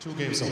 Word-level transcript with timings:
Two 0.00 0.14
games 0.14 0.40
on. 0.40 0.48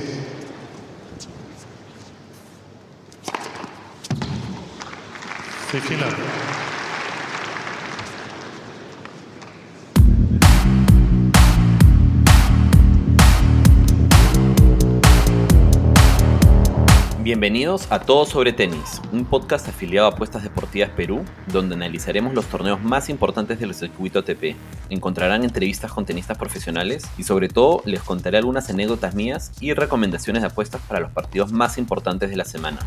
Fifteen 5.71 6.01
love. 6.01 6.48
Bienvenidos 17.29 17.92
a 17.92 18.00
Todo 18.00 18.24
sobre 18.24 18.54
Tenis, 18.54 19.02
un 19.12 19.26
podcast 19.26 19.68
afiliado 19.68 20.06
a 20.06 20.12
Apuestas 20.12 20.42
Deportivas 20.42 20.88
Perú, 20.88 21.26
donde 21.52 21.74
analizaremos 21.74 22.32
los 22.32 22.46
torneos 22.46 22.82
más 22.82 23.11
importantes 23.11 23.61
del 23.61 23.74
circuito 23.74 24.20
ATP. 24.20 24.56
Encontrarán 24.88 25.44
entrevistas 25.44 25.93
con 25.93 26.06
tenistas 26.06 26.38
profesionales 26.38 27.06
y 27.18 27.25
sobre 27.25 27.50
todo 27.50 27.82
les 27.84 28.02
contaré 28.02 28.38
algunas 28.38 28.70
anécdotas 28.70 29.14
mías 29.14 29.52
y 29.61 29.75
recomendaciones 29.75 30.40
de 30.40 30.48
apuestas 30.48 30.80
para 30.89 31.00
los 31.00 31.12
partidos 31.12 31.53
más 31.53 31.76
importantes 31.76 32.30
de 32.30 32.37
la 32.37 32.47
semana. 32.47 32.79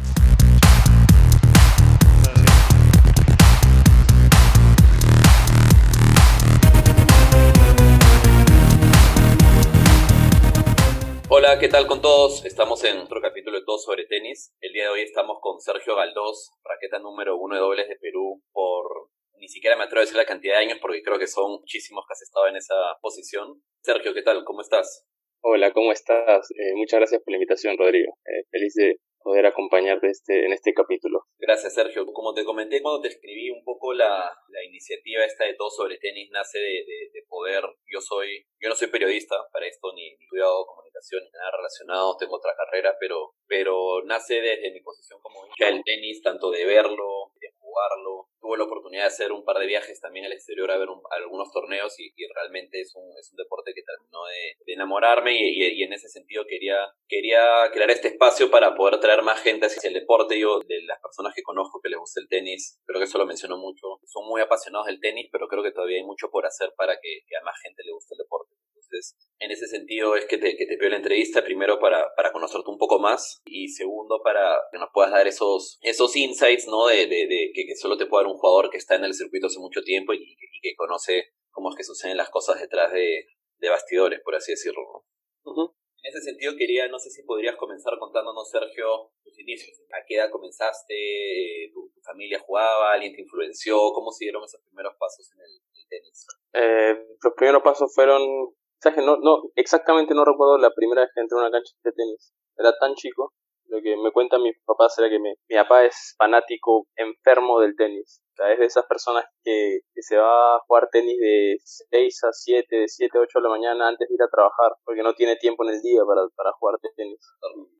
Hola, 11.51 11.59
¿qué 11.59 11.67
tal 11.67 11.85
con 11.85 12.01
todos? 12.01 12.45
Estamos 12.45 12.81
en 12.85 12.97
otro 12.99 13.19
capítulo 13.19 13.59
de 13.59 13.65
Todo 13.65 13.77
sobre 13.77 14.05
Tenis. 14.05 14.55
El 14.61 14.71
día 14.71 14.83
de 14.83 14.89
hoy 14.91 15.01
estamos 15.01 15.39
con 15.41 15.59
Sergio 15.59 15.97
Galdós, 15.97 16.49
raqueta 16.63 16.97
número 16.99 17.35
uno 17.35 17.55
de 17.55 17.59
dobles 17.59 17.89
de 17.89 17.97
Perú 17.97 18.41
por 18.53 19.09
ni 19.35 19.49
siquiera 19.49 19.75
me 19.75 19.83
atrevo 19.83 19.99
a 19.99 20.03
decir 20.03 20.15
la 20.15 20.23
cantidad 20.23 20.53
de 20.53 20.63
años 20.63 20.79
porque 20.81 21.03
creo 21.03 21.19
que 21.19 21.27
son 21.27 21.51
muchísimos 21.59 22.05
que 22.07 22.13
has 22.13 22.21
estado 22.21 22.47
en 22.47 22.55
esa 22.55 22.73
posición. 23.01 23.61
Sergio, 23.83 24.13
¿qué 24.13 24.21
tal? 24.21 24.45
¿Cómo 24.45 24.61
estás? 24.61 25.05
Hola, 25.41 25.73
¿cómo 25.73 25.91
estás? 25.91 26.49
Eh, 26.51 26.73
muchas 26.75 27.01
gracias 27.01 27.21
por 27.21 27.33
la 27.33 27.35
invitación, 27.35 27.77
Rodrigo. 27.77 28.13
Eh, 28.23 28.45
feliz 28.49 28.73
de 28.75 29.01
poder 29.23 29.45
acompañarte 29.45 30.07
este, 30.09 30.45
en 30.45 30.53
este 30.53 30.73
capítulo. 30.73 31.25
Gracias, 31.37 31.73
Sergio. 31.73 32.05
Como 32.05 32.33
te 32.33 32.43
comenté 32.43 32.81
cuando 32.81 33.01
te 33.01 33.09
escribí 33.09 33.49
un 33.49 33.63
poco 33.63 33.93
la, 33.93 34.31
la 34.49 34.63
iniciativa 34.63 35.23
esta 35.25 35.45
de 35.45 35.55
todo 35.55 35.69
sobre 35.69 35.97
tenis 35.97 36.29
nace 36.31 36.59
de, 36.59 36.85
de, 36.85 37.09
de, 37.13 37.23
poder, 37.27 37.63
yo 37.87 38.01
soy, 38.01 38.45
yo 38.59 38.69
no 38.69 38.75
soy 38.75 38.87
periodista 38.89 39.35
para 39.51 39.67
esto, 39.67 39.93
ni, 39.93 40.13
estudiado 40.13 40.65
comunicación, 40.65 41.23
ni 41.23 41.31
nada 41.31 41.51
relacionado, 41.51 42.17
tengo 42.17 42.35
otra 42.35 42.53
carrera, 42.55 42.95
pero, 42.99 43.33
pero 43.47 44.03
nace 44.05 44.41
desde 44.41 44.71
mi 44.71 44.81
posición 44.81 45.19
como 45.21 45.45
hincha 45.45 45.67
del 45.67 45.83
tenis, 45.83 46.21
tanto 46.21 46.51
de 46.51 46.65
verlo, 46.65 47.31
jugarlo. 47.71 48.27
Tuve 48.41 48.57
la 48.57 48.65
oportunidad 48.65 49.03
de 49.03 49.07
hacer 49.07 49.31
un 49.31 49.45
par 49.45 49.57
de 49.57 49.67
viajes 49.67 50.01
también 50.01 50.25
al 50.25 50.33
exterior 50.33 50.69
a 50.71 50.77
ver 50.77 50.89
un, 50.89 51.01
algunos 51.11 51.51
torneos 51.51 51.97
y, 51.99 52.11
y, 52.15 52.27
realmente 52.33 52.81
es 52.81 52.93
un, 52.95 53.05
es 53.17 53.31
un 53.31 53.37
deporte 53.37 53.73
que 53.73 53.83
terminó 53.83 54.25
de, 54.25 54.57
de 54.65 54.73
enamorarme 54.73 55.35
y, 55.35 55.61
y, 55.61 55.79
y, 55.79 55.83
en 55.83 55.93
ese 55.93 56.09
sentido 56.09 56.45
quería, 56.47 56.77
quería 57.07 57.69
crear 57.71 57.91
este 57.91 58.09
espacio 58.09 58.49
para 58.49 58.75
poder 58.75 58.99
traer 58.99 59.21
más 59.21 59.41
gente 59.41 59.67
hacia 59.67 59.87
el 59.87 59.93
deporte. 59.93 60.39
Yo, 60.39 60.59
de 60.59 60.81
las 60.83 60.99
personas 60.99 61.33
que 61.35 61.43
conozco 61.43 61.79
que 61.81 61.89
les 61.89 61.99
gusta 61.99 62.19
el 62.19 62.27
tenis, 62.27 62.79
creo 62.85 62.99
que 62.99 63.05
eso 63.05 63.17
lo 63.17 63.25
menciono 63.25 63.57
mucho, 63.57 63.99
son 64.05 64.27
muy 64.27 64.41
apasionados 64.41 64.87
del 64.87 64.99
tenis, 64.99 65.29
pero 65.31 65.47
creo 65.47 65.63
que 65.63 65.71
todavía 65.71 65.97
hay 65.97 66.03
mucho 66.03 66.29
por 66.29 66.45
hacer 66.45 66.73
para 66.75 66.99
que, 66.99 67.21
que 67.27 67.37
a 67.37 67.43
más 67.43 67.55
gente 67.61 67.83
le 67.83 67.93
guste 67.93 68.15
el 68.15 68.19
deporte. 68.19 68.55
Entonces, 68.91 69.15
en 69.39 69.51
ese 69.51 69.67
sentido 69.67 70.15
es 70.15 70.25
que 70.25 70.37
te, 70.37 70.55
que 70.55 70.65
te 70.65 70.77
pido 70.77 70.89
la 70.89 70.97
entrevista, 70.97 71.43
primero 71.43 71.79
para, 71.79 72.13
para 72.15 72.31
conocerte 72.31 72.69
un 72.69 72.77
poco 72.77 72.99
más 72.99 73.41
y 73.45 73.69
segundo 73.69 74.21
para 74.23 74.59
que 74.71 74.77
nos 74.77 74.89
puedas 74.93 75.11
dar 75.11 75.27
esos, 75.27 75.79
esos 75.81 76.15
insights, 76.15 76.67
¿no? 76.67 76.87
De, 76.87 77.07
de, 77.07 77.27
de 77.27 77.51
que, 77.61 77.67
que, 77.67 77.75
solo 77.75 77.97
te 77.97 78.05
pueda 78.05 78.23
dar 78.23 78.31
un 78.31 78.37
jugador 78.37 78.69
que 78.69 78.77
está 78.77 78.95
en 78.95 79.03
el 79.03 79.13
circuito 79.13 79.47
hace 79.47 79.59
mucho 79.59 79.81
tiempo 79.81 80.13
y, 80.13 80.17
y 80.17 80.59
que 80.61 80.75
conoce 80.75 81.33
cómo 81.51 81.69
es 81.69 81.75
que 81.75 81.83
suceden 81.83 82.17
las 82.17 82.29
cosas 82.29 82.59
detrás 82.59 82.91
de, 82.91 83.27
de 83.57 83.69
bastidores, 83.69 84.21
por 84.23 84.35
así 84.35 84.51
decirlo, 84.51 84.81
¿no? 84.81 85.51
Uh 85.51 85.55
-huh. 85.55 85.75
En 86.03 86.09
ese 86.09 86.21
sentido 86.21 86.53
quería, 86.57 86.87
no 86.87 86.97
sé 86.97 87.11
si 87.11 87.21
podrías 87.23 87.55
comenzar 87.57 87.93
contándonos, 87.99 88.49
Sergio, 88.49 89.11
tus 89.23 89.37
inicios. 89.39 89.77
¿A 89.91 90.03
qué 90.07 90.15
edad 90.15 90.31
comenzaste? 90.31 91.69
¿Tu, 91.71 91.91
tu 91.93 92.01
familia 92.01 92.39
jugaba? 92.39 92.93
¿Alguien 92.93 93.13
te 93.13 93.21
influenció? 93.21 93.77
¿Cómo 93.93 94.11
se 94.11 94.25
dieron 94.25 94.43
esos 94.43 94.61
primeros 94.65 94.95
pasos 94.97 95.29
en 95.33 95.41
el, 95.41 95.53
el 95.77 95.87
tenis? 95.87 96.25
Eh, 96.53 97.05
los 97.21 97.33
primeros 97.35 97.61
pasos 97.61 97.93
fueron 97.93 98.55
¿sabes 98.81 98.97
que 98.97 99.05
no, 99.05 99.17
no, 99.17 99.43
exactamente 99.55 100.15
no 100.15 100.25
recuerdo 100.25 100.57
la 100.57 100.73
primera 100.73 101.01
vez 101.01 101.11
que 101.13 101.21
entré 101.21 101.37
a 101.37 101.41
una 101.41 101.51
cancha 101.51 101.73
de 101.83 101.91
tenis. 101.91 102.33
Era 102.57 102.73
tan 102.79 102.95
chico. 102.95 103.33
Lo 103.71 103.81
que 103.81 103.95
me 103.95 104.11
cuentan 104.11 104.43
mis 104.43 104.59
papás 104.65 104.99
era 104.99 105.09
que 105.09 105.17
me, 105.17 105.35
mi 105.47 105.55
papá 105.55 105.85
es 105.85 106.13
fanático 106.17 106.87
enfermo 106.97 107.61
del 107.61 107.77
tenis. 107.77 108.21
O 108.33 108.35
sea, 108.35 108.51
es 108.51 108.59
de 108.59 108.65
esas 108.65 108.85
personas 108.85 109.23
que, 109.45 109.79
que 109.93 110.01
se 110.01 110.17
va 110.17 110.55
a 110.55 110.59
jugar 110.67 110.89
tenis 110.91 111.17
de 111.17 111.55
6 111.63 112.23
a 112.25 112.33
7, 112.33 112.75
de 112.75 112.87
7 112.89 113.17
a 113.17 113.21
8 113.21 113.39
de 113.39 113.43
la 113.43 113.49
mañana 113.49 113.87
antes 113.87 114.09
de 114.09 114.13
ir 114.13 114.21
a 114.21 114.27
trabajar, 114.27 114.75
porque 114.83 115.03
no 115.03 115.13
tiene 115.13 115.37
tiempo 115.37 115.63
en 115.63 115.69
el 115.73 115.81
día 115.81 116.01
para, 116.05 116.27
para 116.35 116.51
jugar 116.59 116.79
tenis. 116.97 117.19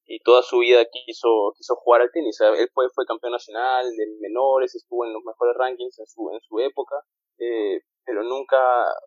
Y 0.05 0.19
toda 0.19 0.41
su 0.43 0.59
vida 0.59 0.85
quiso, 0.85 1.51
quiso 1.57 1.75
jugar 1.75 2.03
al 2.03 2.11
tenis. 2.13 2.39
O 2.39 2.45
sea, 2.45 2.57
él 2.57 2.69
fue, 2.73 2.87
fue 2.95 3.05
campeón 3.05 3.33
nacional 3.33 3.85
de 3.91 4.07
menores, 4.21 4.73
estuvo 4.73 5.05
en 5.05 5.11
los 5.11 5.23
mejores 5.25 5.55
rankings 5.57 5.99
en 5.99 6.07
su, 6.07 6.31
en 6.31 6.39
su 6.39 6.57
época. 6.61 7.03
Eh, 7.37 7.81
pero 8.05 8.23
nunca, 8.23 8.57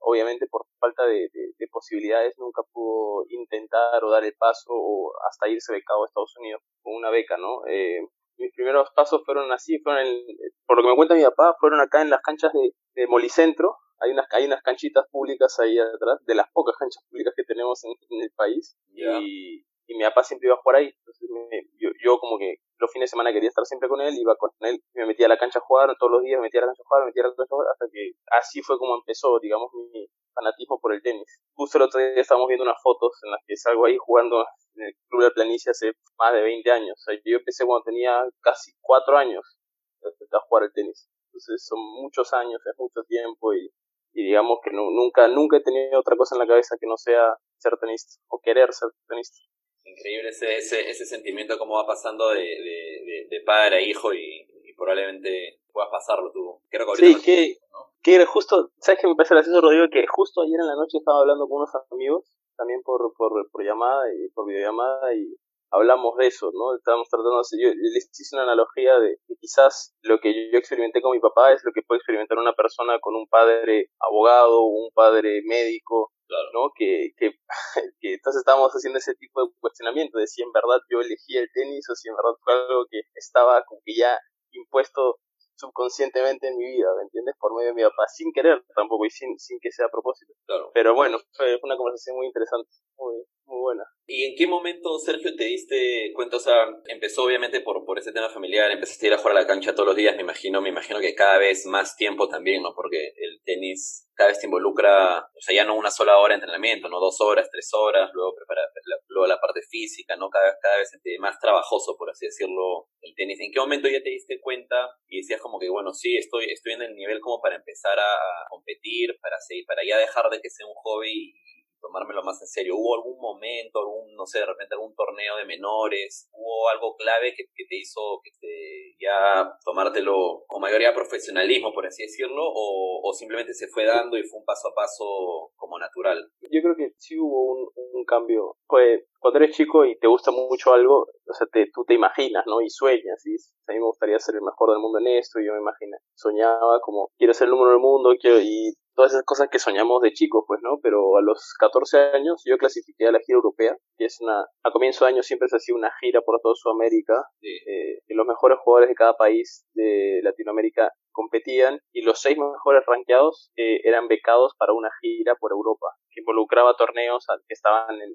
obviamente 0.01 0.47
por 0.47 0.67
falta 0.79 1.07
de, 1.07 1.29
de, 1.33 1.53
de, 1.59 1.67
posibilidades, 1.71 2.35
nunca 2.39 2.63
pudo 2.73 3.25
intentar 3.29 4.03
o 4.05 4.11
dar 4.11 4.25
el 4.25 4.35
paso 4.35 4.71
o 4.71 5.13
hasta 5.29 5.49
irse 5.49 5.73
becado 5.73 6.05
a 6.05 6.07
Estados 6.07 6.35
Unidos 6.39 6.63
con 6.83 6.95
una 6.95 7.11
beca, 7.11 7.37
¿no? 7.37 7.67
Eh, 7.69 8.01
mis 8.37 8.53
primeros 8.53 8.91
pasos 8.95 9.23
fueron 9.25 9.51
así, 9.53 9.79
fueron 9.81 10.07
en, 10.07 10.27
por 10.67 10.77
lo 10.77 10.83
que 10.83 10.89
me 10.91 10.97
cuenta 10.97 11.15
mi 11.15 11.23
papá, 11.23 11.57
fueron 11.61 11.81
acá 11.81 12.03
en 12.03 12.11
las 12.11 12.21
canchas 12.21 12.53
de, 12.53 12.73
de 12.95 13.07
Molicentro, 13.07 13.77
hay 14.01 14.11
unas, 14.11 14.27
hay 14.33 14.47
unas 14.47 14.63
canchitas 14.63 15.07
públicas 15.11 15.59
ahí 15.61 15.79
atrás, 15.79 16.19
de 16.27 16.35
las 16.35 16.51
pocas 16.53 16.77
canchas 16.77 17.05
públicas 17.09 17.33
que 17.37 17.45
tenemos 17.45 17.85
en, 17.85 17.93
en 18.11 18.23
el 18.23 18.31
país, 18.37 18.77
yeah. 18.93 19.21
y, 19.21 19.65
y 19.87 19.97
mi 19.97 20.05
papá 20.05 20.25
siempre 20.25 20.49
iba 20.49 20.57
a 20.57 20.61
jugar 20.61 20.77
ahí, 20.77 20.93
entonces 20.99 21.29
me, 21.31 21.63
yo, 21.79 21.91
yo 22.03 22.19
como 22.19 22.39
que 22.39 22.57
los 22.79 22.91
fines 22.93 23.09
de 23.09 23.11
semana 23.11 23.33
quería 23.33 23.49
estar 23.49 23.65
siempre 23.65 23.89
con 23.89 24.01
él, 24.01 24.15
iba 24.19 24.37
con 24.37 24.51
él, 24.61 24.81
me 24.95 25.07
metía 25.07 25.27
a 25.27 25.29
la 25.29 25.39
cancha 25.39 25.59
a 25.59 25.63
jugar 25.63 25.95
todos 25.99 26.13
los 26.13 26.23
días, 26.23 26.39
me 26.39 26.47
metía 26.47 26.61
a 26.61 26.65
la 26.65 26.69
cancha 26.69 26.83
a 26.83 26.89
jugar, 26.89 27.03
me 27.03 27.07
metía 27.07 27.25
a 27.25 27.29
la 27.29 27.35
cancha 27.35 27.55
hasta 27.73 27.87
que 27.93 28.13
así 28.31 28.63
fue 28.63 28.79
como 28.79 28.97
empezó, 28.97 29.39
digamos, 29.41 29.71
mi 29.93 30.07
fanatismo 30.35 30.81
por 30.81 30.93
el 30.93 31.03
tenis. 31.03 31.41
Justo 31.55 31.79
el 31.79 31.85
otro 31.85 32.01
día 32.01 32.21
estábamos 32.21 32.49
viendo 32.49 32.65
unas 32.65 32.81
fotos 32.83 33.13
en 33.23 33.31
las 33.31 33.41
que 33.47 33.57
salgo 33.57 33.87
ahí 33.87 33.97
jugando 33.99 34.45
en 34.75 34.87
el 34.87 34.95
Club 35.09 35.23
de 35.23 35.29
la 35.29 35.35
Planicie 35.35 35.71
hace 35.71 35.93
más 36.19 36.33
de 36.33 36.43
20 36.43 36.71
años. 36.71 36.99
Yo 37.25 37.39
empecé 37.39 37.65
cuando 37.65 37.85
tenía 37.85 38.27
casi 38.41 38.73
4 38.81 39.17
años 39.17 39.59
a 40.03 40.41
jugar 40.49 40.65
el 40.65 40.73
tenis. 40.73 41.09
Entonces 41.27 41.65
son 41.65 41.79
muchos 42.03 42.33
años, 42.33 42.61
es 42.65 42.79
mucho 42.79 43.03
tiempo 43.09 43.55
y, 43.55 43.71
digamos 44.13 44.59
que 44.63 44.71
nunca, 44.73 45.29
nunca 45.29 45.57
he 45.57 45.63
tenido 45.63 45.99
otra 45.99 46.17
cosa 46.17 46.35
en 46.35 46.41
la 46.41 46.47
cabeza 46.47 46.77
que 46.79 46.87
no 46.87 46.97
sea 46.97 47.37
ser 47.59 47.77
tenista 47.79 48.21
o 48.29 48.41
querer 48.41 48.73
ser 48.73 48.91
tenista 49.09 49.37
increíble 49.85 50.31
ese, 50.31 50.57
ese, 50.57 50.89
ese 50.89 51.05
sentimiento 51.05 51.59
como 51.59 51.75
va 51.75 51.87
pasando 51.87 52.31
de, 52.31 53.27
de, 53.31 53.41
padre 53.45 53.77
a 53.77 53.81
hijo 53.81 54.15
y, 54.15 54.47
y, 54.65 54.73
probablemente 54.75 55.61
puedas 55.73 55.91
pasarlo 55.91 56.33
tú. 56.33 56.61
Creo 56.71 56.87
que 56.93 56.97
sí, 56.97 57.23
que, 57.23 57.59
¿no? 57.71 57.93
que 58.03 58.25
justo, 58.25 58.71
¿sabes 58.79 59.01
qué 59.01 59.07
me 59.07 59.15
parece 59.15 59.35
gracioso, 59.35 59.61
Rodrigo? 59.61 59.87
Que 59.91 60.07
justo 60.07 60.43
ayer 60.43 60.59
en 60.61 60.67
la 60.67 60.77
noche 60.77 60.99
estaba 60.99 61.21
hablando 61.21 61.47
con 61.47 61.59
unos 61.59 61.71
amigos, 61.91 62.25
también 62.57 62.83
por, 62.83 63.13
por, 63.17 63.51
por 63.51 63.65
llamada 63.65 64.05
y 64.15 64.29
por 64.31 64.47
videollamada 64.47 65.15
y 65.15 65.37
hablamos 65.75 66.17
de 66.17 66.29
eso, 66.29 66.51
¿no? 66.55 66.77
Estábamos 66.77 67.09
tratando 67.09 67.35
de 67.35 67.41
hacer, 67.41 67.59
yo 67.61 67.69
les 67.75 68.09
hice 68.19 68.37
una 68.37 68.45
analogía 68.45 68.99
de 68.99 69.19
que 69.27 69.35
quizás 69.41 69.95
lo 70.03 70.21
que 70.21 70.51
yo 70.53 70.59
experimenté 70.59 71.03
con 71.03 71.13
mi 71.13 71.21
papá 71.21 71.53
es 71.53 71.63
lo 71.65 71.73
que 71.73 71.83
puede 71.83 71.99
experimentar 71.99 72.39
una 72.39 72.55
persona 72.55 72.99
con 73.01 73.17
un 73.17 73.27
padre 73.27 73.91
abogado, 73.99 74.63
un 74.63 74.91
padre 74.95 75.43
médico, 75.45 76.13
Claro. 76.27 76.49
¿no? 76.53 76.73
Que, 76.77 77.13
que, 77.17 77.33
que 78.01 78.15
entonces 78.15 78.41
estábamos 78.41 78.73
haciendo 78.73 78.99
ese 78.99 79.15
tipo 79.15 79.45
de 79.45 79.53
cuestionamiento 79.61 80.19
de 80.19 80.27
si 80.27 80.43
en 80.43 80.53
verdad 80.53 80.81
yo 80.91 81.01
elegí 81.01 81.37
el 81.37 81.51
tenis 81.53 81.89
o 81.91 81.95
si 81.95 82.09
en 82.09 82.17
verdad 82.17 82.37
fue 82.43 82.55
algo 82.55 82.87
que 82.91 83.03
estaba 83.15 83.63
como 83.65 83.81
que 83.85 83.95
ya 83.95 84.19
impuesto 84.53 85.21
subconscientemente 85.57 86.49
en 86.49 86.57
mi 86.57 86.65
vida, 86.65 86.89
¿me 86.97 87.05
entiendes? 87.05 87.35
Por 87.39 87.55
medio 87.55 87.69
de 87.69 87.75
mi 87.75 87.83
papá, 87.83 88.07
sin 88.09 88.33
querer 88.33 88.65
tampoco 88.75 89.05
y 89.07 89.11
sin, 89.11 89.39
sin 89.39 89.59
que 89.61 89.71
sea 89.71 89.87
a 89.87 89.91
propósito. 89.91 90.33
Claro. 90.47 90.71
Pero 90.75 90.95
bueno, 90.95 91.19
fue 91.33 91.59
una 91.63 91.77
conversación 91.77 92.17
muy 92.17 92.27
interesante, 92.27 92.69
muy, 92.99 93.25
muy 93.47 93.61
buena. 93.61 93.85
¿Y 94.07 94.25
en 94.25 94.37
qué 94.37 94.47
momento, 94.47 94.99
Sergio, 94.99 95.35
te 95.35 95.45
diste 95.45 96.13
cuenta? 96.15 96.37
O 96.37 96.41
sea, 96.41 96.67
empezó 96.87 97.25
obviamente 97.25 97.61
por, 97.61 97.85
por 97.85 97.99
ese 97.99 98.13
tema 98.13 98.29
familiar, 98.29 98.71
empezaste 98.71 99.07
a 99.07 99.09
ir 99.09 99.15
a 99.15 99.19
jugar 99.19 99.37
a 99.37 99.41
la 99.41 99.47
cancha 99.47 99.75
todos 99.75 99.89
los 99.89 99.97
días, 99.97 100.15
me 100.17 100.23
imagino, 100.23 100.61
me 100.61 100.69
imagino 100.69 101.01
que 101.01 101.15
cada 101.15 101.39
vez 101.39 101.65
más 101.67 101.97
tiempo 101.97 102.29
también, 102.29 102.63
¿no? 102.63 102.75
Porque 102.75 103.13
el 103.17 103.41
tenis 103.45 104.11
cada 104.15 104.29
vez 104.29 104.39
te 104.39 104.47
involucra, 104.47 105.19
o 105.19 105.41
sea, 105.41 105.57
ya 105.57 105.65
no 105.65 105.75
una 105.75 105.91
sola 105.91 106.19
hora 106.19 106.35
de 106.35 106.41
entrenamiento, 106.41 106.89
¿no? 106.89 107.01
Dos 107.01 107.21
horas, 107.21 107.49
tres 107.51 107.71
horas, 107.73 108.11
luego 108.13 108.35
preparar, 108.37 108.69
la, 108.85 108.97
luego 109.09 109.27
la 109.27 109.41
parte 109.41 109.61
física, 109.63 110.17
¿no? 110.17 110.29
Cada, 110.29 110.55
cada 110.61 110.79
vez 110.79 110.91
más 111.19 111.39
trabajoso, 111.41 111.97
por 111.99 112.11
así 112.11 112.27
decirlo, 112.27 112.89
el 113.01 113.15
tenis. 113.15 113.41
¿En 113.41 113.51
qué 113.51 113.59
momento 113.59 113.89
ya 113.89 114.03
te 114.03 114.11
diste 114.11 114.39
cuenta 114.41 114.91
y 115.09 115.19
decías 115.19 115.41
como 115.41 115.59
que, 115.59 115.69
bueno, 115.69 115.93
sí, 115.93 116.17
estoy, 116.17 116.47
estoy 116.51 116.75
en 116.75 116.83
el 116.83 116.95
nivel 116.95 117.21
como 117.21 117.41
para 117.41 117.57
empezar 117.57 117.99
a, 117.99 118.13
a 118.13 118.47
competir, 118.51 119.17
para 119.21 119.37
seguir, 119.41 119.65
para 119.67 119.83
ya 119.85 119.99
dejar 119.99 120.31
de 120.31 120.41
que 120.41 120.51
sea 120.51 120.67
un 120.67 120.75
hobby 120.77 121.33
y 121.35 121.54
tomármelo 121.85 122.23
más 122.23 122.41
en 122.41 122.49
serio. 122.49 122.77
¿Hubo 122.77 122.97
algún 122.97 123.21
momento, 123.21 123.81
algún, 123.81 124.15
no 124.17 124.25
sé, 124.27 124.41
de 124.41 124.47
repente 124.47 124.75
algún 124.75 124.95
torneo 124.95 125.37
de 125.37 125.45
menores? 125.45 126.29
¿Hubo 126.33 126.69
algo 126.71 126.97
clave 126.97 127.35
que, 127.37 127.45
te 127.45 127.77
hizo 127.77 128.21
que 128.25 128.31
te 128.41 128.97
ya 128.99 129.53
tomártelo 129.65 130.45
con 130.47 130.63
mayoría 130.63 130.95
profesionalismo, 130.95 131.73
por 131.73 131.87
así 131.87 132.05
decirlo? 132.05 132.43
O, 132.47 133.01
o, 133.05 133.13
simplemente 133.13 133.53
se 133.53 133.69
fue 133.69 133.85
dando 133.85 134.17
y 134.17 134.25
fue 134.25 134.41
un 134.41 134.47
paso 134.47 134.69
a 134.69 134.75
paso 134.75 135.53
como 135.57 135.79
natural? 135.79 136.31
Yo 136.51 136.63
creo 136.63 136.77
que 136.77 136.93
sí 136.99 137.19
hubo 137.19 137.53
un, 137.53 137.69
un 137.93 138.05
cambio. 138.05 138.57
Pues 138.67 139.03
cuando 139.25 139.41
eres 139.41 139.57
chico 139.57 139.87
y 139.87 139.99
te 139.99 140.07
gusta 140.07 140.31
mucho 140.31 140.75
algo, 140.75 141.07
o 141.27 141.33
sea, 141.33 141.47
te, 141.51 141.71
tú 141.73 141.85
te 141.87 141.95
imaginas, 141.95 142.45
¿no? 142.47 142.61
Y 142.61 142.69
sueñas, 142.69 143.25
y 143.25 143.37
a 143.67 143.73
mí 143.73 143.79
me 143.79 143.87
gustaría 143.87 144.19
ser 144.19 144.35
el 144.35 144.43
mejor 144.43 144.71
del 144.71 144.81
mundo 144.81 144.99
en 144.99 145.19
esto, 145.19 145.41
y 145.41 145.47
yo 145.47 145.55
me 145.55 145.61
imaginé, 145.61 145.97
soñaba 146.15 146.81
como, 146.83 147.09
quiero 147.17 147.33
ser 147.33 147.47
el 147.47 147.53
número 147.53 147.71
del 147.71 147.81
mundo, 147.81 148.15
quiero, 148.21 148.39
y 148.41 148.75
todas 148.95 149.13
esas 149.13 149.25
cosas 149.25 149.49
que 149.51 149.59
soñamos 149.59 150.01
de 150.03 150.13
chicos, 150.13 150.45
pues, 150.47 150.61
¿no? 150.63 150.79
Pero 150.83 151.17
a 151.17 151.23
los 151.23 151.55
14 151.59 151.99
años 152.15 152.43
yo 152.45 152.57
clasifiqué 152.59 153.07
a 153.07 153.13
la 153.13 153.21
gira 153.21 153.37
europea, 153.37 153.77
que 153.97 154.07
es 154.07 154.21
una, 154.21 154.45
a 154.63 154.71
comienzo 154.71 155.05
de 155.05 155.13
año 155.13 155.23
siempre 155.23 155.49
se 155.49 155.57
hacía 155.57 155.75
una 155.75 155.93
gira 156.01 156.21
por 156.23 156.41
toda 156.41 156.55
Sudamérica, 156.55 157.15
eh, 157.43 158.01
y 158.07 158.15
los 158.15 158.27
mejores 158.27 158.59
jugadores 158.63 158.89
de 158.89 158.95
cada 158.95 159.15
país 159.17 159.67
de 159.75 160.21
Latinoamérica 160.23 160.91
competían 161.13 161.79
y 161.93 162.03
los 162.03 162.21
seis 162.21 162.37
mejores 162.37 162.85
rankeados 162.87 163.51
eh, 163.57 163.81
eran 163.85 164.09
becados 164.09 164.55
para 164.59 164.73
una 164.73 164.91
gira 165.01 165.37
por 165.37 165.53
Europa 165.53 165.87
que 166.11 166.21
involucraba 166.21 166.77
torneos 166.77 167.27
que 167.47 167.55
estaban 167.55 167.95
en, 168.01 168.13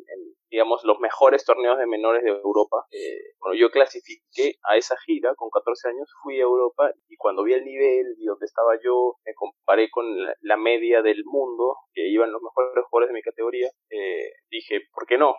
digamos, 0.50 0.84
los 0.84 1.00
mejores 1.00 1.46
torneos 1.46 1.78
de 1.78 1.86
menores 1.86 2.24
de 2.24 2.30
Europa. 2.30 2.86
Eh, 2.92 3.34
bueno, 3.40 3.56
yo 3.56 3.70
clasifiqué 3.70 4.56
a 4.64 4.78
esa 4.78 4.96
gira 5.06 5.36
con 5.36 5.50
14 5.50 5.90
años, 5.90 6.10
fui 6.24 6.40
a 6.40 6.44
Europa 6.44 6.92
y 7.08 7.16
cuando 7.18 7.44
vi 7.44 7.54
el 7.54 7.64
nivel 7.64 8.16
y 8.18 8.26
donde 8.26 8.46
estaba 8.46 8.80
yo, 8.84 9.16
me 9.26 9.34
comparé 9.34 9.90
con 9.90 10.06
la, 10.42 10.58
media 10.58 11.02
del 11.02 11.24
mundo, 11.24 11.78
que 11.94 12.10
iban 12.10 12.32
los 12.32 12.42
mejores 12.42 12.84
jugadores 12.90 13.10
de 13.10 13.14
mi 13.14 13.22
categoría, 13.22 13.70
eh, 13.90 14.32
dije, 14.50 14.82
¿por 14.94 15.06
qué 15.06 15.18
no? 15.18 15.36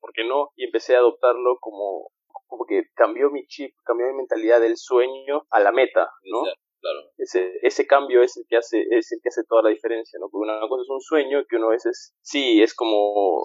¿Por 0.00 0.12
qué 0.12 0.24
no? 0.24 0.50
Y 0.56 0.64
empecé 0.64 0.96
a 0.96 1.00
adoptarlo 1.00 1.58
como 1.60 2.10
como 2.52 2.66
que 2.66 2.84
cambió 2.94 3.30
mi 3.30 3.46
chip, 3.46 3.74
cambió 3.82 4.06
mi 4.08 4.12
mentalidad 4.12 4.60
del 4.60 4.76
sueño 4.76 5.46
a 5.48 5.58
la 5.60 5.72
meta, 5.72 6.10
¿no? 6.24 6.42
Ese, 7.16 7.50
ese 7.62 7.86
cambio 7.86 8.22
es 8.22 8.36
el 8.36 8.44
que 8.46 8.56
hace, 8.56 8.84
es 8.90 9.10
el 9.12 9.20
que 9.22 9.30
hace 9.30 9.44
toda 9.48 9.62
la 9.62 9.70
diferencia, 9.70 10.18
¿no? 10.20 10.28
Porque 10.30 10.50
una 10.50 10.68
cosa 10.68 10.82
es 10.82 10.90
un 10.90 11.00
sueño 11.00 11.44
que 11.48 11.56
uno 11.56 11.68
a 11.68 11.70
veces, 11.70 12.14
sí, 12.20 12.60
es 12.60 12.74
como 12.74 13.40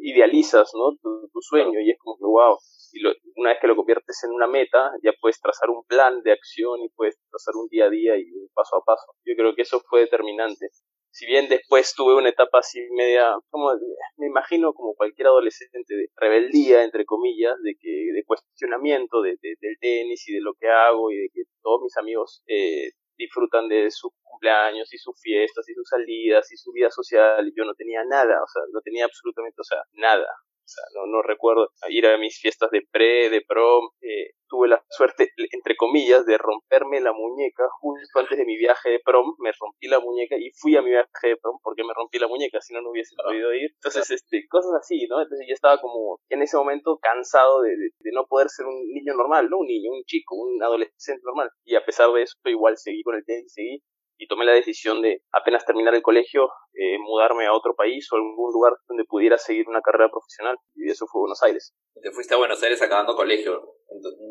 idealizas, 0.00 0.70
¿no? 0.74 0.96
Tu, 1.02 1.40
sueño 1.40 1.80
y 1.80 1.90
es 1.90 1.98
como 1.98 2.16
que 2.16 2.24
wow. 2.24 2.58
Y 2.92 3.04
una 3.36 3.50
vez 3.50 3.58
que 3.60 3.68
lo 3.68 3.76
conviertes 3.76 4.24
en 4.24 4.32
una 4.32 4.46
meta, 4.46 4.90
ya 5.02 5.12
puedes 5.20 5.40
trazar 5.40 5.70
un 5.70 5.84
plan 5.84 6.22
de 6.22 6.32
acción 6.32 6.80
y 6.80 6.88
puedes 6.90 7.18
trazar 7.30 7.54
un 7.54 7.68
día 7.68 7.84
a 7.86 7.90
día 7.90 8.16
y 8.16 8.24
un 8.32 8.48
paso 8.54 8.76
a 8.76 8.84
paso. 8.84 9.12
Yo 9.24 9.34
creo 9.36 9.54
que 9.54 9.62
eso 9.62 9.80
fue 9.88 10.00
determinante 10.00 10.68
si 11.10 11.26
bien 11.26 11.48
después 11.48 11.94
tuve 11.96 12.14
una 12.14 12.28
etapa 12.28 12.60
así 12.60 12.80
media, 12.92 13.34
como 13.50 13.72
me 14.16 14.26
imagino 14.26 14.72
como 14.72 14.94
cualquier 14.94 15.28
adolescente 15.28 15.94
de 15.94 16.08
rebeldía, 16.16 16.84
entre 16.84 17.04
comillas, 17.04 17.56
de 17.62 17.74
que 17.80 17.90
de 18.14 18.24
cuestionamiento 18.24 19.22
de, 19.22 19.36
del 19.42 19.78
tenis 19.80 20.28
y 20.28 20.34
de 20.34 20.40
lo 20.40 20.54
que 20.54 20.68
hago 20.68 21.10
y 21.10 21.16
de 21.16 21.28
que 21.32 21.42
todos 21.62 21.82
mis 21.82 21.96
amigos 21.96 22.42
eh, 22.46 22.92
disfrutan 23.18 23.68
de 23.68 23.90
sus 23.90 24.12
cumpleaños 24.22 24.92
y 24.94 24.98
sus 24.98 25.20
fiestas 25.20 25.68
y 25.68 25.74
sus 25.74 25.88
salidas 25.88 26.50
y 26.52 26.56
su 26.56 26.72
vida 26.72 26.90
social 26.90 27.46
y 27.46 27.52
yo 27.56 27.64
no 27.64 27.74
tenía 27.74 28.04
nada, 28.04 28.42
o 28.42 28.46
sea, 28.46 28.62
no 28.72 28.80
tenía 28.80 29.04
absolutamente, 29.04 29.60
o 29.60 29.64
sea, 29.64 29.82
nada. 29.94 30.28
O 30.68 30.70
sea, 30.70 30.84
no, 30.94 31.06
no 31.06 31.22
recuerdo 31.22 31.70
ir 31.88 32.06
a 32.06 32.18
mis 32.18 32.38
fiestas 32.38 32.70
de 32.70 32.82
pre, 32.92 33.30
de 33.30 33.40
prom. 33.40 33.88
Eh, 34.02 34.32
tuve 34.48 34.68
la 34.68 34.84
suerte, 34.90 35.32
entre 35.52 35.76
comillas, 35.76 36.26
de 36.26 36.36
romperme 36.36 37.00
la 37.00 37.14
muñeca 37.14 37.64
justo 37.80 38.18
antes 38.18 38.36
de 38.36 38.44
mi 38.44 38.58
viaje 38.58 38.90
de 38.90 39.00
prom. 39.00 39.34
Me 39.38 39.50
rompí 39.58 39.88
la 39.88 39.98
muñeca 39.98 40.36
y 40.36 40.50
fui 40.52 40.76
a 40.76 40.82
mi 40.82 40.90
viaje 40.90 41.28
de 41.28 41.36
prom 41.38 41.58
porque 41.62 41.84
me 41.84 41.94
rompí 41.94 42.18
la 42.18 42.28
muñeca, 42.28 42.60
si 42.60 42.74
no, 42.74 42.82
no 42.82 42.90
hubiese 42.90 43.16
podido 43.16 43.54
ir. 43.54 43.70
Entonces, 43.76 44.10
este, 44.10 44.46
cosas 44.48 44.72
así, 44.78 45.06
¿no? 45.08 45.22
Entonces 45.22 45.46
yo 45.48 45.54
estaba 45.54 45.80
como 45.80 46.20
en 46.28 46.42
ese 46.42 46.58
momento 46.58 46.98
cansado 47.00 47.62
de, 47.62 47.70
de, 47.70 48.12
no 48.12 48.26
poder 48.26 48.50
ser 48.50 48.66
un 48.66 48.92
niño 48.92 49.14
normal, 49.14 49.48
¿no? 49.48 49.58
Un 49.58 49.68
niño, 49.68 49.90
un 49.90 50.04
chico, 50.04 50.34
un 50.36 50.62
adolescente 50.62 51.22
normal. 51.24 51.48
Y 51.64 51.76
a 51.76 51.84
pesar 51.84 52.12
de 52.12 52.22
eso, 52.22 52.34
igual 52.44 52.76
seguí 52.76 53.02
con 53.02 53.14
el 53.14 53.24
tenis, 53.24 53.52
seguí 53.54 53.82
y 54.18 54.26
tomé 54.26 54.44
la 54.44 54.52
decisión 54.52 55.00
de 55.00 55.22
apenas 55.32 55.64
terminar 55.64 55.94
el 55.94 56.02
colegio 56.02 56.50
eh, 56.74 56.98
mudarme 56.98 57.46
a 57.46 57.54
otro 57.54 57.74
país 57.74 58.08
o 58.12 58.16
algún 58.16 58.52
lugar 58.52 58.74
donde 58.88 59.04
pudiera 59.04 59.38
seguir 59.38 59.68
una 59.68 59.80
carrera 59.80 60.10
profesional 60.10 60.56
y 60.74 60.90
eso 60.90 61.06
fue 61.06 61.20
Buenos 61.20 61.42
Aires. 61.42 61.74
Te 62.02 62.10
fuiste 62.10 62.34
a 62.34 62.38
Buenos 62.38 62.62
Aires 62.62 62.82
acabando 62.82 63.16
colegio. 63.16 63.74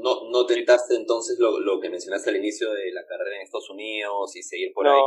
¿No, 0.01 0.29
no 0.31 0.45
tentaste 0.45 0.95
entonces 0.95 1.37
lo, 1.39 1.59
lo 1.59 1.79
que 1.79 1.89
mencionaste 1.89 2.29
al 2.29 2.37
inicio 2.37 2.71
de 2.71 2.91
la 2.91 3.05
carrera 3.05 3.35
en 3.37 3.41
Estados 3.41 3.69
Unidos 3.69 4.35
y 4.35 4.43
seguir 4.43 4.71
por 4.73 4.87
ahí? 4.87 5.01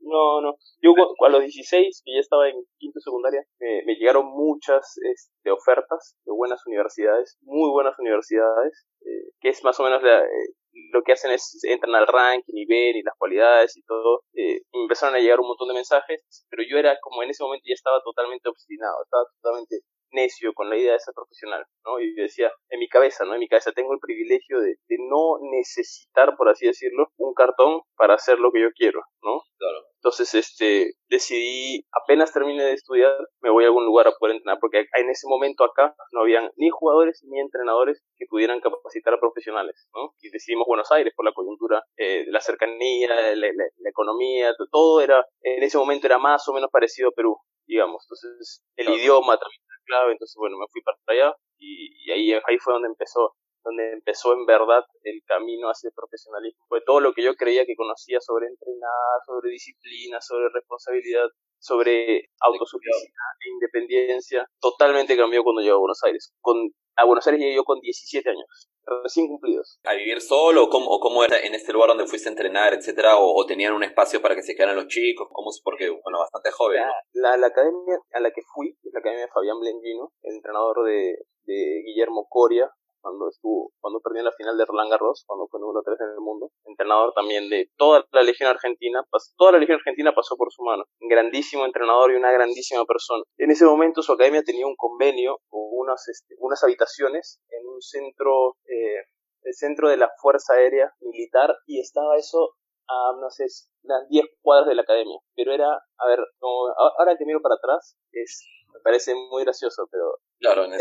No, 0.00 0.40
no. 0.40 0.56
Yo 0.80 0.92
a 0.94 1.28
los 1.28 1.40
16, 1.40 2.02
que 2.04 2.14
ya 2.14 2.20
estaba 2.20 2.48
en 2.48 2.56
quinto 2.78 3.00
secundaria, 3.00 3.42
me 3.58 3.94
llegaron 3.96 4.26
muchas 4.26 4.98
este, 5.12 5.50
ofertas 5.50 6.16
de 6.24 6.32
buenas 6.32 6.64
universidades, 6.66 7.38
muy 7.42 7.70
buenas 7.70 7.98
universidades, 7.98 8.86
eh, 9.00 9.32
que 9.40 9.48
es 9.48 9.64
más 9.64 9.78
o 9.80 9.84
menos 9.84 10.02
la, 10.02 10.22
eh, 10.22 10.54
lo 10.92 11.02
que 11.02 11.12
hacen 11.12 11.30
es 11.30 11.58
entran 11.64 11.94
al 11.94 12.06
ranking 12.06 12.54
y 12.54 12.66
ven 12.66 12.96
y 12.96 13.02
las 13.02 13.14
cualidades 13.18 13.76
y 13.76 13.82
todo. 13.82 14.22
Eh, 14.34 14.60
empezaron 14.72 15.14
a 15.14 15.18
llegar 15.18 15.40
un 15.40 15.48
montón 15.48 15.68
de 15.68 15.74
mensajes, 15.74 16.22
pero 16.50 16.62
yo 16.68 16.78
era 16.78 16.98
como 17.00 17.22
en 17.22 17.30
ese 17.30 17.42
momento 17.42 17.64
ya 17.66 17.74
estaba 17.74 18.00
totalmente 18.02 18.48
obstinado, 18.48 19.02
estaba 19.04 19.24
totalmente 19.40 19.80
necio 20.10 20.52
con 20.54 20.70
la 20.70 20.76
idea 20.76 20.92
de 20.92 21.00
ser 21.00 21.14
profesional, 21.14 21.64
¿no? 21.84 22.00
Y 22.00 22.14
decía, 22.14 22.52
en 22.70 22.80
mi 22.80 22.88
cabeza, 22.88 23.24
¿no? 23.24 23.34
En 23.34 23.40
mi 23.40 23.48
cabeza 23.48 23.72
tengo 23.72 23.92
el 23.92 24.00
privilegio 24.00 24.60
de, 24.60 24.76
de 24.88 24.96
no 25.08 25.38
necesitar, 25.50 26.36
por 26.36 26.48
así 26.48 26.66
decirlo, 26.66 27.10
un 27.16 27.34
cartón 27.34 27.82
para 27.96 28.14
hacer 28.14 28.38
lo 28.38 28.52
que 28.52 28.62
yo 28.62 28.68
quiero, 28.74 29.02
¿no? 29.22 29.42
Claro. 29.58 29.86
Entonces, 30.06 30.34
este, 30.34 30.92
decidí, 31.08 31.84
apenas 31.90 32.32
termine 32.32 32.62
de 32.62 32.74
estudiar, 32.74 33.16
me 33.40 33.50
voy 33.50 33.64
a 33.64 33.66
algún 33.66 33.84
lugar 33.84 34.06
a 34.06 34.12
poder 34.12 34.36
entrenar, 34.36 34.58
porque 34.60 34.86
en 34.94 35.10
ese 35.10 35.26
momento 35.26 35.64
acá 35.64 35.96
no 36.12 36.20
habían 36.20 36.50
ni 36.56 36.70
jugadores 36.70 37.24
ni 37.28 37.40
entrenadores 37.40 38.02
que 38.16 38.26
pudieran 38.26 38.60
capacitar 38.60 39.14
a 39.14 39.18
profesionales, 39.18 39.88
¿no? 39.94 40.12
Y 40.20 40.30
decidimos 40.30 40.66
Buenos 40.68 40.92
Aires 40.92 41.12
por 41.16 41.24
la 41.24 41.32
coyuntura, 41.32 41.82
eh, 41.96 42.24
la 42.28 42.40
cercanía, 42.40 43.34
la, 43.34 43.34
la, 43.34 43.90
economía, 43.90 44.54
todo 44.70 45.00
era, 45.00 45.26
en 45.40 45.62
ese 45.62 45.78
momento 45.78 46.06
era 46.06 46.18
más 46.18 46.46
o 46.48 46.52
menos 46.52 46.70
parecido 46.70 47.08
a 47.08 47.12
Perú, 47.12 47.36
digamos. 47.66 48.04
Entonces, 48.04 48.62
el 48.76 48.90
idioma 48.90 49.38
también 49.38 49.60
clave, 49.86 50.12
entonces, 50.12 50.34
bueno, 50.36 50.58
me 50.58 50.66
fui 50.70 50.82
para 50.82 50.98
allá 51.06 51.36
y, 51.58 52.10
ahí, 52.10 52.32
ahí 52.32 52.58
fue 52.58 52.74
donde 52.74 52.88
empezó 52.88 53.34
donde 53.66 53.94
empezó 53.94 54.32
en 54.32 54.46
verdad 54.46 54.84
el 55.02 55.20
camino 55.26 55.66
hacia 55.66 55.88
el 55.88 55.92
profesionalismo. 55.92 56.64
Fue 56.68 56.82
todo 56.82 57.00
lo 57.00 57.12
que 57.12 57.24
yo 57.24 57.34
creía 57.34 57.66
que 57.66 57.74
conocía 57.74 58.20
sobre 58.20 58.46
entrenar, 58.46 59.18
sobre 59.26 59.50
disciplina, 59.50 60.20
sobre 60.20 60.48
responsabilidad, 60.54 61.26
sobre 61.58 62.30
autosuficiencia 62.40 63.10
e 63.40 63.50
independencia, 63.50 64.46
totalmente 64.60 65.16
cambió 65.16 65.42
cuando 65.42 65.62
llegué 65.62 65.72
a 65.72 65.78
Buenos 65.78 66.02
Aires. 66.04 66.32
Con, 66.40 66.70
a 66.96 67.04
Buenos 67.04 67.26
Aires 67.26 67.40
llegué 67.40 67.56
yo 67.56 67.64
con 67.64 67.80
17 67.80 68.30
años, 68.30 68.68
recién 69.02 69.28
cumplidos. 69.28 69.78
¿A 69.84 69.94
vivir 69.94 70.20
solo 70.20 70.64
o 70.64 70.68
cómo, 70.68 70.86
o 70.90 71.00
cómo 71.00 71.24
era 71.24 71.38
en 71.38 71.54
este 71.54 71.72
lugar 71.72 71.88
donde 71.88 72.06
fuiste 72.06 72.28
a 72.28 72.32
entrenar, 72.32 72.74
etcétera? 72.74 73.16
¿O, 73.18 73.44
tenían 73.46 73.74
un 73.74 73.84
espacio 73.84 74.20
para 74.22 74.34
que 74.34 74.42
se 74.42 74.54
quedaran 74.54 74.76
los 74.76 74.86
chicos? 74.86 75.28
¿Cómo? 75.30 75.50
Porque, 75.62 75.88
bueno, 75.88 76.18
bastante 76.18 76.50
joven, 76.50 76.82
la, 77.12 77.36
la, 77.36 77.46
academia 77.48 77.98
a 78.12 78.20
la 78.20 78.30
que 78.30 78.42
fui 78.54 78.76
es 78.82 78.92
la 78.92 79.00
academia 79.00 79.26
de 79.26 79.32
Fabián 79.32 79.60
Blengino, 79.60 80.12
el 80.22 80.36
entrenador 80.36 80.84
de, 80.84 81.18
de 81.44 81.82
Guillermo 81.84 82.26
Coria, 82.28 82.70
cuando 83.06 83.28
estuvo, 83.28 83.70
cuando 83.80 84.00
perdió 84.00 84.24
la 84.24 84.32
final 84.32 84.58
de 84.58 84.64
Roland 84.66 84.90
Garros, 84.90 85.22
cuando 85.26 85.46
fue 85.46 85.60
número 85.60 85.80
3 85.84 85.96
en 86.00 86.10
el 86.10 86.20
mundo, 86.20 86.50
entrenador 86.64 87.12
también 87.14 87.48
de 87.48 87.70
toda 87.76 88.04
la 88.10 88.22
Legión 88.22 88.50
Argentina, 88.50 89.04
toda 89.36 89.52
la 89.52 89.58
Legión 89.58 89.78
Argentina 89.78 90.12
pasó 90.12 90.36
por 90.36 90.50
su 90.50 90.64
mano, 90.64 90.84
grandísimo 90.98 91.64
entrenador 91.64 92.10
y 92.10 92.16
una 92.16 92.32
grandísima 92.32 92.84
persona. 92.84 93.22
En 93.38 93.52
ese 93.52 93.64
momento 93.64 94.02
su 94.02 94.12
academia 94.12 94.42
tenía 94.42 94.66
un 94.66 94.74
convenio 94.74 95.38
o 95.50 95.70
unas, 95.78 96.08
este, 96.08 96.34
unas 96.38 96.62
habitaciones 96.64 97.38
en 97.48 97.68
un 97.68 97.80
centro, 97.80 98.56
eh, 98.66 99.06
el 99.42 99.54
centro 99.54 99.88
de 99.88 99.98
la 99.98 100.10
Fuerza 100.20 100.54
Aérea 100.54 100.92
Militar 101.00 101.54
y 101.66 101.78
estaba 101.78 102.16
eso 102.16 102.56
a, 102.88 103.12
no 103.20 103.30
sé, 103.30 103.46
unas 103.82 104.08
10 104.08 104.26
cuadras 104.42 104.68
de 104.68 104.74
la 104.74 104.82
academia. 104.82 105.18
Pero 105.36 105.52
era, 105.52 105.70
a 105.70 106.06
ver, 106.08 106.18
como, 106.40 106.74
ahora 106.98 107.16
que 107.16 107.24
miro 107.24 107.40
para 107.40 107.54
atrás, 107.54 107.96
es, 108.10 108.44
me 108.76 108.82
parece 108.82 109.14
muy 109.14 109.44
gracioso, 109.44 109.88
pero... 109.90 110.18
Claro, 110.38 110.64
en 110.64 110.72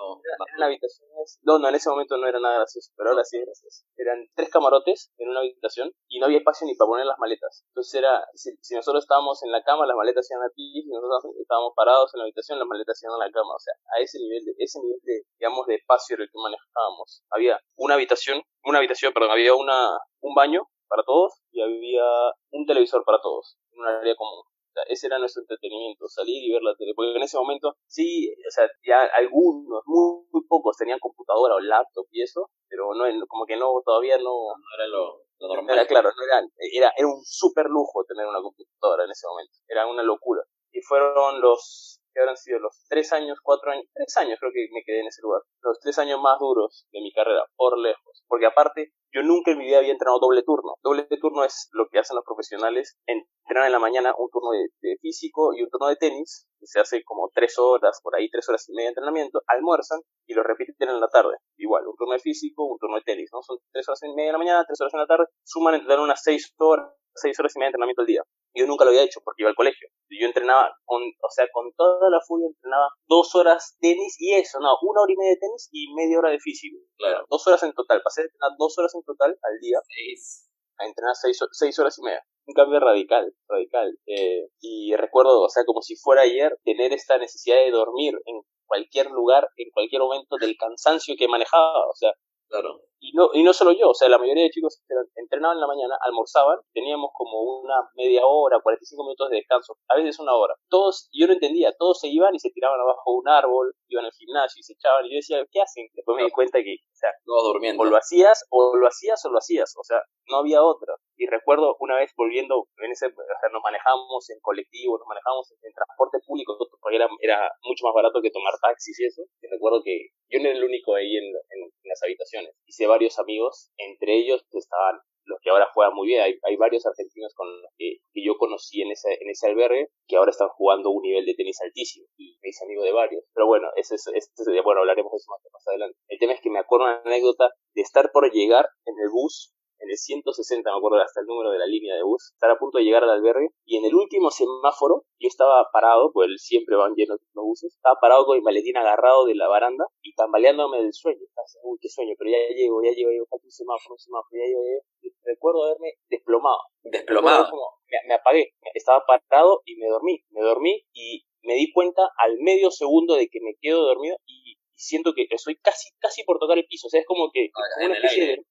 no, 0.00 0.16
eran 0.24 0.62
habitaciones, 0.62 1.38
no, 1.42 1.58
no, 1.58 1.68
en 1.68 1.74
ese 1.74 1.90
momento 1.90 2.16
no 2.16 2.26
era 2.26 2.40
nada 2.40 2.64
gracioso, 2.64 2.90
pero 2.96 3.10
ahora 3.10 3.24
sí 3.24 3.36
es 3.36 3.44
gracioso. 3.44 3.84
Eran 3.96 4.24
tres 4.34 4.48
camarotes 4.48 5.12
en 5.18 5.28
una 5.28 5.40
habitación 5.40 5.92
y 6.08 6.18
no 6.18 6.26
había 6.26 6.38
espacio 6.38 6.66
ni 6.66 6.74
para 6.74 6.88
poner 6.88 7.06
las 7.06 7.18
maletas. 7.18 7.64
Entonces 7.68 7.94
era, 7.94 8.24
si, 8.34 8.74
nosotros 8.74 9.04
estábamos 9.04 9.42
en 9.42 9.52
la 9.52 9.62
cama, 9.62 9.86
las 9.86 9.96
maletas 9.96 10.30
iban 10.30 10.44
a 10.44 10.50
ti, 10.54 10.82
si 10.82 10.88
nosotros 10.88 11.36
estábamos 11.40 11.72
parados 11.76 12.14
en 12.14 12.18
la 12.18 12.24
habitación, 12.24 12.58
las 12.58 12.68
maletas 12.68 13.02
iban 13.02 13.20
a 13.20 13.26
la 13.26 13.32
cama. 13.32 13.54
O 13.54 13.60
sea, 13.60 13.74
a 13.96 14.00
ese 14.00 14.18
nivel 14.20 14.44
de, 14.44 14.54
ese 14.58 14.80
nivel 14.80 15.00
de, 15.02 15.22
digamos, 15.38 15.66
de 15.66 15.74
espacio 15.74 16.14
era 16.14 16.24
el 16.24 16.30
que 16.30 16.38
manejábamos. 16.38 17.22
Había 17.30 17.60
una 17.76 17.94
habitación, 17.94 18.42
una 18.64 18.78
habitación, 18.78 19.12
perdón, 19.12 19.32
había 19.32 19.54
una, 19.54 19.98
un 20.20 20.34
baño 20.34 20.64
para 20.88 21.02
todos 21.04 21.34
y 21.52 21.60
había 21.60 22.04
un 22.50 22.66
televisor 22.66 23.04
para 23.04 23.20
todos, 23.20 23.58
en 23.72 23.80
un 23.80 23.86
área 23.86 24.14
común. 24.16 24.44
Ese 24.88 25.06
era 25.06 25.18
nuestro 25.18 25.42
entretenimiento, 25.42 26.06
salir 26.08 26.42
y 26.42 26.52
ver 26.52 26.62
la 26.62 26.74
tele. 26.76 26.92
Porque 26.94 27.16
en 27.16 27.22
ese 27.22 27.38
momento, 27.38 27.76
sí, 27.86 28.32
o 28.32 28.50
sea, 28.50 28.68
ya 28.82 29.04
algunos, 29.16 29.82
muy, 29.86 30.26
muy 30.30 30.42
pocos 30.48 30.76
tenían 30.76 30.98
computadora 30.98 31.54
o 31.54 31.60
laptop 31.60 32.06
y 32.10 32.22
eso, 32.22 32.50
pero 32.68 32.94
no, 32.94 33.04
como 33.28 33.46
que 33.46 33.56
no, 33.56 33.72
todavía 33.84 34.18
no. 34.18 34.54
No 34.54 34.74
era 34.76 34.86
lo, 34.88 35.22
normal. 35.40 35.74
Era 35.76 35.86
claro, 35.86 36.10
no 36.16 36.24
era, 36.24 36.46
era, 36.72 36.92
era 36.96 37.08
un 37.08 37.22
súper 37.24 37.66
lujo 37.66 38.04
tener 38.04 38.26
una 38.26 38.40
computadora 38.40 39.04
en 39.04 39.10
ese 39.10 39.26
momento. 39.26 39.52
Era 39.68 39.86
una 39.86 40.02
locura. 40.02 40.42
y 40.72 40.80
fueron 40.82 41.40
los, 41.40 41.99
que 42.12 42.20
habrán 42.20 42.36
sido 42.36 42.58
los 42.58 42.84
tres 42.88 43.12
años, 43.12 43.38
cuatro 43.42 43.72
años, 43.72 43.86
tres 43.94 44.16
años 44.16 44.38
creo 44.40 44.52
que 44.52 44.68
me 44.72 44.82
quedé 44.84 45.00
en 45.00 45.08
ese 45.08 45.22
lugar, 45.22 45.42
los 45.62 45.78
tres 45.80 45.98
años 45.98 46.20
más 46.20 46.38
duros 46.38 46.86
de 46.92 47.00
mi 47.00 47.12
carrera, 47.12 47.44
por 47.56 47.78
lejos, 47.78 48.24
porque 48.28 48.46
aparte 48.46 48.92
yo 49.12 49.22
nunca 49.22 49.50
en 49.50 49.58
mi 49.58 49.64
vida 49.64 49.78
había 49.78 49.90
entrenado 49.90 50.20
doble 50.20 50.42
turno. 50.44 50.76
Doble 50.82 51.04
turno 51.20 51.44
es 51.44 51.68
lo 51.72 51.88
que 51.88 51.98
hacen 51.98 52.14
los 52.14 52.24
profesionales, 52.24 52.96
entrenan 53.06 53.66
en 53.66 53.72
la 53.72 53.78
mañana 53.80 54.14
un 54.16 54.30
turno 54.30 54.50
de, 54.52 54.96
físico 55.00 55.52
y 55.54 55.62
un 55.62 55.70
turno 55.70 55.88
de 55.88 55.96
tenis, 55.96 56.46
que 56.60 56.66
se 56.66 56.78
hace 56.78 57.02
como 57.02 57.30
tres 57.34 57.58
horas, 57.58 58.00
por 58.02 58.14
ahí 58.14 58.30
tres 58.30 58.48
horas 58.48 58.68
y 58.68 58.72
media 58.72 58.88
de 58.88 58.90
entrenamiento, 58.90 59.42
almuerzan 59.48 60.00
y 60.26 60.34
lo 60.34 60.42
repiten 60.42 60.90
en 60.90 61.00
la 61.00 61.08
tarde. 61.08 61.34
Igual, 61.56 61.86
un 61.88 61.96
turno 61.96 62.12
de 62.12 62.20
físico, 62.20 62.64
un 62.64 62.78
turno 62.78 62.96
de 62.96 63.02
tenis, 63.02 63.30
¿no? 63.32 63.42
Son 63.42 63.58
tres 63.72 63.88
horas 63.88 64.00
y 64.04 64.14
media 64.14 64.28
de 64.28 64.32
la 64.32 64.38
mañana, 64.38 64.64
tres 64.64 64.80
horas 64.80 64.94
en 64.94 65.00
la 65.00 65.06
tarde, 65.06 65.24
suman 65.44 65.74
entrenar 65.74 66.00
unas 66.00 66.22
seis 66.22 66.54
horas, 66.58 66.94
seis 67.14 67.38
horas 67.40 67.52
y 67.56 67.58
media 67.58 67.66
de 67.66 67.70
entrenamiento 67.70 68.02
al 68.02 68.06
día. 68.06 68.22
Yo 68.54 68.66
nunca 68.66 68.84
lo 68.84 68.90
había 68.90 69.02
hecho 69.02 69.20
porque 69.24 69.42
iba 69.42 69.50
al 69.50 69.56
colegio. 69.56 69.88
Yo 70.08 70.26
entrenaba, 70.26 70.70
con, 70.84 71.02
o 71.02 71.30
sea, 71.30 71.46
con 71.52 71.72
toda 71.74 72.10
la 72.10 72.20
furia 72.26 72.48
entrenaba 72.48 72.88
dos 73.06 73.34
horas 73.34 73.76
tenis 73.80 74.16
y 74.18 74.34
eso, 74.34 74.58
no, 74.60 74.74
una 74.82 75.02
hora 75.02 75.12
y 75.12 75.16
media 75.16 75.30
de 75.32 75.40
tenis 75.40 75.68
y 75.72 75.94
media 75.94 76.18
hora 76.18 76.30
de 76.30 76.40
físico. 76.40 76.78
Claro. 76.96 77.24
Dos 77.28 77.46
horas 77.46 77.62
en 77.62 77.72
total. 77.72 78.02
Pasé 78.02 78.22
de 78.22 78.26
entrenar 78.26 78.52
dos 78.58 78.78
horas 78.78 78.94
en 78.94 79.02
total 79.02 79.30
al 79.30 79.58
día 79.60 79.78
Seis. 79.86 80.50
a 80.78 80.86
entrenar 80.86 81.14
seis, 81.14 81.38
seis 81.52 81.78
horas 81.78 81.98
y 81.98 82.02
media. 82.02 82.24
Un 82.46 82.54
cambio 82.54 82.80
radical, 82.80 83.32
radical. 83.48 83.96
Eh, 84.06 84.48
y 84.60 84.94
recuerdo, 84.96 85.42
o 85.42 85.48
sea, 85.48 85.64
como 85.64 85.82
si 85.82 85.94
fuera 85.96 86.22
ayer, 86.22 86.58
tener 86.64 86.92
esta 86.92 87.18
necesidad 87.18 87.56
de 87.56 87.70
dormir 87.70 88.14
en 88.24 88.42
cualquier 88.66 89.10
lugar, 89.10 89.48
en 89.56 89.70
cualquier 89.70 90.02
momento 90.02 90.36
del 90.40 90.56
cansancio 90.56 91.14
que 91.16 91.28
manejaba. 91.28 91.86
O 91.86 91.94
sea, 91.94 92.12
Claro. 92.50 92.80
Y 93.00 93.12
no, 93.12 93.30
y 93.32 93.42
no 93.42 93.52
solo 93.52 93.72
yo, 93.72 93.90
o 93.90 93.94
sea, 93.94 94.08
la 94.08 94.18
mayoría 94.18 94.44
de 94.44 94.50
chicos 94.50 94.82
entrenaban 95.16 95.56
en 95.56 95.60
la 95.62 95.66
mañana, 95.66 95.96
almorzaban, 96.02 96.58
teníamos 96.72 97.10
como 97.14 97.60
una 97.62 97.76
media 97.94 98.26
hora, 98.26 98.60
45 98.62 99.02
minutos 99.04 99.30
de 99.30 99.36
descanso, 99.36 99.76
a 99.88 99.96
veces 99.96 100.18
una 100.20 100.34
hora. 100.34 100.54
Todos, 100.68 101.08
yo 101.12 101.26
no 101.26 101.32
entendía, 101.32 101.72
todos 101.78 102.00
se 102.00 102.08
iban 102.08 102.34
y 102.34 102.38
se 102.38 102.50
tiraban 102.50 102.78
abajo 102.78 103.12
de 103.12 103.18
un 103.18 103.28
árbol, 103.28 103.74
iban 103.88 104.04
al 104.04 104.12
gimnasio 104.12 104.60
y 104.60 104.62
se 104.62 104.74
echaban, 104.74 105.06
y 105.06 105.10
yo 105.10 105.16
decía, 105.16 105.46
¿qué 105.50 105.60
hacen? 105.62 105.88
Después 105.94 106.16
me 106.16 106.24
di 106.24 106.30
cuenta 106.30 106.58
que, 106.62 106.76
o 106.76 106.96
sea, 107.00 107.10
Todos 107.24 107.54
durmiendo. 107.54 107.82
o 107.82 107.86
lo 107.86 107.96
hacías, 107.96 108.44
o 108.50 108.76
lo 108.76 108.86
hacías, 108.86 109.24
o 109.24 109.30
lo 109.30 109.38
hacías, 109.38 109.74
o 109.78 109.84
sea, 109.84 110.02
no 110.28 110.36
había 110.38 110.62
otra. 110.62 110.94
Y 111.16 111.26
recuerdo 111.26 111.76
una 111.80 111.96
vez 111.96 112.12
volviendo, 112.16 112.68
en 112.78 112.92
ese, 112.92 113.06
o 113.06 113.38
sea, 113.40 113.50
nos 113.52 113.62
manejábamos 113.62 114.28
en 114.30 114.40
colectivo, 114.40 114.98
nos 114.98 115.06
manejábamos 115.06 115.52
en, 115.52 115.72
transporte 115.72 116.18
público, 116.26 116.56
porque 116.80 116.96
era, 116.96 117.08
era 117.20 117.50
mucho 117.64 117.84
más 117.84 117.94
barato 117.94 118.20
que 118.20 118.30
tomar 118.30 118.52
taxis 118.60 118.98
y 119.00 119.04
eso. 119.06 119.22
Y 119.40 119.48
recuerdo 119.48 119.82
que 119.82 120.08
yo 120.28 120.40
no 120.40 120.48
era 120.48 120.58
el 120.58 120.64
único 120.64 120.94
ahí 120.94 121.16
en, 121.16 121.24
en, 121.24 121.70
las 121.84 122.02
habitaciones. 122.04 122.54
Hice 122.66 122.86
varios 122.90 123.18
amigos, 123.18 123.70
entre 123.78 124.18
ellos 124.18 124.44
estaban 124.52 125.00
los 125.24 125.38
que 125.40 125.50
ahora 125.50 125.70
juegan 125.72 125.94
muy 125.94 126.08
bien. 126.08 126.22
Hay, 126.22 126.34
hay 126.42 126.56
varios 126.56 126.84
argentinos 126.84 127.32
con 127.34 127.48
los 127.62 127.72
que, 127.78 127.98
yo 128.14 128.36
conocí 128.36 128.82
en 128.82 128.90
ese, 128.90 129.14
en 129.20 129.30
ese 129.30 129.48
albergue 129.48 129.88
que 130.06 130.16
ahora 130.16 130.30
están 130.30 130.48
jugando 130.48 130.90
un 130.90 131.02
nivel 131.02 131.24
de 131.24 131.34
tenis 131.34 131.60
altísimo 131.62 132.06
y 132.18 132.36
me 132.42 132.50
hice 132.50 132.64
amigo 132.64 132.82
de 132.82 132.92
varios. 132.92 133.24
Pero 133.32 133.46
bueno, 133.46 133.68
ese 133.76 133.94
es, 133.94 134.06
ese, 134.08 134.60
bueno, 134.62 134.80
hablaremos 134.80 135.10
de 135.12 135.16
eso 135.16 135.30
más, 135.30 135.40
más 135.52 135.68
adelante. 135.68 135.96
El 136.08 136.18
tema 136.18 136.32
es 136.34 136.40
que 136.40 136.50
me 136.50 136.58
acuerdo 136.58 136.86
una 136.86 137.00
anécdota 137.04 137.50
de 137.74 137.82
estar 137.82 138.10
por 138.12 138.30
llegar 138.30 138.68
en 138.84 138.94
el 139.02 139.10
bus 139.10 139.54
en 139.80 139.90
el 139.90 139.96
160, 139.96 140.70
me 140.70 140.76
acuerdo 140.76 140.98
hasta 141.02 141.20
el 141.20 141.26
número 141.26 141.50
de 141.50 141.58
la 141.58 141.66
línea 141.66 141.94
de 141.96 142.02
bus, 142.02 142.32
estar 142.34 142.50
a 142.50 142.58
punto 142.58 142.78
de 142.78 142.84
llegar 142.84 143.02
al 143.04 143.10
albergue 143.10 143.48
y 143.64 143.76
en 143.78 143.84
el 143.84 143.94
último 143.94 144.30
semáforo 144.30 145.04
yo 145.18 145.28
estaba 145.28 145.66
parado, 145.72 146.12
pues 146.12 146.28
siempre 146.38 146.76
van 146.76 146.94
llenos 146.94 147.18
los 147.34 147.44
buses, 147.44 147.74
estaba 147.74 147.96
parado 148.00 148.26
con 148.26 148.36
mi 148.38 148.42
maletín 148.42 148.76
agarrado 148.76 149.26
de 149.26 149.34
la 149.34 149.48
baranda 149.48 149.86
y 150.02 150.14
tambaleándome 150.14 150.78
del 150.82 150.92
sueño. 150.92 151.20
Estaba 151.22 151.46
uy, 151.64 151.78
qué 151.80 151.88
sueño, 151.88 152.14
pero 152.18 152.30
ya 152.30 152.38
llego, 152.54 152.82
ya 152.82 152.90
llego, 152.90 153.10
ya 153.10 153.14
llego, 153.14 153.26
falta 153.28 153.44
un 153.46 153.50
semáforo, 153.50 153.94
un 153.94 153.98
semáforo, 153.98 154.36
ya 154.38 154.46
llego, 154.46 154.62
ya 154.64 155.10
Recuerdo 155.22 155.64
haberme 155.64 155.94
desplomado. 156.08 156.58
Desplomado. 156.82 157.46
me, 157.86 157.98
me 158.08 158.14
apagué, 158.14 158.54
estaba 158.74 159.04
parado 159.06 159.62
y 159.64 159.76
me 159.76 159.86
dormí, 159.86 160.24
me 160.30 160.40
dormí 160.40 160.82
y 160.92 161.24
me 161.42 161.54
di 161.54 161.72
cuenta 161.72 162.02
al 162.16 162.38
medio 162.40 162.70
segundo 162.70 163.14
de 163.14 163.28
que 163.28 163.40
me 163.42 163.54
quedo 163.60 163.82
dormido 163.84 164.16
y 164.26 164.56
siento 164.74 165.12
que 165.14 165.26
estoy 165.30 165.56
casi, 165.56 165.90
casi 165.98 166.24
por 166.24 166.38
tocar 166.38 166.58
el 166.58 166.66
piso. 166.66 166.86
O 166.86 166.90
sea, 166.90 167.00
es 167.00 167.06
como 167.06 167.30
que 167.32 167.50
una 167.84 167.94
especie 167.94 168.26
de- 168.26 168.44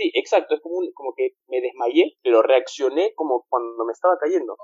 Sí, 0.00 0.10
exacto. 0.14 0.54
Es 0.54 0.60
como, 0.62 0.78
un- 0.78 0.92
como 0.92 1.12
que 1.14 1.32
me 1.48 1.60
desmayé, 1.60 2.16
pero 2.22 2.40
reaccioné 2.42 3.12
como 3.14 3.44
cuando 3.50 3.84
me 3.84 3.92
estaba 3.92 4.16
cayendo. 4.18 4.56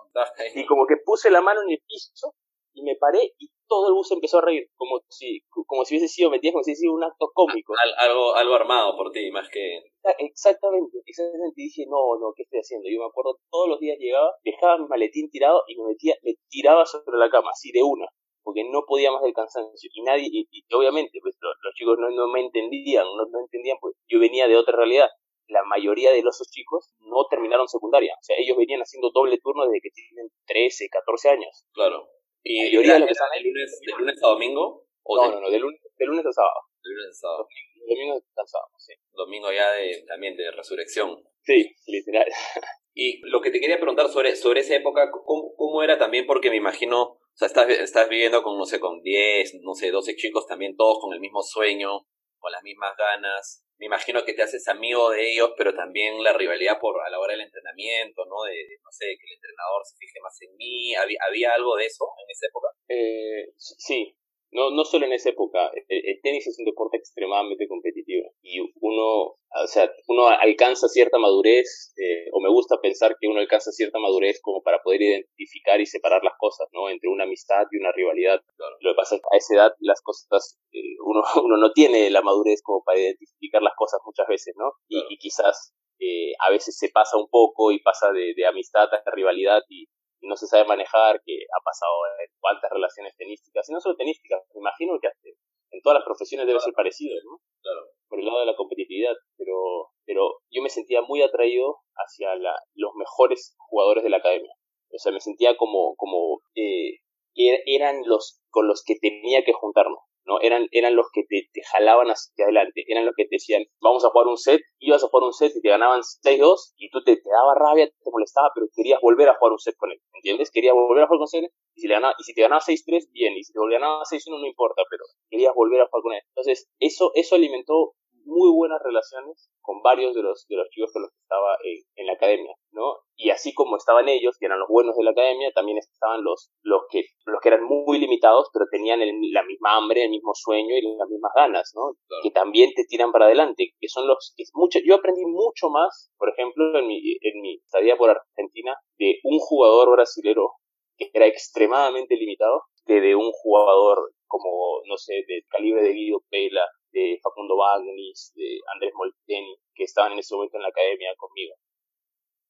Y 0.60 0.64
como 0.66 0.86
que 0.86 0.96
puse 1.04 1.30
la 1.30 1.42
mano 1.42 1.60
en 1.62 1.70
el 1.72 1.80
piso 1.86 2.32
y 2.72 2.82
me 2.82 2.96
paré 2.96 3.34
y 3.38 3.50
todo 3.68 3.88
el 3.88 3.94
bus 3.94 4.10
empezó 4.12 4.38
a 4.38 4.42
reír. 4.42 4.68
Como 4.76 5.00
si, 5.08 5.42
como 5.66 5.84
si 5.84 5.94
hubiese 5.94 6.08
sido, 6.08 6.30
metido 6.30 6.52
como 6.52 6.62
si 6.64 6.70
hubiese 6.70 6.80
sido 6.82 6.94
un 6.94 7.04
acto 7.04 7.30
cómico. 7.34 7.74
Al- 7.82 8.08
algo, 8.08 8.34
algo 8.34 8.54
armado 8.54 8.96
por 8.96 9.10
ti, 9.12 9.30
más 9.30 9.48
que... 9.50 9.82
Exactamente, 10.18 10.98
exactamente. 11.04 11.60
Y 11.60 11.64
dije, 11.66 11.84
no, 11.88 12.16
no, 12.18 12.32
¿qué 12.36 12.42
estoy 12.44 12.60
haciendo? 12.60 12.88
Yo 12.88 13.00
me 13.00 13.06
acuerdo, 13.06 13.38
todos 13.50 13.68
los 13.68 13.80
días 13.80 13.98
llegaba, 13.98 14.30
dejaba 14.44 14.78
mi 14.78 14.86
maletín 14.86 15.28
tirado 15.30 15.62
y 15.68 15.76
me 15.76 15.88
metía, 15.88 16.14
me 16.22 16.34
tiraba 16.48 16.86
sobre 16.86 17.18
la 17.18 17.28
cama, 17.30 17.50
así 17.50 17.72
de 17.72 17.82
una, 17.82 18.06
porque 18.44 18.62
no 18.70 18.84
podía 18.86 19.10
más 19.10 19.22
del 19.22 19.34
cansancio. 19.34 19.90
Y 19.92 20.02
nadie, 20.02 20.28
y, 20.30 20.46
y 20.50 20.62
obviamente, 20.74 21.18
pues 21.20 21.36
los, 21.40 21.54
los 21.62 21.74
chicos 21.74 21.98
no, 21.98 22.08
no 22.10 22.28
me 22.28 22.40
entendían, 22.40 23.04
no, 23.04 23.24
no 23.26 23.40
entendían, 23.40 23.78
pues 23.80 23.94
yo 24.08 24.20
venía 24.20 24.46
de 24.48 24.56
otra 24.56 24.76
realidad. 24.76 25.08
La 25.48 25.62
mayoría 25.64 26.12
de 26.12 26.22
los 26.22 26.40
chicos 26.50 26.92
no 27.00 27.26
terminaron 27.30 27.68
secundaria, 27.68 28.14
o 28.14 28.22
sea, 28.22 28.36
ellos 28.38 28.56
venían 28.56 28.80
haciendo 28.80 29.10
doble 29.12 29.38
turno 29.38 29.64
desde 29.64 29.80
que 29.80 29.90
tienen 29.90 30.28
13, 30.46 30.88
14 30.90 31.28
años. 31.30 31.66
Claro. 31.72 32.08
¿Y 32.42 32.58
La 32.58 32.64
mayoría 32.64 32.92
de 32.94 32.98
los 33.00 33.06
que 33.06 33.12
están 33.12 33.30
de 33.34 33.40
lunes, 33.40 33.80
de 33.80 33.92
lunes 33.98 34.22
a 34.22 34.26
domingo? 34.28 34.86
¿O 35.02 35.16
No, 35.16 35.22
de, 35.22 35.34
no, 35.36 35.40
no, 35.40 35.50
de 35.50 35.58
lunes, 35.58 35.80
de 35.96 36.06
lunes 36.06 36.26
a 36.26 36.32
sábado. 36.32 36.60
de 36.82 36.90
lunes 36.90 37.10
a 37.10 37.20
sábado? 37.20 37.48
De 37.74 37.94
domingo 37.94 38.14
descansábamos, 38.14 38.82
sí. 38.82 38.94
Domingo 39.12 39.52
ya 39.52 39.70
de, 39.72 40.04
también 40.06 40.36
de 40.36 40.50
resurrección. 40.50 41.22
Sí, 41.42 41.74
literal. 41.86 42.26
Y 42.98 43.20
lo 43.28 43.42
que 43.42 43.50
te 43.50 43.60
quería 43.60 43.76
preguntar 43.76 44.08
sobre, 44.08 44.34
sobre 44.36 44.60
esa 44.60 44.74
época, 44.74 45.10
¿cómo, 45.10 45.54
cómo 45.54 45.82
era 45.82 45.98
también? 45.98 46.26
Porque 46.26 46.48
me 46.48 46.56
imagino, 46.56 47.02
o 47.02 47.20
sea, 47.34 47.46
estás, 47.46 47.68
estás 47.68 48.08
viviendo 48.08 48.42
con, 48.42 48.56
no 48.56 48.64
sé, 48.64 48.80
con 48.80 49.02
10, 49.02 49.60
no 49.60 49.74
sé, 49.74 49.90
12 49.90 50.16
chicos 50.16 50.46
también, 50.46 50.76
todos 50.76 50.96
con 50.98 51.12
el 51.12 51.20
mismo 51.20 51.42
sueño, 51.42 52.06
con 52.46 52.52
las 52.52 52.62
mismas 52.62 52.96
ganas. 52.96 53.66
Me 53.78 53.86
imagino 53.86 54.24
que 54.24 54.34
te 54.34 54.42
haces 54.42 54.68
amigo 54.68 55.10
de 55.10 55.32
ellos, 55.32 55.50
pero 55.58 55.74
también 55.74 56.22
la 56.22 56.32
rivalidad 56.32 56.78
por 56.78 56.94
a 57.04 57.10
la 57.10 57.18
hora 57.18 57.32
del 57.32 57.40
entrenamiento, 57.40 58.24
¿no? 58.24 58.44
De, 58.44 58.54
no 58.84 58.90
sé, 58.92 59.06
que 59.18 59.26
el 59.26 59.34
entrenador 59.34 59.82
se 59.84 59.96
fije 59.98 60.20
más 60.22 60.40
en 60.42 60.56
mí. 60.56 60.94
¿Había, 60.94 61.18
había 61.26 61.54
algo 61.54 61.74
de 61.74 61.86
eso 61.86 62.04
en 62.22 62.30
esa 62.30 62.46
época? 62.46 62.68
Eh, 62.86 63.52
sí, 63.56 64.16
no, 64.56 64.70
no 64.70 64.84
solo 64.84 65.04
en 65.04 65.12
esa 65.12 65.28
época. 65.30 65.70
El, 65.88 66.02
el 66.06 66.20
tenis 66.22 66.46
es 66.46 66.58
un 66.58 66.64
deporte 66.64 66.96
extremadamente 66.96 67.68
competitivo 67.68 68.32
y 68.42 68.58
uno, 68.80 69.36
o 69.36 69.66
sea, 69.66 69.92
uno 70.08 70.28
alcanza 70.28 70.88
cierta 70.88 71.18
madurez, 71.18 71.92
eh, 71.98 72.28
o 72.32 72.40
me 72.40 72.48
gusta 72.48 72.80
pensar 72.80 73.16
que 73.20 73.28
uno 73.28 73.40
alcanza 73.40 73.70
cierta 73.70 73.98
madurez 73.98 74.40
como 74.40 74.62
para 74.62 74.82
poder 74.82 75.02
identificar 75.02 75.78
y 75.80 75.86
separar 75.86 76.24
las 76.24 76.34
cosas, 76.38 76.68
¿no? 76.72 76.88
Entre 76.88 77.10
una 77.10 77.24
amistad 77.24 77.64
y 77.70 77.76
una 77.76 77.92
rivalidad. 77.92 78.40
Claro. 78.56 78.76
Lo 78.80 78.92
que 78.92 78.96
pasa 78.96 79.16
es 79.16 79.20
que 79.20 79.28
a 79.30 79.36
esa 79.36 79.54
edad 79.54 79.72
las 79.80 80.00
cosas, 80.02 80.58
eh, 80.72 80.96
uno, 81.04 81.22
uno 81.44 81.56
no 81.58 81.72
tiene 81.72 82.08
la 82.10 82.22
madurez 82.22 82.62
como 82.62 82.82
para 82.82 82.98
identificar 82.98 83.60
las 83.62 83.74
cosas 83.76 84.00
muchas 84.06 84.26
veces, 84.26 84.54
¿no? 84.56 84.72
Y, 84.88 84.96
Claro. 84.96 85.06
y 85.10 85.18
quizás 85.18 85.74
eh, 85.98 86.32
a 86.46 86.50
veces 86.50 86.78
se 86.78 86.88
pasa 86.88 87.18
un 87.18 87.28
poco 87.28 87.72
y 87.72 87.80
pasa 87.80 88.12
de, 88.12 88.32
de 88.34 88.46
amistad 88.46 88.88
a 88.92 89.02
rivalidad 89.14 89.62
y 89.68 89.86
no 90.22 90.36
se 90.36 90.46
sabe 90.46 90.64
manejar, 90.64 91.20
que 91.24 91.34
ha 91.44 91.60
pasado 91.64 91.94
en 92.24 92.30
cuántas 92.40 92.70
relaciones 92.70 93.14
tenísticas, 93.16 93.68
y 93.68 93.72
no 93.72 93.80
solo 93.80 93.96
tenísticas, 93.96 94.42
me 94.54 94.60
imagino 94.60 94.98
que 95.00 95.08
hasta 95.08 95.28
en 95.72 95.82
todas 95.82 95.98
las 95.98 96.04
profesiones 96.06 96.46
debe 96.46 96.60
ser 96.60 96.72
parecido, 96.74 97.14
¿no? 97.24 97.38
Claro. 97.62 97.80
Por 98.08 98.20
el 98.20 98.26
lado 98.26 98.40
de 98.40 98.46
la 98.46 98.56
competitividad, 98.56 99.14
pero, 99.36 99.90
pero 100.06 100.38
yo 100.50 100.62
me 100.62 100.70
sentía 100.70 101.02
muy 101.02 101.22
atraído 101.22 101.78
hacia 101.96 102.34
la, 102.36 102.54
los 102.74 102.92
mejores 102.94 103.56
jugadores 103.58 104.04
de 104.04 104.10
la 104.10 104.18
academia. 104.18 104.52
O 104.94 104.98
sea, 104.98 105.12
me 105.12 105.20
sentía 105.20 105.56
como, 105.56 105.94
como 105.96 106.40
eh, 106.54 107.00
er- 107.34 107.62
eran 107.66 108.02
los 108.06 108.40
con 108.50 108.68
los 108.68 108.82
que 108.84 108.94
tenía 109.00 109.44
que 109.44 109.52
juntarnos, 109.52 109.98
¿no? 110.26 110.40
Eran, 110.40 110.66
eran 110.72 110.96
los 110.96 111.06
que 111.12 111.22
te, 111.28 111.48
te 111.52 111.62
jalaban 111.72 112.08
hacia 112.08 112.44
adelante, 112.44 112.84
eran 112.86 113.06
los 113.06 113.14
que 113.16 113.24
te 113.24 113.36
decían, 113.36 113.64
vamos 113.80 114.04
a 114.04 114.10
jugar 114.10 114.26
un 114.26 114.36
set, 114.36 114.60
ibas 114.78 115.02
a 115.02 115.08
jugar 115.08 115.24
un 115.24 115.32
set 115.32 115.52
y 115.54 115.60
te 115.60 115.68
ganaban 115.68 116.02
6-2 116.02 116.74
y 116.76 116.90
tú 116.90 117.02
te, 117.04 117.16
te 117.16 117.30
daba 117.30 117.54
rabia, 117.54 117.86
te 117.86 118.10
molestaba, 118.10 118.50
pero 118.54 118.66
querías 118.74 119.00
volver 119.00 119.28
a 119.28 119.34
jugar 119.34 119.52
un 119.52 119.58
set 119.58 119.76
con 119.76 119.90
él, 119.90 119.98
¿entiendes? 120.14 120.50
Querías 120.50 120.74
volver 120.74 121.04
a 121.04 121.06
jugar 121.06 121.26
con 121.26 121.40
él 121.40 121.50
y 121.74 121.80
si, 121.80 121.88
le 121.88 121.94
ganaba, 121.94 122.14
y 122.18 122.24
si 122.24 122.34
te 122.34 122.42
ganaba 122.42 122.60
6-3, 122.60 123.10
bien, 123.12 123.34
y 123.36 123.44
si 123.44 123.52
te 123.52 123.58
ganaba 123.70 124.02
6-1 124.04 124.40
no 124.40 124.46
importa, 124.46 124.82
pero 124.90 125.04
querías 125.30 125.54
volver 125.54 125.80
a 125.80 125.86
jugar 125.86 126.02
con 126.02 126.12
él. 126.14 126.22
Entonces, 126.34 126.68
eso, 126.80 127.12
eso 127.14 127.34
alimentó 127.34 127.94
muy 128.26 128.50
buenas 128.52 128.80
relaciones 128.82 129.50
con 129.60 129.82
varios 129.82 130.14
de 130.14 130.22
los, 130.22 130.46
de 130.48 130.56
los 130.56 130.68
chicos 130.70 130.90
con 130.92 131.02
los 131.02 131.10
que 131.10 131.18
estaba 131.22 131.56
en, 131.64 131.78
en 131.96 132.06
la 132.06 132.12
academia, 132.12 132.52
¿no? 132.72 132.98
Y 133.16 133.30
así 133.30 133.54
como 133.54 133.76
estaban 133.76 134.08
ellos, 134.08 134.36
que 134.38 134.46
eran 134.46 134.58
los 134.60 134.68
buenos 134.68 134.96
de 134.96 135.04
la 135.04 135.10
academia, 135.12 135.50
también 135.54 135.78
estaban 135.78 136.22
los, 136.22 136.50
los, 136.62 136.82
que, 136.90 137.04
los 137.24 137.40
que 137.40 137.48
eran 137.48 137.64
muy 137.64 137.98
limitados, 137.98 138.48
pero 138.52 138.66
tenían 138.70 139.00
el- 139.02 139.32
la 139.32 139.42
misma 139.44 139.76
hambre, 139.76 140.04
el 140.04 140.10
mismo 140.10 140.32
sueño 140.34 140.76
y 140.76 140.82
las 140.98 141.08
mismas 141.08 141.32
ganas, 141.34 141.72
¿no? 141.74 141.94
Claro. 142.06 142.22
Que 142.22 142.30
también 142.30 142.70
te 142.74 142.84
tiran 142.84 143.12
para 143.12 143.26
adelante, 143.26 143.70
que 143.80 143.88
son 143.88 144.06
los 144.06 144.34
que 144.36 144.44
mucho, 144.54 144.78
yo 144.84 144.96
aprendí 144.96 145.24
mucho 145.24 145.70
más, 145.70 146.10
por 146.18 146.28
ejemplo, 146.30 146.78
en 146.78 146.86
mi, 146.86 146.98
en 146.98 147.40
mi 147.40 147.54
estadía 147.56 147.96
por 147.96 148.10
Argentina, 148.10 148.76
de 148.98 149.18
un 149.24 149.38
jugador 149.38 149.90
brasilero 149.92 150.50
que 150.98 151.10
era 151.12 151.26
extremadamente 151.26 152.16
limitado, 152.16 152.62
que 152.86 153.00
de 153.00 153.14
un 153.16 153.30
jugador 153.32 154.12
como, 154.28 154.80
no 154.88 154.96
sé, 154.96 155.14
del 155.26 155.42
calibre 155.48 155.82
de 155.82 155.92
Guido 155.92 156.22
Pela, 156.30 156.62
de 156.96 157.20
Facundo 157.22 157.56
Bagnis, 157.56 158.32
de 158.34 158.58
Andrés 158.72 158.92
Molteni, 158.94 159.54
que 159.74 159.84
estaban 159.84 160.12
en 160.12 160.18
ese 160.20 160.34
momento 160.34 160.56
en 160.56 160.62
la 160.62 160.68
academia 160.68 161.12
conmigo. 161.18 161.54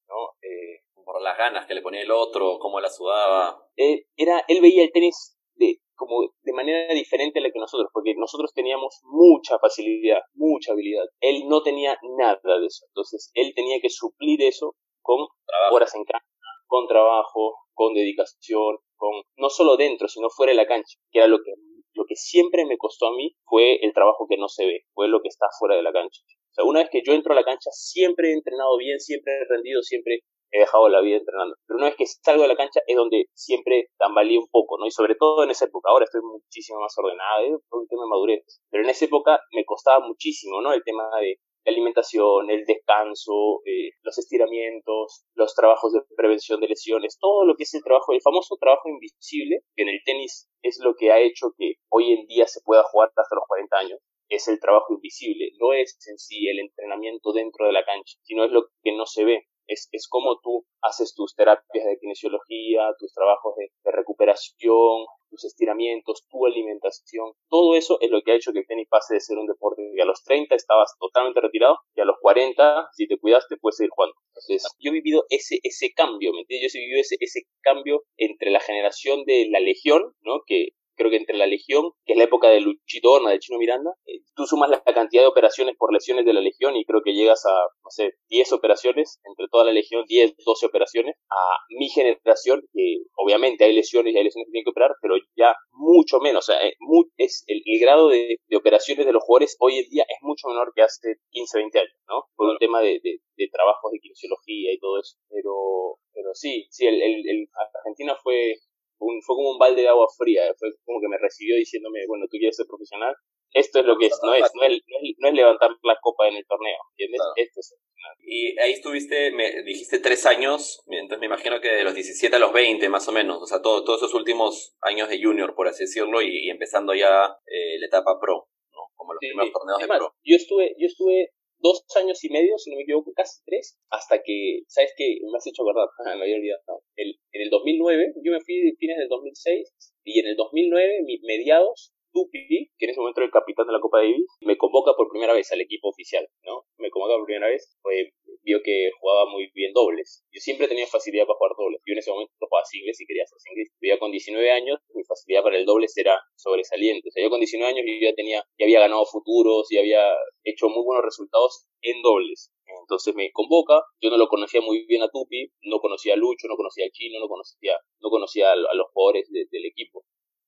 ¿no? 0.09 0.39
Eh, 0.41 0.87
por 1.05 1.21
las 1.21 1.37
ganas 1.37 1.67
que 1.67 1.75
le 1.75 1.83
ponía 1.83 2.03
el 2.03 2.11
otro, 2.13 2.59
cómo 2.61 2.81
la 2.81 2.89
sudaba. 2.89 3.61
Eh, 3.77 4.07
era, 4.17 4.45
él 4.47 4.61
veía 4.61 4.85
el 4.85 4.93
tenis 4.93 5.37
de, 5.55 5.81
como 5.97 6.31
de 6.43 6.53
manera 6.53 6.95
diferente 6.95 7.41
a 7.41 7.43
la 7.43 7.51
que 7.51 7.59
nosotros, 7.59 7.91
porque 7.93 8.15
nosotros 8.17 8.53
teníamos 8.55 9.01
mucha 9.03 9.59
facilidad, 9.59 10.23
mucha 10.35 10.73
habilidad. 10.73 11.05
Él 11.21 11.49
no 11.49 11.63
tenía 11.63 11.99
nada 12.19 12.41
de 12.61 12.67
eso. 12.67 12.87
Entonces, 12.87 13.31
él 13.35 13.53
tenía 13.55 13.81
que 13.83 13.91
suplir 13.91 14.43
eso 14.43 14.77
con 15.03 15.27
horas 15.73 15.93
en 15.95 16.05
cancha, 16.05 16.27
con 16.67 16.87
trabajo, 16.87 17.57
con 17.75 17.95
dedicación, 17.95 18.79
con 18.97 19.23
no 19.37 19.51
solo 19.51 19.77
dentro, 19.77 20.09
sino 20.09 20.31
fuera 20.31 20.51
de 20.51 20.57
la 20.57 20.67
cancha, 20.67 20.99
que 21.11 21.19
era 21.19 21.29
lo 21.29 21.39
que 21.39 21.53
lo 21.97 22.05
que 22.07 22.17
siempre 22.17 22.65
me 22.67 22.79
costó 22.79 23.09
a 23.09 23.17
mí 23.17 23.35
fue 23.45 23.77
el 23.83 23.93
trabajo 23.93 24.27
que 24.29 24.37
no 24.37 24.49
se 24.49 24.67
ve, 24.67 24.85
fue 24.95 25.09
lo 25.09 25.21
que 25.21 25.29
está 25.29 25.47
fuera 25.59 25.77
de 25.77 25.83
la 25.83 25.93
cancha. 25.93 26.21
O 26.23 26.55
sea, 26.55 26.65
una 26.65 26.81
vez 26.81 26.91
que 26.91 27.03
yo 27.05 27.13
entro 27.13 27.33
a 27.33 27.37
la 27.37 27.45
cancha, 27.45 27.71
siempre 27.73 28.31
he 28.31 28.33
entrenado 28.33 28.77
bien, 28.77 29.01
siempre 29.01 29.33
he 29.35 29.45
rendido, 29.49 29.83
siempre 29.83 30.21
he 30.51 30.61
dejado 30.61 30.89
la 30.89 31.01
vida 31.01 31.17
entrenando. 31.17 31.57
Pero 31.67 31.79
una 31.79 31.87
vez 31.87 31.97
que 31.97 32.07
salgo 32.07 32.43
de 32.43 32.49
la 32.49 32.57
cancha 32.57 32.81
es 32.87 32.97
donde 32.97 33.27
siempre 33.35 33.89
tambaleo 33.99 34.41
un 34.41 34.49
poco, 34.49 34.79
¿no? 34.79 34.87
Y 34.87 34.91
sobre 34.91 35.17
todo 35.17 35.45
en 35.45 35.51
esa 35.51 35.67
época. 35.67 35.91
Ahora 35.91 36.05
estoy 36.05 36.23
muchísimo 36.23 36.81
más 36.81 36.95
ordenado, 36.97 37.45
¿eh? 37.45 37.59
por 37.69 37.81
un 37.81 37.89
tema 37.89 38.05
de 38.05 38.09
madurez. 38.09 38.63
Pero 38.71 38.85
en 38.85 38.91
esa 38.91 39.05
época 39.05 39.41
me 39.53 39.65
costaba 39.65 40.07
muchísimo, 40.07 40.61
¿no? 40.63 40.73
El 40.73 40.83
tema 40.85 41.05
de 41.21 41.39
la 41.67 41.73
alimentación, 41.73 42.49
el 42.49 42.65
descanso, 42.65 43.61
eh, 43.67 43.91
los 44.03 44.17
estiramientos, 44.19 45.25
los 45.35 45.53
trabajos 45.55 45.93
de 45.93 46.01
prevención 46.17 46.61
de 46.61 46.69
lesiones, 46.69 47.19
todo 47.21 47.45
lo 47.45 47.57
que 47.57 47.65
es 47.65 47.75
el 47.75 47.83
trabajo, 47.83 48.13
el 48.13 48.23
famoso 48.23 48.57
trabajo 48.61 48.89
invisible, 48.89 49.61
que 49.75 49.83
en 49.83 49.89
el 49.89 50.01
tenis 50.05 50.49
es 50.63 50.79
lo 50.81 50.95
que 50.95 51.11
ha 51.11 51.19
hecho 51.21 51.53
que 51.59 51.75
hoy 51.91 52.13
en 52.13 52.27
día 52.27 52.47
se 52.47 52.61
pueda 52.65 52.85
jugar 52.85 53.09
hasta 53.17 53.35
los 53.35 53.45
40 53.49 53.77
años, 53.79 53.99
es 54.29 54.47
el 54.47 54.61
trabajo 54.61 54.95
invisible, 54.95 55.51
no 55.59 55.73
es 55.73 55.99
en 56.09 56.19
sí 56.19 56.49
el 56.49 56.61
entrenamiento 56.61 57.33
dentro 57.33 57.67
de 57.67 57.73
la 57.73 57.85
cancha, 57.85 58.17
sino 58.23 58.45
es 58.45 58.53
lo 58.53 58.69
que 58.83 58.97
no 58.97 59.07
se 59.07 59.25
ve. 59.25 59.47
Es, 59.69 59.89
es 59.91 60.07
como 60.09 60.39
tú 60.41 60.65
haces 60.83 61.15
tus 61.15 61.35
terapias 61.35 61.85
de 61.85 61.99
kinesiología, 61.99 62.95
tus 63.01 63.13
trabajos 63.13 63.55
de, 63.57 63.91
recuperación, 63.91 65.07
estiramientos, 65.45 66.27
tu 66.31 66.47
alimentación. 66.47 67.33
Todo 67.49 67.75
eso 67.77 67.99
es 68.01 68.11
lo 68.11 68.23
que 68.23 68.33
ha 68.33 68.37
hecho 68.37 68.53
que 68.53 68.61
el 68.61 68.67
tenis 68.67 68.89
pase 68.89 69.15
de 69.15 69.21
ser 69.21 69.39
un 69.39 69.47
deporte 69.47 69.83
que 69.95 70.03
a 70.03 70.07
los 70.07 70.23
30 70.25 70.55
estabas 70.55 70.95
totalmente 70.99 71.41
retirado 71.41 71.79
y 71.95 72.01
a 72.01 72.05
los 72.05 72.17
40, 72.21 72.89
si 72.93 73.07
te 73.07 73.19
cuidaste, 73.19 73.57
puedes 73.57 73.77
seguir 73.77 73.91
jugando. 73.91 74.15
Entonces, 74.29 74.69
yo 74.79 74.91
he 74.91 74.95
vivido 74.95 75.25
ese, 75.31 75.59
ese 75.63 75.93
cambio, 75.95 76.33
¿me 76.33 76.41
entiendes? 76.41 76.73
Yo 76.73 76.79
he 76.79 76.83
vivido 76.83 77.01
ese, 77.01 77.17
ese 77.21 77.43
cambio 77.63 78.05
entre 78.17 78.51
la 78.51 78.61
generación 78.61 79.25
de 79.25 79.49
la 79.51 79.61
Legión, 79.61 80.15
¿no? 80.21 80.43
Que 80.47 80.69
creo 80.97 81.11
que 81.11 81.17
entre 81.17 81.37
la 81.37 81.47
Legión, 81.47 81.93
que 82.05 82.13
es 82.15 82.19
la 82.19 82.25
época 82.25 82.49
de 82.49 82.61
Luchito 82.61 83.11
Horna, 83.11 83.31
de 83.31 83.39
Chino 83.39 83.59
Miranda, 83.59 83.93
eh, 84.07 84.21
tú 84.35 84.47
sumas 84.47 84.71
la 84.71 84.83
cantidad 84.83 85.23
de 85.23 85.29
operaciones 85.29 85.77
por 85.79 85.93
lesiones 85.93 86.25
de 86.25 86.33
la 86.33 86.41
Legión 86.41 86.77
y 86.77 86.85
creo 86.85 87.03
que 87.03 87.15
llegas 87.15 87.45
a, 87.47 87.53
no 87.85 87.91
sé, 87.91 88.15
10 88.29 88.53
operaciones, 88.53 89.21
entre 89.25 89.47
toda 89.51 89.65
la 89.65 89.73
Legión, 89.73 90.05
10, 90.07 90.37
12 90.45 90.67
operaciones, 90.67 91.17
a 91.31 91.43
mi 91.71 91.89
generación, 91.89 92.63
que 92.73 92.99
obviamente 93.17 93.65
hay 93.65 93.75
lesiones 93.75 94.15
y 94.15 94.19
hay 94.19 94.25
lesiones 94.25 94.47
que 94.47 94.53
tienen 94.53 94.65
que 94.65 94.71
operar, 94.71 94.93
pero 95.01 95.15
ya 95.37 95.55
mucho 95.73 96.19
menos, 96.21 96.49
o 96.49 96.53
sea, 96.53 96.67
eh, 96.67 96.75
es 97.17 97.45
el, 97.47 97.63
grado 97.81 98.09
de, 98.09 98.39
operaciones 98.57 99.07
de 99.07 99.13
los 99.13 99.23
jugadores 99.23 99.57
hoy 99.61 99.79
en 99.79 99.89
día 99.91 100.05
es 100.09 100.19
mucho 100.23 100.49
menor 100.49 100.73
que 100.75 100.83
hace 100.83 101.17
15, 101.31 101.59
20 101.59 101.79
años, 101.79 101.97
¿no? 102.09 102.25
Por 102.35 102.49
un 102.49 102.59
tema 102.59 102.81
de, 102.81 103.01
de, 103.03 103.19
de 103.37 103.49
trabajos 103.53 103.93
de 103.93 103.99
kinesiología 104.01 104.73
y 104.73 104.79
todo 104.79 104.99
eso, 104.99 105.19
pero 105.29 105.99
pero 106.17 106.33
sí, 106.33 106.67
sí, 106.71 106.87
el, 106.87 107.01
el, 107.03 107.29
el, 107.29 107.49
Argentina 107.85 108.17
fue 108.23 108.57
fue 108.99 109.37
como 109.37 109.53
un 109.53 109.59
balde 109.59 109.83
de 109.83 109.89
agua 109.89 110.07
fría, 110.17 110.43
fue 110.59 110.69
como 110.85 111.01
que 111.01 111.09
me 111.09 111.19
recibió 111.19 111.57
diciéndome, 111.57 112.07
bueno, 112.07 112.27
tú 112.31 112.39
quieres 112.39 112.57
ser 112.57 112.67
profesional, 112.67 113.15
esto 113.53 113.81
es 113.81 113.87
lo 113.87 113.97
que 113.97 114.07
es, 114.07 114.19
no 114.23 114.35
es, 114.35 114.51
no 114.55 114.63
es, 114.65 114.83
no 115.19 115.29
es, 115.29 115.35
levantar 115.35 115.71
la 115.83 115.97
copa 116.01 116.29
en 116.29 116.37
el 116.37 116.47
torneo, 116.47 116.79
¿entiendes? 116.93 117.21
Esto 117.37 117.61
es 117.61 117.77
y 118.21 118.59
ahí 118.59 118.73
estuviste, 118.73 119.31
me 119.33 119.63
dijiste 119.63 119.99
tres 120.01 120.27
años, 120.27 120.83
entonces 120.89 121.21
me 121.21 121.27
imagino 121.27 121.61
que 121.61 121.69
de 121.69 121.85
los 121.85 121.95
17 121.95 122.35
a 122.35 122.39
los 122.39 122.53
20 122.53 122.89
más 122.89 123.07
o 123.09 123.13
menos, 123.13 123.41
o 123.41 123.47
sea, 123.47 123.63
todo, 123.63 123.85
todos 123.85 124.01
esos 124.01 124.15
últimos 124.15 124.77
años 124.81 125.09
de 125.09 125.23
junior, 125.23 125.55
por 125.55 125.69
así 125.69 125.85
decirlo, 125.85 126.21
y, 126.23 126.51
empezando 126.51 126.95
ya 126.95 127.37
eh, 127.47 127.79
la 127.79 127.87
etapa 127.87 128.19
pro, 128.21 128.49
¿no? 128.73 128.81
Como 128.95 129.15
los 129.15 129.21
primeros 129.21 129.53
torneos 129.53 129.79
de 129.79 129.87
pro. 129.87 130.15
Yo 130.25 130.37
estuve, 130.37 130.75
yo 130.79 130.87
estuve 130.87 131.31
dos 131.59 131.85
años 131.97 132.23
y 132.25 132.31
medio, 132.31 132.59
si 132.59 132.71
no 132.71 132.77
me 132.77 132.83
equivoco, 132.83 133.13
casi 133.15 133.43
tres, 133.45 133.79
hasta 133.91 134.23
que, 134.23 134.63
¿sabes 134.69 134.93
qué? 134.97 135.19
Me 135.23 135.39
has 135.39 135.47
hecho 135.47 135.65
verdad, 135.65 135.87
me 136.05 136.23
había 136.23 136.37
olvidado. 136.37 136.63
No. 136.69 136.83
El, 136.97 137.19
en 137.33 137.43
el 137.43 137.51
2009, 137.51 138.15
yo 138.23 138.33
me 138.33 138.41
fui 138.41 138.69
a 138.69 138.77
fines 138.79 138.99
del 138.99 139.09
2006, 139.09 139.75
y 140.05 140.21
en 140.21 140.27
el 140.27 140.37
2009, 140.37 141.05
mediados, 141.23 141.93
Tupi, 142.13 142.71
que 142.79 142.85
en 142.85 142.91
ese 142.91 143.01
momento 143.01 143.21
era 143.21 143.27
el 143.27 143.33
capitán 143.33 143.67
de 143.67 143.73
la 143.73 143.81
Copa 143.81 143.99
Davis, 143.99 144.27
me 144.41 144.57
convoca 144.57 144.95
por 144.97 145.09
primera 145.09 145.33
vez 145.35 145.51
al 145.53 145.61
equipo 145.61 145.89
oficial, 145.89 146.27
¿no? 146.45 146.65
Me 146.79 146.91
convoca 146.91 147.17
por 147.17 147.27
primera 147.27 147.49
vez, 147.49 147.77
fue, 147.83 148.13
vio 148.43 148.63
que 148.63 148.91
jugaba 149.01 149.31
muy 149.31 149.51
bien 149.55 149.73
dobles. 149.73 150.25
Yo 150.33 150.41
siempre 150.41 150.69
tenía 150.69 150.87
facilidad 150.87 151.27
para 151.27 151.37
jugar 151.37 151.53
dobles. 151.57 151.81
Yo 151.87 151.93
en 151.93 151.99
ese 151.99 152.11
momento 152.11 152.33
jugaba 152.39 152.65
singles 152.65 153.01
y 153.01 153.07
quería 153.07 153.25
hacer 153.25 153.39
singles. 153.41 153.73
Yo 153.81 153.99
con 153.99 154.11
19 154.11 154.51
años, 154.51 154.81
mi 154.95 155.03
facilidad 155.05 155.43
para 155.43 155.59
el 155.59 155.67
dobles 155.67 155.97
era 155.97 156.21
sobresaliente. 156.37 157.09
O 157.09 157.13
sea, 157.13 157.23
yo 157.23 157.31
con 157.31 157.41
19 157.41 157.71
años 157.71 157.85
yo 157.87 158.09
ya 158.09 158.15
tenía, 158.15 158.45
ya 158.59 158.65
había 158.67 158.81
ganado 158.81 159.05
futuros 159.07 159.71
y 159.73 159.79
había 159.79 160.01
hecho 160.45 160.69
muy 160.69 160.85
buenos 160.85 161.05
resultados 161.05 161.67
en 161.83 162.03
dobles. 162.03 162.53
Entonces 162.81 163.15
me 163.15 163.31
convoca, 163.33 163.83
yo 164.01 164.11
no 164.11 164.17
lo 164.17 164.29
conocía 164.29 164.61
muy 164.61 164.87
bien 164.87 165.03
a 165.03 165.09
Tupi, 165.09 165.51
no 165.63 165.79
conocía 165.79 166.15
a 166.15 166.17
Lucho, 166.17 166.49
no 166.49 166.57
conocía 166.57 166.87
a 166.87 166.91
Chino, 166.91 167.19
no 167.21 167.29
conocía, 167.29 167.79
no 168.01 168.11
conocía 168.11 168.53
a, 168.53 168.57
los 168.57 168.87
jugadores 168.93 169.29
del 169.31 169.65
equipo. 169.65 170.05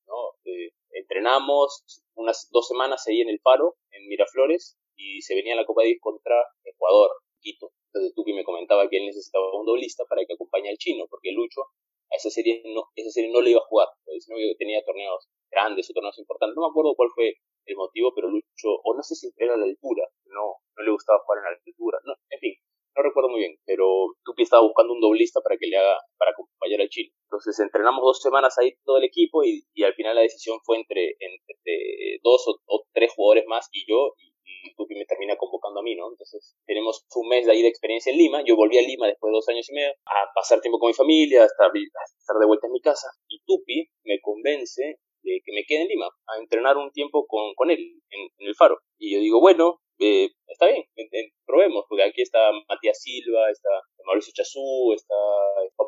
¿no? 0.06 0.14
Eh, 0.44 0.70
entrenamos 0.98 2.02
unas 2.14 2.48
dos 2.50 2.68
semanas 2.68 3.06
ahí 3.06 3.20
en 3.20 3.28
el 3.28 3.40
Faro, 3.40 3.76
en 3.90 4.08
Miraflores, 4.08 4.78
y 4.96 5.22
se 5.22 5.34
venía 5.34 5.56
la 5.56 5.64
Copa 5.64 5.82
Davis 5.82 6.00
contra 6.00 6.34
Ecuador, 6.64 7.11
Quito. 7.40 7.70
Entonces 7.87 8.14
Tupi 8.14 8.32
me 8.32 8.44
comentaba 8.44 8.88
que 8.88 8.98
él 8.98 9.06
necesitaba 9.06 9.58
un 9.58 9.64
doblista 9.64 10.04
para 10.06 10.24
que 10.26 10.34
acompañe 10.34 10.68
al 10.70 10.76
chino, 10.76 11.06
porque 11.08 11.32
Lucho 11.32 11.62
a 12.11 12.16
esa 12.16 12.30
serie 12.30 12.62
no, 12.64 12.84
esa 12.96 13.11
serie 13.11 13.30
no 13.30 13.40
le 13.40 13.50
iba 13.50 13.61
a 13.61 13.68
jugar, 13.68 13.88
no 14.06 14.37
tenía 14.58 14.82
torneos 14.84 15.28
grandes 15.50 15.90
o 15.90 15.92
torneos 15.92 16.18
importantes, 16.18 16.56
no 16.56 16.62
me 16.62 16.70
acuerdo 16.70 16.94
cuál 16.96 17.11
fue 17.14 17.37
el 17.66 17.76
motivo, 17.76 18.12
pero 18.14 18.28
Lucho, 18.28 18.80
o 18.82 18.94
no 18.94 19.02
sé 19.02 19.14
si 19.14 19.28
era 19.37 19.56
la 19.56 19.64
altura, 19.64 20.08
no, 20.26 20.56
no 20.76 20.82
le 20.82 20.90
gustaba 20.90 21.20
jugar 21.24 21.38
en 21.38 21.44
la 21.44 21.50
altura, 21.50 21.98
no, 22.04 22.14
en 22.30 22.40
fin, 22.40 22.54
no 22.98 23.04
recuerdo 23.04 23.30
muy 23.30 23.38
bien, 23.40 23.54
pero 23.64 23.87
Tupi 24.24 24.42
estaba 24.42 24.62
buscando 24.62 24.92
un 24.92 25.00
doblista 25.00 25.40
para 25.40 25.56
que 25.56 25.68
le 25.68 25.76
haga, 25.76 25.96
para 26.18 26.32
acompañar 26.32 26.80
al 26.80 26.88
Chile. 26.88 27.12
Entonces 27.30 27.58
entrenamos 27.61 28.02
dos 28.02 28.20
semanas 28.20 28.58
ahí 28.58 28.74
todo 28.84 28.98
el 28.98 29.04
equipo 29.04 29.44
y, 29.44 29.62
y 29.72 29.84
al 29.84 29.94
final 29.94 30.16
la 30.16 30.22
decisión 30.22 30.58
fue 30.64 30.78
entre, 30.78 31.14
entre 31.20 32.18
dos 32.24 32.44
o, 32.66 32.82
tres 32.92 33.12
jugadores 33.14 33.44
más 33.46 33.68
y 33.72 33.87
yo 33.88 34.14
y, 34.18 34.34
Tupi 34.76 34.94
me 34.96 35.06
termina 35.06 35.37
convocando 35.37 35.80
a 35.80 35.82
mí, 35.82 35.94
¿no? 35.94 36.11
Entonces 36.11 36.56
tenemos 36.66 37.06
un 37.14 37.28
mes 37.28 37.46
de 37.46 37.52
ahí 37.52 37.62
de 37.62 37.68
experiencia 37.68 38.11
en 38.11 38.18
Lima, 38.18 38.42
yo 38.44 38.56
volví 38.56 38.76
a 38.76 38.82
Lima 38.82 39.06
después 39.06 39.30
de 39.30 39.37
dos 39.37 39.48
años 39.48 39.70
y 39.70 39.74
medio 39.74 39.90
a 40.04 40.26
pasar 40.34 40.61
tiempo 40.61 40.78
con 40.78 40.88
mi 40.88 40.94
familia, 40.94 41.44
hasta 41.44 41.70
estar 42.18 42.37
de 42.38 42.46
vuelta 42.46 42.66
en 42.66 42.72
mi 42.72 42.80
casa 42.80 43.08
y 43.28 43.40
Tupi 43.46 43.88
me 44.04 44.20
convence 44.20 44.98
de 45.22 45.40
que 45.44 45.52
me 45.52 45.64
quede 45.64 45.82
en 45.82 45.88
Lima 45.88 46.06
a 46.26 46.38
entrenar 46.38 46.76
un 46.76 46.90
tiempo 46.90 47.26
con, 47.26 47.54
con 47.54 47.70
él 47.70 47.78
en 48.11 48.46
el 48.46 48.54
Faro. 48.56 48.78
Y 48.98 49.14
yo 49.14 49.20
digo, 49.20 49.40
bueno, 49.40 49.80
eh, 49.98 50.30
está 50.46 50.66
bien, 50.66 50.84
probemos, 51.44 51.84
porque 51.88 52.04
aquí 52.04 52.22
está 52.22 52.38
Matías 52.68 53.00
Silva, 53.00 53.50
está 53.50 53.68
Mauricio 54.04 54.32
Chazú, 54.34 54.92
está, 54.94 55.14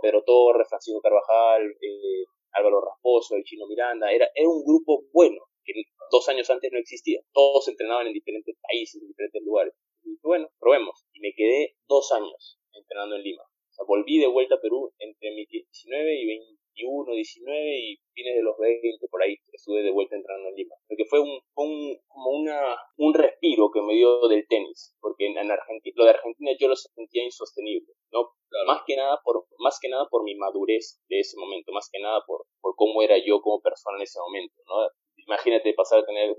Pedro 0.02 0.22
Torres, 0.24 0.68
Francisco 0.68 1.00
Carvajal, 1.00 1.62
eh, 1.80 2.24
Álvaro 2.52 2.80
Raposo, 2.80 3.36
el 3.36 3.44
Chino 3.44 3.66
Miranda, 3.66 4.10
era, 4.10 4.28
era 4.34 4.48
un 4.48 4.64
grupo 4.64 5.04
bueno, 5.12 5.40
que 5.64 5.72
dos 6.10 6.28
años 6.28 6.48
antes 6.50 6.70
no 6.72 6.78
existía, 6.78 7.20
todos 7.32 7.68
entrenaban 7.68 8.06
en 8.06 8.12
diferentes 8.12 8.56
países, 8.60 9.00
en 9.00 9.08
diferentes 9.08 9.42
lugares. 9.44 9.74
Y 10.02 10.18
bueno, 10.22 10.48
probemos, 10.58 11.06
y 11.12 11.20
me 11.20 11.32
quedé 11.34 11.76
dos 11.86 12.10
años 12.12 12.58
entrenando 12.72 13.16
en 13.16 13.22
Lima. 13.22 13.42
O 13.42 13.72
sea, 13.72 13.84
volví 13.86 14.18
de 14.18 14.26
vuelta 14.26 14.56
a 14.56 14.60
Perú 14.60 14.92
entre 14.98 15.30
mis 15.34 15.48
19 15.48 16.20
y 16.20 16.26
20 16.26 16.59
21, 16.76 17.14
19 17.14 17.78
y 17.78 17.96
fines 18.14 18.34
de 18.36 18.42
los 18.42 18.56
20, 18.58 19.08
por 19.10 19.22
ahí 19.22 19.36
estuve 19.52 19.82
de 19.82 19.90
vuelta 19.90 20.16
entrando 20.16 20.48
en 20.48 20.54
Lima. 20.54 20.74
Porque 20.88 21.04
fue 21.04 21.20
un, 21.20 21.40
un, 21.56 21.98
como 22.08 22.30
una, 22.30 22.76
un 22.96 23.14
respiro 23.14 23.70
que 23.72 23.82
me 23.82 23.94
dio 23.94 24.28
del 24.28 24.46
tenis, 24.48 24.96
porque 25.00 25.26
en, 25.26 25.38
Argentina, 25.50 25.94
lo 25.96 26.04
de 26.04 26.10
Argentina 26.10 26.50
yo 26.58 26.68
lo 26.68 26.76
sentía 26.76 27.24
insostenible, 27.24 27.92
¿no? 28.12 28.30
Más 28.66 28.82
que 28.86 28.96
nada 28.96 29.20
por, 29.24 29.46
más 29.58 29.78
que 29.80 29.88
nada 29.88 30.06
por 30.10 30.24
mi 30.24 30.34
madurez 30.34 31.00
de 31.08 31.20
ese 31.20 31.36
momento, 31.38 31.72
más 31.72 31.88
que 31.92 32.00
nada 32.00 32.20
por, 32.26 32.46
por 32.60 32.74
cómo 32.76 33.02
era 33.02 33.16
yo 33.18 33.40
como 33.40 33.60
persona 33.60 33.98
en 33.98 34.02
ese 34.02 34.18
momento, 34.20 34.54
¿no? 34.66 34.74
Imagínate 35.16 35.74
pasar 35.74 36.00
a 36.00 36.06
tener 36.06 36.34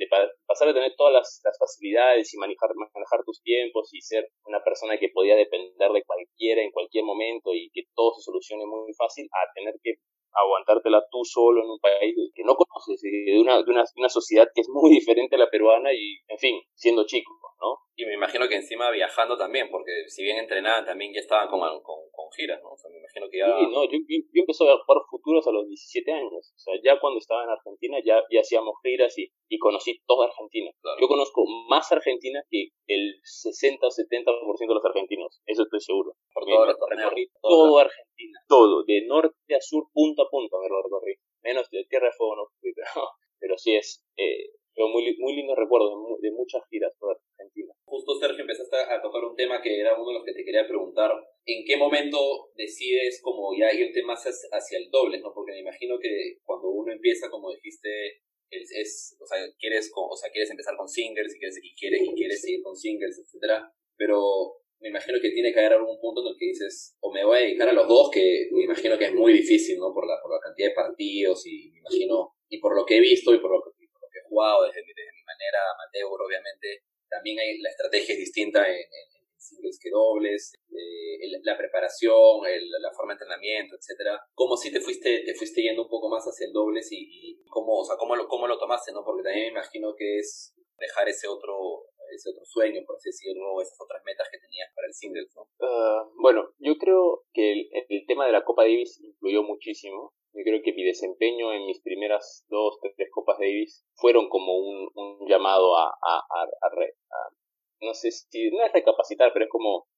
de 0.00 0.08
pasar 0.46 0.68
a 0.68 0.74
tener 0.74 0.96
todas 0.96 1.12
las, 1.12 1.42
facilidades 1.60 2.32
y 2.32 2.38
manejar, 2.38 2.70
manejar 2.74 3.20
tus 3.24 3.42
tiempos 3.42 3.92
y 3.92 4.00
ser 4.00 4.24
una 4.46 4.64
persona 4.64 4.96
que 4.98 5.10
podía 5.12 5.36
depender 5.36 5.92
de 5.92 6.04
cualquiera 6.04 6.62
en 6.62 6.72
cualquier 6.72 7.04
momento 7.04 7.52
y 7.52 7.68
que 7.70 7.84
todo 7.94 8.14
se 8.16 8.22
solucione 8.22 8.64
muy 8.64 8.94
fácil 8.94 9.28
a 9.30 9.52
tener 9.52 9.74
que 9.82 10.00
aguantártela 10.32 11.02
tú 11.10 11.24
solo 11.24 11.62
en 11.62 11.70
un 11.70 11.78
país 11.78 12.14
que 12.34 12.44
no 12.44 12.54
conoces, 12.54 13.00
de 13.00 13.38
una, 13.40 13.62
de 13.62 13.70
una, 13.70 13.84
una 13.96 14.08
sociedad 14.08 14.48
que 14.54 14.60
es 14.62 14.68
muy 14.68 14.90
diferente 14.90 15.36
a 15.36 15.38
la 15.38 15.50
peruana 15.50 15.92
y, 15.92 16.18
en 16.28 16.38
fin, 16.38 16.60
siendo 16.74 17.06
chico, 17.06 17.32
¿no? 17.60 17.78
Y 17.96 18.06
me 18.06 18.14
imagino 18.14 18.48
que 18.48 18.56
encima 18.56 18.90
viajando 18.90 19.36
también, 19.36 19.68
porque 19.70 19.92
si 20.08 20.22
bien 20.22 20.38
entrenaban, 20.38 20.84
también 20.86 21.12
ya 21.12 21.20
estaban 21.20 21.48
con, 21.48 21.60
con, 21.60 22.00
con 22.10 22.26
giras, 22.34 22.60
¿no? 22.62 22.70
O 22.70 22.76
sea, 22.76 22.90
me 22.90 22.98
imagino 22.98 23.28
que 23.28 23.38
ya... 23.38 23.46
Sí, 23.46 23.66
no, 23.68 23.84
yo, 23.84 23.98
yo, 24.08 24.40
empecé 24.40 24.64
a 24.64 24.78
jugar 24.78 25.02
futuros 25.10 25.46
a 25.46 25.52
los 25.52 25.68
17 25.68 26.10
años. 26.10 26.52
O 26.56 26.58
sea, 26.58 26.74
ya 26.82 26.98
cuando 26.98 27.18
estaba 27.18 27.44
en 27.44 27.50
Argentina 27.50 27.98
ya, 28.02 28.24
ya 28.30 28.40
hacíamos 28.40 28.74
giras 28.82 29.12
y, 29.18 29.28
y 29.48 29.58
conocí 29.58 30.00
toda 30.06 30.28
Argentina. 30.28 30.70
Yo 30.98 31.08
conozco 31.08 31.44
más 31.68 31.92
Argentina 31.92 32.42
que 32.48 32.70
el 32.86 33.20
60-70% 33.20 34.24
de 34.24 34.74
los 34.74 34.84
argentinos, 34.84 35.42
eso 35.44 35.62
estoy 35.62 35.80
seguro. 35.80 36.14
Porque 36.32 36.52
todo 36.52 36.88
recorrí 36.88 37.28
todo 37.42 37.78
Argentina, 37.78 38.09
todo, 38.50 38.82
de 38.82 39.06
norte 39.06 39.54
a 39.54 39.60
sur, 39.60 39.86
punta 39.94 40.24
a 40.24 40.28
punta 40.28 40.58
me 40.58 40.68
lo 40.68 40.82
recorrí. 40.82 41.14
Menos 41.42 41.70
de 41.70 41.86
Tierra 41.88 42.10
de 42.10 42.16
Fuego 42.18 42.34
no 42.34 42.44
fui, 42.58 42.72
pero, 42.74 43.08
pero 43.38 43.56
sí 43.56 43.76
es... 43.76 44.04
Eh, 44.16 44.50
muy, 44.88 45.14
muy 45.18 45.36
lindo 45.36 45.54
recuerdo 45.54 46.16
de, 46.20 46.30
muchas 46.30 46.62
giras 46.70 46.92
por 46.98 47.16
Argentina. 47.36 47.74
Justo, 47.84 48.14
Sergio, 48.14 48.40
empezaste 48.40 48.76
a 48.76 49.02
tocar 49.02 49.24
un 49.24 49.36
tema 49.36 49.60
que 49.60 49.78
era 49.78 49.94
uno 49.94 50.08
de 50.08 50.14
los 50.14 50.24
que 50.24 50.32
te 50.32 50.44
quería 50.44 50.66
preguntar. 50.66 51.10
¿En 51.44 51.64
qué 51.66 51.76
momento 51.76 52.50
decides 52.54 53.20
como 53.22 53.50
ya 53.58 53.72
irte 53.72 54.02
más 54.02 54.24
hacia 54.24 54.78
el 54.78 54.90
doble? 54.90 55.20
¿no? 55.20 55.32
Porque 55.34 55.52
me 55.52 55.60
imagino 55.60 55.98
que 56.00 56.38
cuando 56.44 56.68
uno 56.70 56.92
empieza, 56.92 57.28
como 57.28 57.50
dijiste, 57.50 58.22
es, 58.50 59.16
o, 59.20 59.26
sea, 59.26 59.38
quieres, 59.58 59.90
o 59.94 60.16
sea, 60.16 60.30
quieres 60.30 60.50
empezar 60.50 60.76
con 60.76 60.88
singles 60.88 61.34
y 61.34 61.38
quieres, 61.38 61.58
y 61.62 61.74
quieres, 61.74 62.02
y 62.02 62.14
quieres 62.14 62.40
seguir 62.40 62.62
con 62.62 62.76
singles, 62.76 63.18
etcétera 63.18 63.72
Pero 63.96 64.56
me 64.80 64.88
imagino 64.88 65.18
que 65.20 65.30
tiene 65.30 65.52
que 65.52 65.60
haber 65.60 65.74
algún 65.74 66.00
punto 66.00 66.22
en 66.22 66.32
el 66.32 66.38
que 66.38 66.46
dices, 66.46 66.96
o 67.00 67.12
me 67.12 67.24
voy 67.24 67.38
a 67.38 67.40
dedicar 67.42 67.68
a 67.68 67.72
los 67.72 67.86
dos, 67.86 68.10
que 68.10 68.48
me 68.52 68.64
imagino 68.64 68.96
que 68.98 69.06
es 69.06 69.14
muy 69.14 69.32
difícil, 69.32 69.78
¿no? 69.78 69.92
Por 69.92 70.06
la, 70.06 70.16
por 70.22 70.32
la 70.32 70.40
cantidad 70.40 70.68
de 70.68 70.74
partidos 70.74 71.46
y 71.46 71.70
me 71.70 71.78
imagino, 71.78 72.32
y 72.48 72.58
por 72.58 72.74
lo 72.74 72.84
que 72.84 72.96
he 72.96 73.00
visto 73.00 73.34
y 73.34 73.38
por 73.38 73.50
lo 73.50 73.62
que 73.62 73.70
jugado 74.30 74.62
desde, 74.64 74.80
desde 74.86 75.12
mi 75.12 75.24
manera 75.26 75.58
amateur, 75.74 76.22
obviamente, 76.22 76.86
también 77.10 77.38
hay, 77.40 77.58
la 77.58 77.70
estrategia 77.70 78.14
es 78.14 78.20
distinta 78.20 78.62
en, 78.70 78.86
singles 79.36 79.80
que 79.82 79.90
dobles, 79.90 80.52
eh, 80.70 81.40
la 81.42 81.56
preparación, 81.56 82.44
la 82.44 82.92
forma 82.92 83.14
de 83.14 83.24
entrenamiento, 83.24 83.74
etcétera. 83.74 84.20
¿Cómo 84.34 84.54
si 84.54 84.70
te 84.70 84.80
fuiste, 84.80 85.24
te 85.24 85.34
fuiste 85.34 85.62
yendo 85.62 85.84
un 85.84 85.88
poco 85.88 86.10
más 86.10 86.22
hacia 86.24 86.46
el 86.46 86.52
dobles 86.52 86.88
y, 86.92 87.42
cómo, 87.48 87.80
o 87.80 87.84
sea, 87.84 87.96
cómo 87.96 88.14
lo, 88.14 88.28
cómo 88.28 88.46
lo 88.46 88.58
tomaste, 88.58 88.92
¿no? 88.92 89.02
Porque 89.02 89.22
también 89.24 89.46
me 89.46 89.58
imagino 89.58 89.94
que 89.96 90.18
es 90.18 90.54
dejar 90.78 91.08
ese 91.08 91.26
otro, 91.26 91.86
ese 92.14 92.30
otro 92.30 92.44
sueño, 92.44 92.82
por 92.86 92.96
así 92.96 93.10
decirlo, 93.10 93.60
esas 93.60 93.80
otras 93.80 94.02
metas 94.04 94.28
que 94.30 94.38
tenías 94.38 94.68
para 94.74 94.86
el 94.86 94.94
singles, 94.94 95.32
¿no? 95.36 95.48
Ah, 95.60 96.08
bueno, 96.20 96.50
yo 96.58 96.76
creo 96.76 97.24
que 97.32 97.68
el, 97.88 98.06
tema 98.06 98.26
de 98.26 98.32
la 98.32 98.44
Copa 98.44 98.62
Davis 98.62 99.00
influyó 99.00 99.42
muchísimo 99.42 100.12
yo 100.32 100.44
creo 100.44 100.62
que 100.62 100.72
mi 100.72 100.84
desempeño 100.84 101.52
en 101.52 101.66
mis 101.66 101.80
primeras 101.82 102.46
dos, 102.48 102.78
tres 102.80 103.10
Copas 103.10 103.38
Davis 103.38 103.84
fueron 103.94 104.28
como 104.28 104.58
un, 104.58 104.88
llamado 105.28 105.76
a, 105.76 105.92
no 107.80 107.94
sé 107.94 108.10
si, 108.10 108.50
no 108.50 108.64
es 108.64 108.72
recapacitar, 108.72 109.32
pero 109.32 109.46
es 109.46 109.50
como 109.50 109.88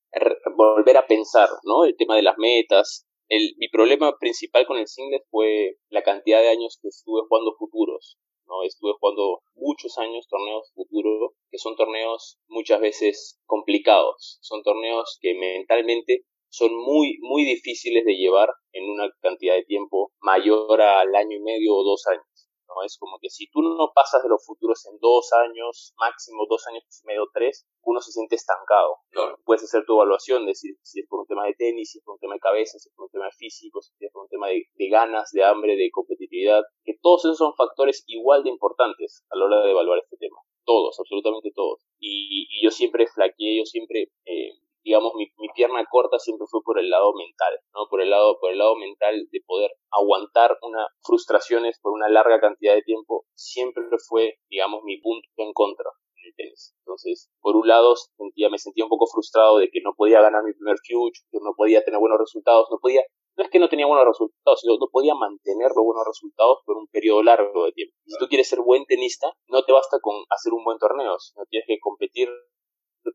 volver 0.57 0.97
a 0.97 1.07
pensar, 1.07 1.49
¿no? 1.65 1.85
El 1.85 1.97
tema 1.97 2.17
de 2.17 2.23
las 2.23 2.39
metas. 2.39 3.07
El, 3.29 3.55
mi 3.59 3.69
problema 3.69 4.17
principal 4.19 4.67
con 4.67 4.79
el 4.79 4.87
single 4.87 5.23
fue 5.31 5.77
la 5.89 6.03
cantidad 6.03 6.41
de 6.41 6.49
años 6.49 6.79
que 6.81 6.89
estuve 6.89 7.23
jugando 7.29 7.55
futuros, 7.59 8.19
Estuve 8.65 8.93
jugando 9.01 9.41
muchos 9.55 9.99
años 9.99 10.27
torneos 10.29 10.71
futuros, 10.75 11.33
que 11.51 11.59
son 11.59 11.77
torneos 11.77 12.39
muchas 12.49 12.81
veces 12.81 13.41
complicados, 13.47 14.39
son 14.43 14.63
torneos 14.63 15.19
que 15.21 15.35
mentalmente 15.35 16.25
son 16.49 16.77
muy, 16.77 17.19
muy 17.23 17.45
difíciles 17.45 18.05
de 18.05 18.15
llevar 18.15 18.51
en 18.73 18.91
una 18.91 19.11
cantidad 19.21 19.55
de 19.55 19.65
tiempo 19.65 20.13
mayor 20.21 20.83
al 20.83 21.15
año 21.15 21.39
y 21.39 21.43
medio 21.43 21.75
o 21.75 21.83
dos 21.83 22.07
años. 22.09 22.32
¿No? 22.75 22.83
Es 22.85 22.97
como 22.99 23.19
que 23.21 23.31
si 23.31 23.49
tú 23.51 23.63
no 23.63 23.93
pasas 23.95 24.23
de 24.23 24.29
los 24.29 24.45
futuros 24.45 24.87
en 24.87 24.99
dos 25.01 25.33
años, 25.33 25.93
máximo 25.97 26.47
dos 26.49 26.67
años 26.69 26.85
y 26.89 27.07
medio, 27.07 27.27
tres, 27.33 27.67
uno 27.83 28.01
se 28.01 28.13
siente 28.13 28.37
estancado. 28.37 28.99
Puedes 29.45 29.65
hacer 29.65 29.85
tu 29.85 29.95
evaluación, 29.95 30.47
decir 30.47 30.77
si 30.83 31.01
es 31.01 31.07
por 31.09 31.21
un 31.21 31.27
tema 31.27 31.45
de 31.47 31.55
tenis, 31.55 31.91
si 31.91 31.99
es 31.99 32.05
por 32.05 32.15
un 32.15 32.21
tema 32.21 32.35
de 32.35 32.41
cabeza, 32.41 32.79
si 32.79 32.89
es 32.89 32.95
por 32.95 33.07
un 33.07 33.11
tema 33.11 33.31
físico, 33.37 33.81
si 33.83 33.93
es 33.99 34.13
por 34.13 34.23
un 34.23 34.29
tema 34.29 34.49
de, 34.49 34.89
ganas, 34.91 35.31
de 35.33 35.45
hambre, 35.45 35.77
de 35.77 35.91
competitividad, 35.91 36.63
que 36.85 36.95
todos 37.01 37.25
esos 37.25 37.39
son 37.39 37.55
factores 37.55 38.05
igual 38.07 38.43
de 38.43 38.51
importantes 38.51 39.25
a 39.31 39.37
la 39.37 39.47
hora 39.47 39.61
de 39.63 39.71
evaluar 39.71 39.99
este 39.99 40.17
tema. 40.17 40.37
Todos, 40.65 40.99
absolutamente 40.99 41.51
todos. 41.55 41.85
Y, 41.99 42.49
yo 42.63 42.71
siempre 42.71 43.07
flaqueé, 43.09 43.59
yo 43.59 43.65
siempre 43.65 44.13
eh, 44.25 44.53
digamos, 44.85 45.13
mi, 45.15 45.27
mi, 45.39 45.49
pierna 45.55 45.85
corta 45.91 46.19
siempre 46.19 46.47
fue 46.51 46.61
por 46.65 46.79
el 46.79 46.91
lado 46.91 47.13
mental, 47.15 47.59
¿no? 47.75 47.87
Por 47.89 48.03
el 48.03 48.11
lado, 48.11 48.39
por 48.41 48.51
el 48.51 48.59
lado 48.59 48.77
mental 48.77 49.29
de 49.31 49.41
poder 49.47 49.71
aguantar 49.91 50.59
una 50.63 50.87
frustraciones 51.03 51.79
por 51.81 51.93
una 51.93 52.09
larga 52.09 52.41
cantidad 52.41 52.75
de 52.75 52.83
tiempo, 52.83 53.25
siempre 53.35 53.85
fue, 54.09 54.37
digamos, 54.49 54.83
mi 54.85 55.01
punto 55.01 55.29
en 55.37 55.53
contra 55.53 55.91
en 56.17 56.29
el 56.29 56.35
tenis. 56.37 56.75
Entonces, 56.81 57.31
por 57.41 57.57
un 57.57 57.67
lado, 57.67 57.95
sentía, 57.97 58.49
me 58.49 58.59
sentía 58.59 58.85
un 58.85 58.91
poco 58.91 59.07
frustrado 59.07 59.59
de 59.59 59.69
que 59.71 59.81
no 59.83 59.95
podía 59.97 60.21
ganar 60.21 60.43
mi 60.45 60.53
primer 60.53 60.77
future, 60.79 61.27
que 61.31 61.39
no 61.43 61.55
podía 61.57 61.85
tener 61.85 62.01
buenos 62.01 62.19
resultados, 62.19 62.69
no 62.71 62.79
podía, 62.81 63.03
no 63.37 63.45
es 63.45 63.51
que 63.51 63.59
no 63.59 63.69
tenía 63.69 63.87
buenos 63.87 64.07
resultados, 64.07 64.61
sino 64.61 64.75
no 64.79 64.89
podía 64.91 65.15
mantener 65.15 65.71
los 65.75 65.85
buenos 65.85 66.05
resultados 66.07 66.59
por 66.65 66.77
un 66.77 66.87
periodo 66.89 67.23
largo 67.23 67.65
de 67.65 67.73
tiempo. 67.73 67.95
Si 68.07 68.19
tú 68.19 68.29
quieres 68.29 68.49
ser 68.49 68.61
buen 68.61 68.85
tenista, 68.87 69.33
no 69.49 69.65
te 69.65 69.73
basta 69.73 69.99
con 70.01 70.17
hacer 70.31 70.53
un 70.53 70.65
buen 70.65 70.79
torneo, 70.79 71.19
sino 71.19 71.45
tienes 71.47 71.67
que 71.67 71.79
competir 71.81 72.29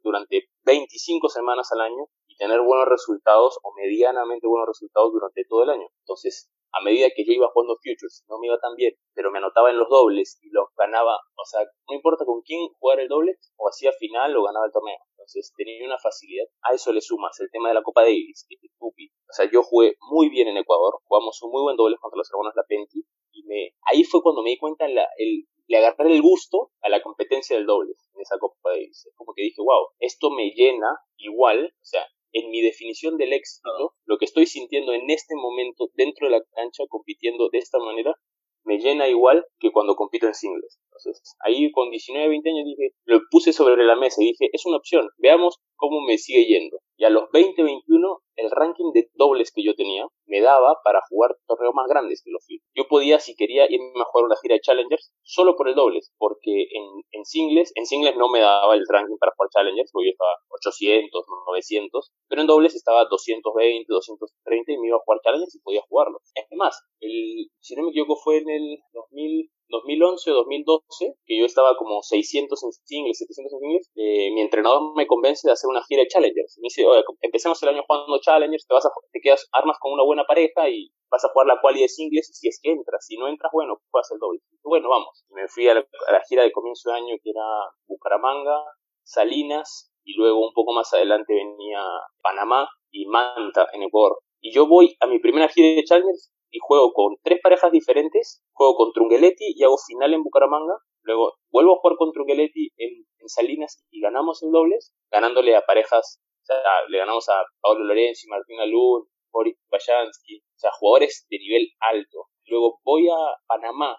durante 0.04 0.50
25 0.64 1.30
semanas 1.30 1.70
al 1.72 1.82
año 1.82 2.08
y 2.28 2.36
tener 2.38 2.62
buenos 2.62 2.88
resultados 2.88 3.60
o 3.64 3.74
medianamente 3.76 4.48
buenos 4.48 4.68
resultados 4.68 5.12
durante 5.12 5.44
todo 5.48 5.64
el 5.64 5.70
año. 5.72 5.88
Entonces, 6.02 6.50
a 6.74 6.84
medida 6.84 7.08
que 7.16 7.26
yo 7.26 7.34
iba 7.34 7.50
jugando 7.52 7.78
futures, 7.78 8.24
no 8.28 8.40
me 8.40 8.48
iba 8.48 8.60
tan 8.60 8.76
bien, 8.76 8.94
pero 9.14 9.32
me 9.32 9.40
anotaba 9.40 9.72
en 9.72 9.80
los 9.80 9.90
dobles 9.90 10.38
y 10.42 10.50
los 10.52 10.68
ganaba, 10.78 11.16
o 11.16 11.46
sea, 11.46 11.62
no 11.88 11.96
importa 11.96 12.26
con 12.26 12.42
quién 12.42 12.68
jugar 12.80 13.00
el 13.00 13.08
doble, 13.08 13.38
o 13.56 13.70
hacía 13.70 13.92
final 13.94 14.36
o 14.36 14.44
ganaba 14.44 14.66
el 14.66 14.72
torneo. 14.72 15.00
Entonces 15.12 15.54
tenía 15.56 15.86
una 15.86 15.98
facilidad. 15.98 16.46
A 16.62 16.74
eso 16.74 16.92
le 16.92 17.02
sumas 17.02 17.40
el 17.40 17.50
tema 17.52 17.70
de 17.70 17.76
la 17.76 17.84
Copa 17.84 18.02
Davis, 18.02 18.46
que 18.48 18.56
es 18.56 18.72
O 18.80 18.94
sea, 19.34 19.50
yo 19.52 19.64
jugué 19.64 19.96
muy 20.12 20.30
bien 20.30 20.48
en 20.48 20.58
Ecuador, 20.58 21.00
jugamos 21.06 21.42
un 21.42 21.52
muy 21.52 21.64
buen 21.64 21.78
doble 21.78 21.98
contra 22.00 22.18
los 22.18 22.30
hermanos 22.32 22.54
Lapenti, 22.56 23.04
y 23.32 23.44
me, 23.44 23.72
ahí 23.92 24.04
fue 24.04 24.22
cuando 24.22 24.44
me 24.44 24.52
di 24.52 24.58
cuenta 24.58 24.88
la, 24.88 25.08
el, 25.18 25.48
le 25.68 25.78
agarré 25.78 26.14
el 26.14 26.22
gusto 26.22 26.72
a 26.82 26.90
la 26.90 27.02
competencia 27.02 27.56
del 27.56 27.66
doble 27.66 27.94
en 28.16 28.22
esa 28.22 28.38
Copa 28.40 28.72
Davis. 28.72 29.06
Es 29.06 29.14
como 29.16 29.34
que 29.34 29.44
dije, 29.44 29.62
wow, 29.62 29.90
esto 30.00 30.30
me 30.32 30.52
llena 30.52 30.88
igual, 31.18 31.74
o 31.74 31.86
sea, 31.86 32.06
en 32.32 32.50
mi 32.50 32.62
definición 32.62 33.18
del 33.18 33.34
éxito, 33.34 33.96
lo 34.06 34.18
que 34.18 34.26
estoy 34.26 34.46
sintiendo 34.46 34.94
en 34.94 35.10
este 35.10 35.36
momento 35.36 35.90
dentro 35.94 36.28
de 36.28 36.38
la 36.38 36.44
cancha 36.56 36.84
compitiendo 36.90 37.50
de 37.50 37.60
esta 37.60 37.80
manera, 37.80 38.16
me 38.64 38.80
llena 38.80 39.08
igual 39.08 39.46
que 39.60 39.72
cuando 39.72 39.96
compito 39.96 40.28
en 40.28 40.34
singles. 40.34 40.80
Entonces, 41.06 41.36
ahí 41.40 41.72
con 41.72 41.90
19, 41.90 42.30
20 42.30 42.50
años 42.50 42.66
dije, 42.66 42.92
lo 43.06 43.20
puse 43.30 43.54
sobre 43.54 43.86
la 43.86 43.96
mesa 43.96 44.22
y 44.22 44.28
dije, 44.28 44.50
es 44.52 44.66
una 44.66 44.78
opción, 44.78 45.08
veamos 45.18 45.60
cómo 45.78 46.02
me 46.02 46.18
sigue 46.18 46.46
yendo. 46.46 46.78
Y 46.98 47.06
a 47.06 47.10
los 47.10 47.30
20, 47.32 47.62
21, 47.62 48.20
el 48.38 48.52
ranking 48.52 48.92
de 48.94 49.10
dobles 49.14 49.52
que 49.54 49.64
yo 49.64 49.76
tenía 49.76 50.08
me 50.26 50.42
daba 50.42 50.76
para 50.84 51.00
jugar 51.10 51.36
torneos 51.48 51.74
más 51.74 51.88
grandes 51.88 52.22
que 52.24 52.32
los 52.32 52.44
FIB. 52.46 52.62
Yo 52.76 52.88
podía, 52.88 53.20
si 53.20 53.36
quería, 53.36 53.66
irme 53.70 54.02
a 54.02 54.06
jugar 54.06 54.26
una 54.26 54.36
gira 54.42 54.56
de 54.56 54.62
Challengers 54.62 55.14
solo 55.24 55.56
por 55.56 55.70
el 55.70 55.76
dobles, 55.76 56.12
porque 56.18 56.68
en, 57.12 57.26
singles, 57.26 57.72
en 57.76 57.86
singles 57.86 58.16
no 58.18 58.30
me 58.30 58.40
daba 58.40 58.74
el 58.74 58.86
ranking 58.90 59.18
para 59.20 59.32
jugar 59.36 59.50
Challengers, 59.54 59.92
porque 59.92 60.08
yo 60.08 60.12
estaba 60.12 60.34
800, 60.50 61.26
900, 61.48 62.12
pero 62.28 62.42
en 62.42 62.48
dobles 62.48 62.76
estaba 62.76 63.06
220, 63.06 63.86
230 63.88 64.72
y 64.72 64.78
me 64.80 64.88
iba 64.88 64.98
a 64.98 65.06
jugar 65.06 65.22
Challengers 65.24 65.56
y 65.56 65.62
podía 65.62 65.82
jugarlo. 65.88 66.20
Es 66.34 66.46
más, 66.58 66.82
el, 67.00 67.50
si 67.60 67.76
no 67.76 67.84
me 67.84 67.90
equivoco 67.90 68.16
fue 68.16 68.38
en 68.38 68.50
el 68.50 68.78
2000, 68.94 69.52
2011 69.70 70.32
o 70.32 70.34
2012, 70.36 71.16
que 71.26 71.38
yo 71.40 71.46
estaba 71.46 71.76
como 71.78 72.02
600 72.02 72.64
en 72.64 72.72
singles, 72.72 73.18
700 73.20 73.54
en 73.54 73.60
singles, 73.60 73.92
eh, 73.96 74.32
mi 74.34 74.42
entrenador 74.42 74.96
me 74.96 75.08
convence 75.08 75.48
de 75.48 75.54
hacer 75.54 75.70
una 75.70 75.84
gira 75.84 76.02
de 76.02 76.08
Challengers. 76.08 76.58
Me 76.60 76.68
dice, 76.68 76.86
oye, 76.86 77.04
empecemos 77.22 77.62
el 77.64 77.70
año 77.70 77.84
jugando 77.88 78.20
Challengers, 78.20 78.66
te, 78.68 78.74
vas 78.74 78.86
a, 78.86 78.90
te 79.12 79.20
quedas, 79.22 79.48
armas 79.52 79.78
con 79.80 79.94
una 79.94 80.04
buena 80.04 80.26
pareja 80.26 80.70
y 80.70 80.90
vas 81.10 81.24
a 81.26 81.30
jugar 81.30 81.48
la 81.48 81.60
quali 81.62 81.82
de 81.82 81.90
singles 81.90 82.30
si 82.34 82.48
es 82.48 82.60
que 82.62 82.72
entras. 82.72 83.06
Si 83.06 83.18
no 83.18 83.28
entras, 83.28 83.52
bueno, 83.54 83.80
juegas 83.92 84.12
el 84.12 84.20
doble. 84.20 84.40
Bueno, 84.64 84.90
vamos. 84.90 85.26
Me 85.30 85.48
fui 85.48 85.68
a 85.68 85.74
la, 85.74 85.80
a 85.80 86.12
la 86.12 86.22
gira 86.28 86.44
de 86.44 86.52
comienzo 86.52 86.90
de 86.90 86.98
año 86.98 87.16
que 87.24 87.30
era 87.30 87.44
Bucaramanga, 87.88 88.64
Salinas, 89.04 89.92
y 90.04 90.14
luego 90.14 90.46
un 90.46 90.54
poco 90.54 90.74
más 90.74 90.94
adelante 90.94 91.34
venía 91.34 91.82
Panamá 92.22 92.70
y 92.92 93.06
Manta 93.06 93.68
en 93.74 93.84
Ecuador. 93.84 94.20
Y 94.40 94.54
yo 94.54 94.68
voy 94.68 94.96
a 95.00 95.08
mi 95.08 95.20
primera 95.20 95.50
gira 95.50 95.76
de 95.76 95.84
Challengers 95.84 96.32
y 96.52 96.60
juego 96.62 96.94
con 96.94 97.16
tres 97.24 97.40
parejas 97.42 97.72
diferentes, 97.72 98.44
juego 98.54 98.76
con 98.76 98.94
Trungeletti 98.94 99.54
y 99.56 99.64
hago 99.64 99.78
final 99.78 100.14
en 100.14 100.24
Bucaramanga, 100.24 100.76
luego 101.02 101.34
vuelvo 101.52 101.74
a 101.74 101.80
jugar 101.80 101.98
con 101.98 102.12
Trungeletti 102.12 102.70
en, 102.78 103.06
Salinas 103.30 103.84
y 103.92 104.00
ganamos 104.00 104.42
el 104.42 104.52
dobles, 104.52 104.96
ganándole 105.12 105.54
a 105.54 105.66
parejas, 105.66 106.22
o 106.44 106.46
sea, 106.46 106.56
le 106.88 106.98
ganamos 106.98 107.28
a 107.28 107.44
Pablo 107.60 107.84
Lorenzi, 107.84 108.26
Martín 108.30 108.62
Alun, 108.62 109.06
Boris 109.34 109.58
Bayansky, 109.70 110.40
o 110.40 110.58
sea, 110.58 110.72
jugadores 110.72 111.28
de 111.30 111.38
nivel 111.38 111.68
alto. 111.92 112.28
Luego 112.46 112.80
voy 112.86 113.10
a 113.10 113.18
Panamá 113.46 113.98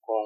con 0.00 0.24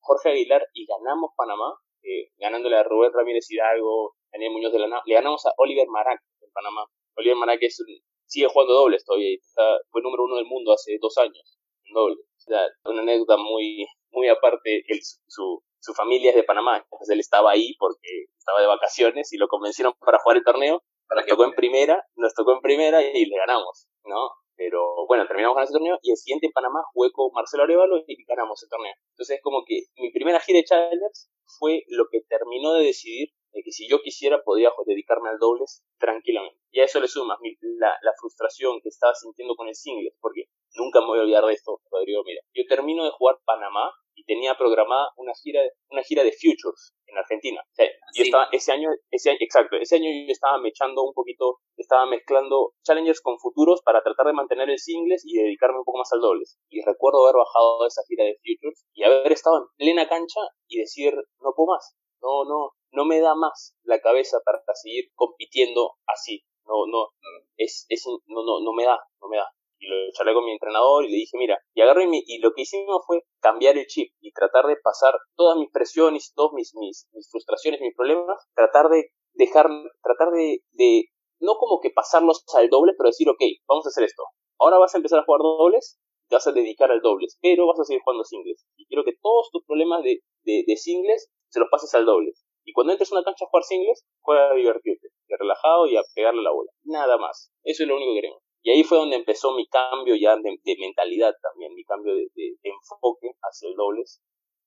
Jorge 0.00 0.30
Aguilar 0.30 0.66
y 0.72 0.84
ganamos 0.86 1.30
Panamá, 1.36 1.78
eh, 2.02 2.30
ganándole 2.38 2.76
a 2.76 2.82
Rubén 2.82 3.12
Ramírez 3.12 3.48
Hidalgo, 3.50 4.14
Daniel 4.32 4.52
Muñoz 4.52 4.72
de 4.72 4.80
la 4.80 5.02
Le 5.04 5.14
ganamos 5.14 5.46
a 5.46 5.52
Oliver 5.58 5.86
Marac 5.88 6.20
en 6.40 6.50
Panamá. 6.52 6.86
Oliver 7.16 7.36
Marac 7.36 7.62
es 7.62 7.80
un 7.80 7.86
sigue 8.26 8.48
jugando 8.48 8.74
dobles 8.74 9.04
todavía. 9.04 9.34
Está, 9.34 9.62
fue 9.90 10.02
número 10.02 10.24
uno 10.24 10.36
del 10.36 10.46
mundo 10.46 10.72
hace 10.72 10.98
dos 11.00 11.16
años 11.18 11.58
en 11.84 11.94
doble. 11.94 12.16
O 12.16 12.40
sea, 12.40 12.60
una 12.84 13.02
anécdota 13.02 13.36
muy, 13.36 13.86
muy 14.10 14.28
aparte, 14.28 14.84
el, 14.86 15.00
su, 15.02 15.62
su 15.80 15.94
familia 15.94 16.30
es 16.30 16.36
de 16.36 16.44
Panamá, 16.44 16.78
entonces 16.78 17.08
él 17.10 17.20
estaba 17.20 17.52
ahí 17.52 17.74
porque 17.78 18.26
estaba 18.38 18.60
de 18.60 18.66
vacaciones 18.66 19.32
y 19.32 19.36
lo 19.36 19.48
convencieron 19.48 19.94
para 20.00 20.18
jugar 20.18 20.38
el 20.38 20.44
torneo. 20.44 20.82
Nos 21.08 21.26
tocó 21.26 21.44
en 21.44 21.52
primera, 21.52 22.04
nos 22.16 22.34
tocó 22.34 22.52
en 22.52 22.60
primera 22.60 23.00
y 23.00 23.26
le 23.26 23.36
ganamos, 23.36 23.86
¿no? 24.04 24.30
Pero 24.56 25.06
bueno, 25.06 25.26
terminamos 25.26 25.54
ganando 25.54 25.70
ese 25.70 25.78
torneo 25.78 25.98
y 26.02 26.10
el 26.10 26.16
siguiente 26.16 26.46
en 26.46 26.52
Panamá 26.52 26.80
jugué 26.92 27.12
con 27.12 27.30
Marcelo 27.32 27.62
Arevalo 27.62 27.98
y 28.06 28.24
ganamos 28.24 28.62
el 28.62 28.68
torneo. 28.68 28.94
Entonces 29.12 29.36
es 29.36 29.42
como 29.42 29.62
que 29.64 29.82
mi 29.96 30.10
primera 30.10 30.40
gira 30.40 30.58
de 30.58 30.64
Challengers 30.64 31.30
fue 31.58 31.84
lo 31.88 32.08
que 32.10 32.22
terminó 32.28 32.72
de 32.74 32.86
decidir 32.86 33.28
de 33.56 33.62
que 33.62 33.72
si 33.72 33.88
yo 33.88 34.02
quisiera 34.02 34.42
podía 34.44 34.70
dedicarme 34.84 35.30
al 35.30 35.38
dobles 35.38 35.82
tranquilamente. 35.98 36.60
Y 36.70 36.80
a 36.80 36.84
eso 36.84 37.00
le 37.00 37.08
sumas 37.08 37.38
la, 37.80 37.96
la 38.02 38.12
frustración 38.20 38.80
que 38.82 38.90
estaba 38.90 39.14
sintiendo 39.14 39.56
con 39.56 39.66
el 39.66 39.74
singles, 39.74 40.14
porque 40.20 40.44
nunca 40.74 41.00
me 41.00 41.06
voy 41.06 41.18
a 41.20 41.22
olvidar 41.22 41.44
de 41.46 41.54
esto, 41.54 41.80
Rodrigo. 41.90 42.22
Mira, 42.24 42.42
yo 42.52 42.64
termino 42.68 43.04
de 43.04 43.10
jugar 43.12 43.38
Panamá 43.46 43.90
y 44.14 44.24
tenía 44.24 44.56
programada 44.56 45.08
una 45.16 45.32
gira, 45.42 45.60
una 45.88 46.02
gira 46.02 46.22
de 46.22 46.32
Futures 46.32 46.94
en 47.06 47.16
Argentina. 47.16 47.62
O 47.62 47.74
sea, 47.74 47.86
yo 48.14 48.24
estaba, 48.24 48.48
ese 48.52 48.72
año, 48.72 48.90
ese 49.10 49.30
año, 49.30 49.38
exacto, 49.40 49.76
ese 49.76 49.96
año 49.96 50.10
yo 50.10 50.32
estaba 50.32 50.58
mechando 50.58 51.02
un 51.02 51.14
poquito, 51.14 51.60
estaba 51.76 52.04
mezclando 52.04 52.72
Challengers 52.82 53.22
con 53.22 53.38
futuros 53.38 53.80
para 53.82 54.02
tratar 54.02 54.26
de 54.26 54.32
mantener 54.34 54.68
el 54.68 54.78
singles 54.78 55.22
y 55.24 55.38
dedicarme 55.38 55.78
un 55.78 55.84
poco 55.84 55.98
más 55.98 56.12
al 56.12 56.20
dobles. 56.20 56.58
Y 56.68 56.84
recuerdo 56.84 57.24
haber 57.24 57.36
bajado 57.36 57.82
de 57.82 57.88
esa 57.88 58.02
gira 58.06 58.24
de 58.24 58.36
Futures 58.36 58.86
y 58.92 59.04
haber 59.04 59.32
estado 59.32 59.58
en 59.58 59.64
plena 59.76 60.08
cancha 60.08 60.40
y 60.68 60.80
decir, 60.80 61.14
no 61.40 61.52
puedo 61.56 61.72
más, 61.72 61.96
no, 62.20 62.44
no, 62.44 62.72
no 62.96 63.04
me 63.04 63.20
da 63.20 63.34
más 63.34 63.76
la 63.84 64.00
cabeza 64.00 64.38
para 64.44 64.62
seguir 64.74 65.10
compitiendo 65.14 65.92
así. 66.06 66.42
No, 66.64 66.86
no, 66.90 67.10
es, 67.56 67.86
es, 67.88 68.04
no, 68.26 68.42
no, 68.42 68.60
no 68.60 68.72
me 68.72 68.84
da, 68.84 68.98
no 69.20 69.28
me 69.28 69.36
da 69.36 69.46
y 69.78 69.86
lo 69.86 69.96
charlé 70.12 70.34
con 70.34 70.44
mi 70.44 70.52
entrenador 70.52 71.04
y 71.04 71.10
le 71.10 71.16
dije, 71.16 71.36
mira, 71.36 71.58
y 71.74 71.80
agarré 71.80 72.06
mi, 72.06 72.22
y 72.26 72.38
lo 72.38 72.52
que 72.52 72.62
hicimos 72.62 73.02
fue 73.06 73.22
cambiar 73.40 73.76
el 73.76 73.86
chip 73.86 74.12
y 74.20 74.32
tratar 74.32 74.66
de 74.66 74.76
pasar 74.76 75.14
todas 75.36 75.56
mis 75.58 75.70
presiones, 75.70 76.32
todas 76.34 76.52
mis, 76.54 76.74
mis, 76.74 77.08
mis 77.12 77.28
frustraciones, 77.30 77.80
mis 77.80 77.94
problemas, 77.94 78.42
tratar 78.54 78.88
de 78.88 79.10
dejar, 79.34 79.66
tratar 80.02 80.32
de, 80.32 80.60
de, 80.72 81.04
no 81.40 81.56
como 81.56 81.80
que 81.80 81.90
pasarlos 81.90 82.44
al 82.54 82.70
doble, 82.70 82.94
pero 82.96 83.08
decir, 83.08 83.28
ok, 83.28 83.42
vamos 83.68 83.86
a 83.86 83.90
hacer 83.90 84.04
esto. 84.04 84.22
Ahora 84.58 84.78
vas 84.78 84.94
a 84.94 84.98
empezar 84.98 85.20
a 85.20 85.24
jugar 85.24 85.42
dobles, 85.42 85.98
te 86.28 86.36
vas 86.36 86.46
a 86.46 86.52
dedicar 86.52 86.90
al 86.90 87.02
dobles, 87.02 87.38
pero 87.42 87.66
vas 87.66 87.78
a 87.78 87.84
seguir 87.84 88.02
jugando 88.02 88.24
singles. 88.24 88.66
Y 88.76 88.86
quiero 88.86 89.04
que 89.04 89.16
todos 89.20 89.50
tus 89.52 89.64
problemas 89.64 90.02
de, 90.02 90.20
de, 90.44 90.64
de 90.66 90.76
singles 90.76 91.30
se 91.48 91.60
los 91.60 91.68
pases 91.70 91.94
al 91.94 92.06
dobles. 92.06 92.45
Y 92.66 92.72
cuando 92.72 92.92
entres 92.92 93.12
a 93.12 93.14
una 93.14 93.24
cancha 93.24 93.44
a 93.44 93.48
jugar 93.48 93.62
singles, 93.62 94.04
juega 94.20 94.50
a 94.50 94.54
divertirte, 94.54 95.08
relajado 95.38 95.86
y 95.86 95.96
a 95.96 96.02
pegarle 96.14 96.42
la 96.42 96.50
bola. 96.50 96.70
Nada 96.82 97.16
más. 97.16 97.52
Eso 97.62 97.84
es 97.84 97.88
lo 97.88 97.94
único 97.94 98.12
que 98.12 98.20
queremos. 98.22 98.42
Y 98.62 98.70
ahí 98.70 98.82
fue 98.82 98.98
donde 98.98 99.14
empezó 99.14 99.54
mi 99.54 99.68
cambio 99.68 100.16
ya 100.16 100.34
de, 100.34 100.76
mentalidad 100.80 101.32
también, 101.40 101.72
mi 101.74 101.84
cambio 101.84 102.12
de, 102.12 102.28
enfoque 102.64 103.30
hacia 103.40 103.68
el 103.68 103.76
dobles. 103.76 104.20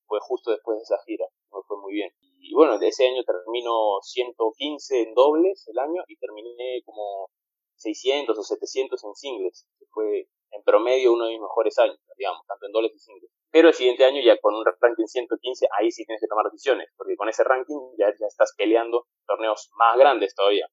Fue 0.06 0.18
justo 0.22 0.50
después 0.50 0.78
de 0.78 0.82
esa 0.82 0.96
gira, 1.04 1.26
me 1.52 1.60
fue 1.68 1.76
muy 1.76 1.92
bien. 1.92 2.10
Y 2.40 2.54
bueno, 2.54 2.78
de 2.78 2.88
ese 2.88 3.06
año 3.06 3.22
termino 3.22 4.00
115 4.00 5.02
en 5.02 5.14
dobles 5.14 5.68
el 5.68 5.78
año 5.78 6.02
y 6.08 6.16
terminé 6.16 6.80
como 6.86 7.28
600 7.76 8.36
o 8.36 8.42
700 8.42 9.04
en 9.04 9.14
singles, 9.14 9.68
que 9.78 9.84
fue 9.90 10.26
en 10.52 10.62
promedio 10.64 11.12
uno 11.12 11.26
de 11.26 11.32
mis 11.32 11.42
mejores 11.42 11.78
años, 11.78 12.00
digamos, 12.16 12.40
tanto 12.46 12.64
en 12.64 12.72
dobles 12.72 12.92
y 12.94 12.98
singles. 12.98 13.30
Pero 13.50 13.68
el 13.68 13.74
siguiente 13.74 14.04
año 14.04 14.22
ya 14.24 14.38
con 14.38 14.54
un 14.54 14.64
ranking 14.80 15.06
115, 15.06 15.66
ahí 15.78 15.90
sí 15.90 16.04
tienes 16.04 16.20
que 16.20 16.28
tomar 16.28 16.46
decisiones, 16.46 16.88
porque 16.96 17.16
con 17.16 17.28
ese 17.28 17.42
ranking 17.44 17.94
ya, 17.98 18.06
ya 18.06 18.26
estás 18.26 18.54
peleando 18.56 19.06
torneos 19.26 19.70
más 19.76 19.98
grandes 19.98 20.34
todavía 20.34 20.66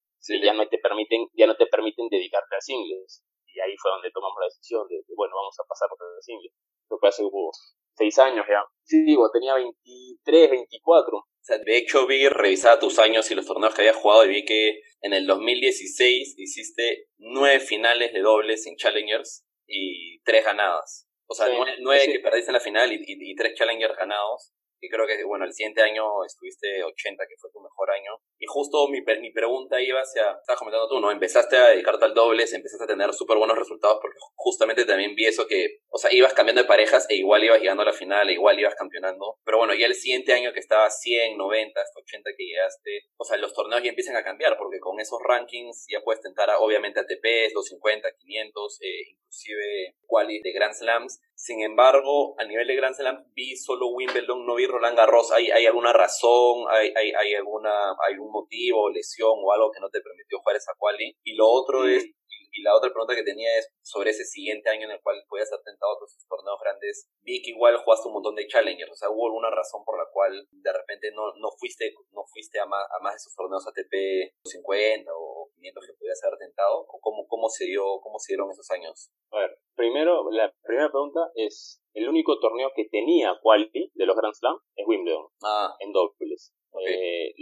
ya 0.44 0.54
no 0.54 0.68
te 0.68 0.78
permiten, 0.80 1.28
ya 1.34 1.48
no 1.48 1.56
te 1.56 1.68
permiten 1.68 2.10
dedicarte 2.10 2.56
a 2.56 2.62
singles. 2.62 3.24
Y 3.48 3.60
ahí 3.60 3.76
fue 3.82 3.92
donde 3.92 4.12
tomamos 4.12 4.38
la 4.40 4.48
decisión 4.48 4.88
de, 4.88 5.02
bueno, 5.16 5.36
vamos 5.36 5.56
a 5.60 5.64
pasar 5.68 5.90
a 5.90 6.22
singles. 6.22 6.54
Eso 6.86 6.98
fue 7.00 7.10
hace 7.10 7.24
como 7.24 7.50
seis 7.96 8.20
años 8.20 8.46
ya. 8.48 8.64
Sí, 8.84 9.04
digo, 9.04 9.30
tenía 9.32 9.56
23, 9.56 10.52
24. 10.52 11.18
O 11.18 11.26
sea, 11.42 11.58
de 11.58 11.78
hecho 11.78 12.06
vi, 12.06 12.28
revisaba 12.28 12.80
tus 12.80 13.00
años 13.00 13.30
y 13.32 13.36
los 13.36 13.46
torneos 13.46 13.74
que 13.74 13.82
habías 13.82 13.96
jugado 13.96 14.26
y 14.26 14.30
vi 14.30 14.46
que 14.46 14.82
en 15.02 15.14
el 15.14 15.26
2016 15.26 16.36
hiciste 16.38 17.08
nueve 17.18 17.60
finales 17.60 18.14
de 18.14 18.22
dobles 18.22 18.68
en 18.68 18.76
Challengers 18.76 19.46
y 19.66 20.20
tres 20.24 20.46
ganadas. 20.46 21.07
O 21.28 21.34
sea, 21.34 21.48
nueve, 21.80 22.12
que 22.12 22.20
perdiste 22.20 22.52
en 22.52 22.54
la 22.54 22.60
final 22.60 22.92
y, 22.92 23.04
y, 23.06 23.36
tres 23.36 23.54
Challengers 23.56 23.98
ganados. 23.98 24.54
Y 24.80 24.90
creo 24.90 25.08
que, 25.08 25.24
bueno, 25.24 25.46
el 25.46 25.54
siguiente 25.54 25.82
año 25.82 26.24
estuviste 26.26 26.84
80, 26.84 27.26
que 27.28 27.36
fue 27.40 27.52
tu 27.52 27.60
mejor 27.60 27.92
año. 27.92 28.12
Y 28.38 28.46
justo 28.46 28.88
mi, 28.90 29.02
mi 29.22 29.32
pregunta 29.32 29.82
iba 29.82 30.00
hacia, 30.00 30.38
estabas 30.40 30.60
comentando 30.60 30.88
tú, 30.88 31.00
¿no? 31.00 31.12
Empezaste 31.12 31.58
a 31.58 31.68
dedicarte 31.70 32.06
al 32.06 32.14
dobles, 32.14 32.54
empezaste 32.54 32.84
a 32.84 32.88
tener 32.88 33.14
súper 33.14 33.38
buenos 33.38 33.58
resultados 33.58 33.98
porque 34.02 34.18
justamente 34.36 34.86
también 34.86 35.16
vi 35.16 35.26
eso 35.26 35.48
que, 35.48 35.80
o 35.90 35.98
sea, 35.98 36.14
ibas 36.14 36.34
cambiando 36.34 36.62
de 36.62 36.68
parejas 36.68 37.06
e 37.10 37.16
igual 37.16 37.44
ibas 37.44 37.60
llegando 37.60 37.84
a 37.84 37.88
la 37.88 37.94
final, 37.94 38.30
e 38.30 38.34
igual 38.34 38.60
ibas 38.60 38.76
campeonando. 38.76 39.38
Pero 39.44 39.58
bueno, 39.58 39.74
ya 39.74 39.88
el 39.88 39.96
siguiente 39.96 40.34
año 40.34 40.54
que 40.54 40.60
estabas 40.60 41.00
100, 41.02 41.38
90, 41.38 41.82
hasta 41.82 42.00
80 42.00 42.30
que 42.38 42.46
llegaste, 42.46 43.02
o 43.18 43.24
sea, 43.24 43.38
los 43.38 43.54
torneos 43.54 43.84
ya 43.84 43.90
empiezan 43.90 44.16
a 44.16 44.24
cambiar 44.24 44.58
porque 44.58 44.80
con 44.80 45.00
esos 45.00 45.20
rankings 45.24 45.86
ya 45.90 46.02
puedes 46.02 46.22
tentar 46.22 46.50
a, 46.50 46.60
obviamente 46.60 47.00
ATPs, 47.00 47.54
250, 47.54 48.10
500, 48.18 48.82
eh, 48.82 48.88
inclusive 49.12 49.96
quali 50.06 50.42
de 50.42 50.52
Grand 50.52 50.74
Slams. 50.74 51.20
Sin 51.38 51.62
embargo, 51.62 52.34
a 52.40 52.46
nivel 52.46 52.66
de 52.66 52.76
Grand 52.76 52.96
Slam 52.96 53.24
vi 53.36 53.56
solo 53.56 53.90
Wimbledon, 53.90 54.44
no 54.44 54.56
vi 54.56 54.66
Roland 54.66 54.98
Garros. 54.98 55.32
¿Hay, 55.32 55.52
hay 55.52 55.68
alguna 55.68 55.94
razón? 55.94 56.66
¿Hay, 56.68 56.92
hay, 56.98 57.12
hay 57.12 57.36
alguna, 57.36 57.92
hay 58.08 58.18
un 58.18 58.32
motivo, 58.32 58.90
lesión 58.90 59.38
o 59.38 59.54
algo 59.54 59.72
que 59.72 59.80
no 59.80 59.88
te 59.90 60.02
permitió 60.02 60.40
jugar 60.40 60.56
esa 60.56 60.72
quali? 60.80 61.16
Y 61.24 61.36
lo 61.36 61.48
otro 61.48 61.88
es, 61.88 62.10
y 62.52 62.62
la 62.62 62.76
otra 62.76 62.90
pregunta 62.90 63.16
que 63.16 63.24
tenía 63.24 63.58
es 63.58 63.70
sobre 63.82 64.12
ese 64.12 64.26
siguiente 64.26 64.70
año 64.70 64.86
en 64.86 64.92
el 64.92 65.02
cual 65.02 65.24
podías 65.28 65.52
haber 65.52 65.64
tentado 65.64 65.94
a 65.94 66.06
esos 66.06 66.28
torneos 66.28 66.60
grandes. 66.62 67.10
Vi 67.22 67.42
que 67.42 67.52
igual 67.52 67.78
jugaste 67.78 68.08
un 68.08 68.16
montón 68.16 68.36
de 68.36 68.48
challengers, 68.48 68.92
o 68.92 68.96
sea, 68.96 69.10
hubo 69.10 69.28
alguna 69.28 69.50
razón 69.50 69.84
por 69.86 69.98
la 69.98 70.06
cual 70.12 70.48
de 70.52 70.74
repente 70.74 71.12
no, 71.14 71.34
no 71.36 71.50
fuiste, 71.58 71.94
no 72.12 72.24
fuiste 72.26 72.60
a 72.60 72.66
más, 72.66 72.86
a 72.92 73.04
más 73.04 73.14
de 73.14 73.18
esos 73.18 73.36
torneos 73.36 73.68
ATP 73.68 74.34
50 74.44 75.12
o 75.14 75.50
500 75.56 75.86
que 75.86 75.94
podías 75.94 76.24
haber 76.24 76.40
tentado, 76.40 76.86
o 76.88 77.00
cómo, 77.00 77.28
cómo 77.28 77.50
se 77.50 77.66
dio, 77.66 78.00
cómo 78.02 78.20
se 78.20 78.34
dieron 78.34 78.52
esos 78.52 78.70
años. 78.72 79.12
A 79.32 79.40
ver, 79.40 79.60
primero, 79.76 80.30
la 80.32 80.54
primera 80.64 80.90
pregunta 80.90 81.32
es, 81.36 81.82
el 81.94 82.08
único 82.08 82.40
torneo 82.40 82.72
que 82.76 82.86
tenía 82.86 83.40
quality 83.42 83.92
de 83.94 84.06
los 84.06 84.16
Grand 84.16 84.34
Slam 84.34 84.60
es 84.76 84.86
Wimbledon, 84.88 85.28
ah. 85.44 85.76
en 85.80 85.92
dobles. 85.92 86.54
Eh, 86.86 87.34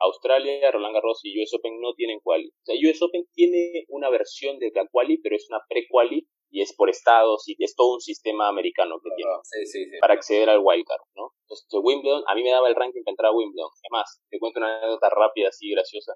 Australia, 0.00 0.70
Roland 0.70 0.94
Garros 0.94 1.20
y 1.22 1.40
US 1.42 1.54
Open 1.54 1.80
no 1.80 1.94
tienen 1.94 2.20
quali. 2.20 2.48
O 2.48 2.64
sea, 2.64 2.74
US 2.90 3.02
Open 3.02 3.26
tiene 3.32 3.84
una 3.88 4.10
versión 4.10 4.58
de 4.58 4.70
la 4.74 4.86
quali, 4.90 5.18
pero 5.18 5.36
es 5.36 5.48
una 5.48 5.60
pre-quali 5.68 6.26
y 6.50 6.62
es 6.62 6.72
por 6.72 6.88
estados 6.88 7.48
y 7.48 7.56
es 7.58 7.74
todo 7.74 7.94
un 7.94 8.00
sistema 8.00 8.48
americano 8.48 9.00
que 9.02 9.10
tiene 9.16 9.30
para 10.00 10.14
acceder 10.14 10.48
al 10.50 10.60
wildcard, 10.62 11.02
¿no? 11.16 11.32
Entonces, 11.42 11.66
Wimbledon, 11.72 12.22
a 12.28 12.34
mí 12.36 12.44
me 12.44 12.50
daba 12.50 12.68
el 12.68 12.76
ranking 12.76 13.02
para 13.02 13.12
entrar 13.12 13.32
a 13.32 13.34
Wimbledon. 13.34 13.70
Además, 13.82 14.22
te 14.30 14.38
cuento 14.38 14.60
una 14.60 14.78
anécdota 14.78 15.10
rápida, 15.10 15.48
así 15.48 15.70
graciosa. 15.70 16.14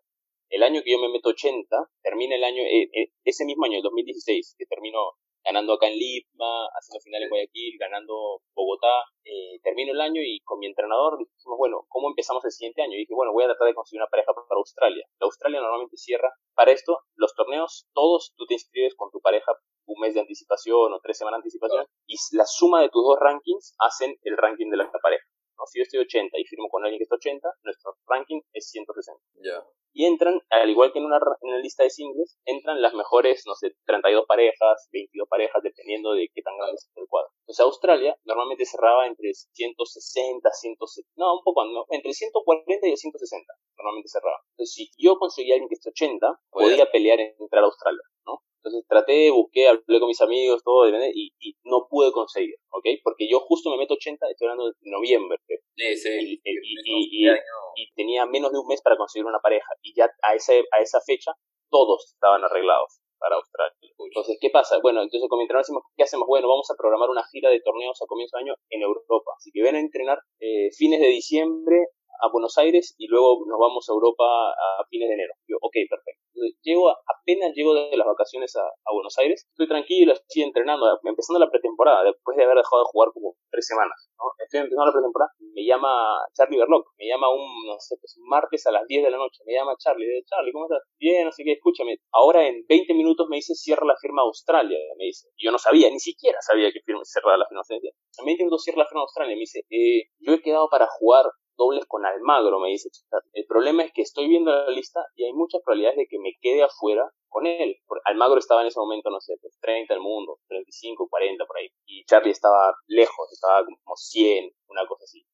El 0.48 0.62
año 0.62 0.80
que 0.82 0.92
yo 0.92 0.98
me 0.98 1.08
meto 1.08 1.30
80, 1.30 1.76
termina 2.02 2.36
el 2.36 2.44
año, 2.44 2.62
eh, 2.62 2.88
eh, 2.92 3.10
ese 3.24 3.44
mismo 3.44 3.64
año, 3.64 3.78
el 3.78 3.82
2016, 3.82 4.54
que 4.56 4.66
terminó 4.66 4.98
ganando 5.44 5.74
acá 5.74 5.88
en 5.88 5.98
Lima, 5.98 6.66
haciendo 6.74 7.01
final 7.03 7.22
en 7.22 7.31
Guayaquil, 7.31 7.79
ganando 7.79 8.42
Bogotá. 8.55 9.05
Eh, 9.24 9.61
termino 9.62 9.92
el 9.92 10.01
año 10.01 10.20
y 10.24 10.40
con 10.40 10.59
mi 10.59 10.66
entrenador 10.66 11.18
dijimos, 11.18 11.59
bueno, 11.59 11.85
¿cómo 11.88 12.09
empezamos 12.09 12.44
el 12.44 12.51
siguiente 12.51 12.83
año? 12.83 12.94
Y 12.94 13.01
dije, 13.01 13.14
bueno, 13.14 13.33
voy 13.33 13.44
a 13.44 13.48
tratar 13.48 13.68
de 13.68 13.74
conseguir 13.74 14.01
una 14.01 14.11
pareja 14.11 14.33
para 14.33 14.59
Australia. 14.59 15.05
La 15.20 15.27
Australia 15.27 15.61
normalmente 15.61 15.96
cierra. 15.96 16.33
Para 16.55 16.72
esto, 16.72 17.01
los 17.16 17.35
torneos, 17.35 17.87
todos 17.94 18.33
tú 18.37 18.46
te 18.46 18.55
inscribes 18.55 18.94
con 18.96 19.11
tu 19.11 19.20
pareja 19.20 19.53
un 19.88 20.01
mes 20.01 20.14
de 20.14 20.20
anticipación 20.20 20.92
o 20.92 21.01
tres 21.03 21.16
semanas 21.16 21.38
de 21.38 21.48
anticipación 21.48 21.87
y 22.07 22.16
la 22.33 22.44
suma 22.44 22.83
de 22.83 22.90
tus 22.90 23.03
dos 23.03 23.18
rankings 23.18 23.74
hacen 23.79 24.16
el 24.22 24.37
ranking 24.37 24.70
de 24.70 24.77
la 24.77 24.90
pareja. 25.03 25.24
¿No? 25.59 25.66
Si 25.66 25.79
yo 25.79 25.83
estoy 25.83 26.01
80 26.01 26.38
y 26.38 26.44
firmo 26.44 26.68
con 26.68 26.85
alguien 26.85 26.99
que 26.99 27.05
está 27.05 27.16
80, 27.16 27.49
nuestro 27.62 27.97
ranking 28.07 28.40
es 28.53 28.71
160. 28.71 29.21
Ya 29.42 29.64
y 29.99 30.07
entran, 30.07 30.40
al 30.51 30.71
igual 30.71 30.92
que 30.92 31.01
en 31.01 31.07
una, 31.07 31.16
en 31.16 31.49
una 31.49 31.59
lista 31.59 31.83
de 31.83 31.90
singles, 31.90 32.38
entran 32.44 32.81
las 32.81 32.94
mejores, 32.94 33.42
no 33.47 33.55
sé, 33.55 33.75
32 33.85 34.27
parejas, 34.27 34.88
22 34.92 35.29
parejas, 35.29 35.61
dependiendo 35.61 36.12
de 36.12 36.31
qué 36.33 36.40
tan 36.40 36.57
grande 36.57 36.77
es 36.77 36.88
el 36.94 37.09
cuadro. 37.09 37.31
Entonces 37.40 37.64
Australia 37.64 38.16
normalmente 38.25 38.64
cerraba 38.64 39.09
entre 39.09 39.35
160, 39.35 40.49
170, 40.53 41.11
no, 41.16 41.38
un 41.38 41.42
poco, 41.42 41.64
no, 41.64 41.87
entre 41.90 42.12
140 42.12 42.87
y 42.87 42.97
160, 42.97 43.55
normalmente 43.77 44.09
cerraba. 44.09 44.38
Entonces 44.53 44.73
si 44.73 44.90
yo 44.99 45.18
conseguía 45.18 45.55
alguien 45.55 45.68
que 45.68 45.75
esté 45.75 45.90
80, 45.90 46.40
podía 46.51 46.90
pelear 46.90 47.18
en 47.18 47.35
entrar 47.40 47.64
a 47.64 47.66
Australia, 47.66 48.03
¿no? 48.25 48.42
Entonces 48.59 48.87
traté, 48.88 49.31
busqué, 49.31 49.68
hablé 49.68 50.01
con 50.01 50.09
mis 50.09 50.21
amigos, 50.21 50.62
todo, 50.64 50.88
y, 50.88 51.33
y 51.38 51.55
no 51.64 51.87
pude 51.88 52.11
conseguir, 52.12 52.57
¿ok? 52.71 52.87
Porque 53.05 53.29
yo 53.29 53.40
justo 53.40 53.71
me 53.71 53.79
meto 53.79 53.94
80, 53.94 54.27
estoy 54.29 54.47
hablando 54.47 54.66
de 54.66 54.75
noviembre. 54.83 55.38
Sí, 55.77 55.97
sí. 55.97 56.40
Y, 56.42 56.42
y, 56.44 57.29
y, 57.29 57.92
tenía 57.94 58.27
menos 58.27 58.53
de 58.53 58.59
un 58.59 58.66
mes 58.66 58.83
para 58.83 58.97
conseguir 58.97 59.27
una 59.27 59.38
pareja. 59.38 59.68
Y 59.83 59.94
ya 59.94 60.11
a, 60.23 60.35
ese, 60.35 60.64
a 60.73 60.81
esa 60.83 61.01
fecha 61.01 61.33
todos 61.71 62.12
estaban 62.12 62.42
arreglados 62.42 63.01
para 63.18 63.37
Australia. 63.37 63.75
Entonces, 63.99 64.38
¿qué 64.40 64.51
pasa? 64.51 64.79
Bueno, 64.83 65.03
entonces 65.03 65.29
con 65.29 65.38
mi 65.38 65.44
entrenador 65.44 65.64
decimos, 65.64 65.83
¿qué 65.97 66.05
hacemos? 66.05 66.27
Bueno, 66.27 66.49
vamos 66.49 66.71
a 66.71 66.77
programar 66.77 67.11
una 67.11 67.25
gira 67.31 67.51
de 67.51 67.61
torneos 67.61 68.01
a 68.03 68.07
comienzo 68.07 68.37
de 68.37 68.44
año 68.44 68.55
en 68.71 68.83
Europa. 68.83 69.33
Así 69.37 69.51
que 69.53 69.62
ven 69.62 69.77
a 69.77 69.81
entrenar 69.81 70.18
eh, 70.40 70.71
fines 70.77 71.01
de 71.01 71.09
diciembre 71.09 71.87
a 72.20 72.31
Buenos 72.31 72.57
Aires 72.59 72.94
y 72.98 73.07
luego 73.07 73.44
nos 73.46 73.59
vamos 73.59 73.88
a 73.88 73.92
Europa 73.92 74.24
a 74.24 74.85
fines 74.90 75.09
de 75.09 75.14
enero. 75.14 75.35
Yo, 75.46 75.57
ok, 75.61 75.74
perfecto. 75.88 76.22
llego, 76.62 76.90
apenas 76.90 77.54
llego 77.54 77.74
de 77.74 77.96
las 77.96 78.07
vacaciones 78.07 78.54
a, 78.57 78.64
Buenos 78.92 79.16
Aires, 79.18 79.46
estoy 79.48 79.68
tranquilo, 79.68 80.12
estoy 80.12 80.42
entrenando, 80.42 80.87
empezando 81.04 81.38
la 81.38 81.50
pretemporada, 81.50 82.02
después 82.02 82.37
de 82.37 82.44
haber 82.44 82.57
dejado 82.57 82.83
de 82.83 82.90
jugar 82.90 83.11
como 83.12 83.35
tres 83.50 83.66
semanas. 83.66 84.11
Estoy 84.38 84.61
empezando 84.61 84.87
la 84.87 84.92
pretemporada, 84.92 85.31
me 85.38 85.64
llama 85.64 85.92
Charlie 86.35 86.59
Berlock, 86.59 86.90
me 86.98 87.07
llama 87.07 87.31
un, 87.31 87.46
no 87.66 87.78
sé, 87.78 87.96
pues, 88.00 88.16
martes 88.26 88.66
a 88.66 88.72
las 88.72 88.87
10 88.87 89.04
de 89.04 89.11
la 89.11 89.18
noche, 89.18 89.44
me 89.46 89.54
llama 89.54 89.76
Charlie, 89.78 90.24
Charlie, 90.24 90.52
¿cómo 90.52 90.64
estás? 90.66 90.83
Bien, 90.98 91.24
no 91.24 91.33
sé 91.33 91.44
qué, 91.44 91.52
escúchame, 91.52 91.98
ahora 92.12 92.48
en 92.48 92.64
20 92.66 92.94
minutos 92.94 93.28
me 93.28 93.37
dice 93.37 93.54
cierra 93.54 93.87
la 93.87 93.96
firma 94.00 94.22
Australia, 94.22 94.78
me 94.96 95.04
dice, 95.04 95.28
yo 95.37 95.52
no 95.52 95.59
sabía, 95.59 95.90
ni 95.90 96.00
siquiera 96.00 96.38
sabía 96.40 96.72
que 96.72 96.81
firma, 96.85 97.02
cerraba 97.04 97.37
la 97.37 97.46
firma 97.46 97.61
Australia, 97.61 97.92
en 98.18 98.26
20 98.26 98.42
minutos 98.44 98.62
cierra 98.64 98.78
la 98.78 98.87
firma 98.87 99.02
Australia, 99.02 99.35
me 99.37 99.40
dice, 99.40 99.61
eh, 99.70 100.11
yo 100.18 100.33
he 100.35 100.42
quedado 100.42 100.68
para 100.68 100.87
jugar 100.98 101.26
dobles 101.59 101.85
con 101.87 102.07
Almagro, 102.07 102.61
me 102.61 102.71
dice 102.71 102.88
El 103.35 103.44
problema 103.47 103.83
es 103.83 103.92
que 103.92 104.03
estoy 104.03 104.29
viendo 104.29 104.51
la 104.51 104.71
lista 104.71 105.05
y 105.16 105.25
hay 105.25 105.33
muchas 105.33 105.61
probabilidades 105.62 105.99
de 105.99 106.07
que 106.09 106.18
me 106.18 106.33
quede 106.40 106.62
afuera 106.62 107.11
con 107.29 107.47
él. 107.47 107.77
Almagro 108.05 108.38
estaba 108.38 108.62
en 108.62 108.68
ese 108.68 108.81
momento, 108.81 109.11
no 109.11 109.21
sé, 109.21 109.35
pues 109.42 109.59
30 109.61 109.92
el 109.92 110.01
mundo, 110.01 110.38
35, 110.49 111.09
40 111.11 111.44
por 111.44 111.59
ahí. 111.59 111.68
Y 111.85 112.05
Charlie 112.07 112.31
estaba 112.31 112.73
lejos, 112.87 113.33
estaba 113.33 113.64
como 113.64 113.97
100, 113.97 114.51
una 114.68 114.87
cosa 114.87 115.05
así. 115.05 115.27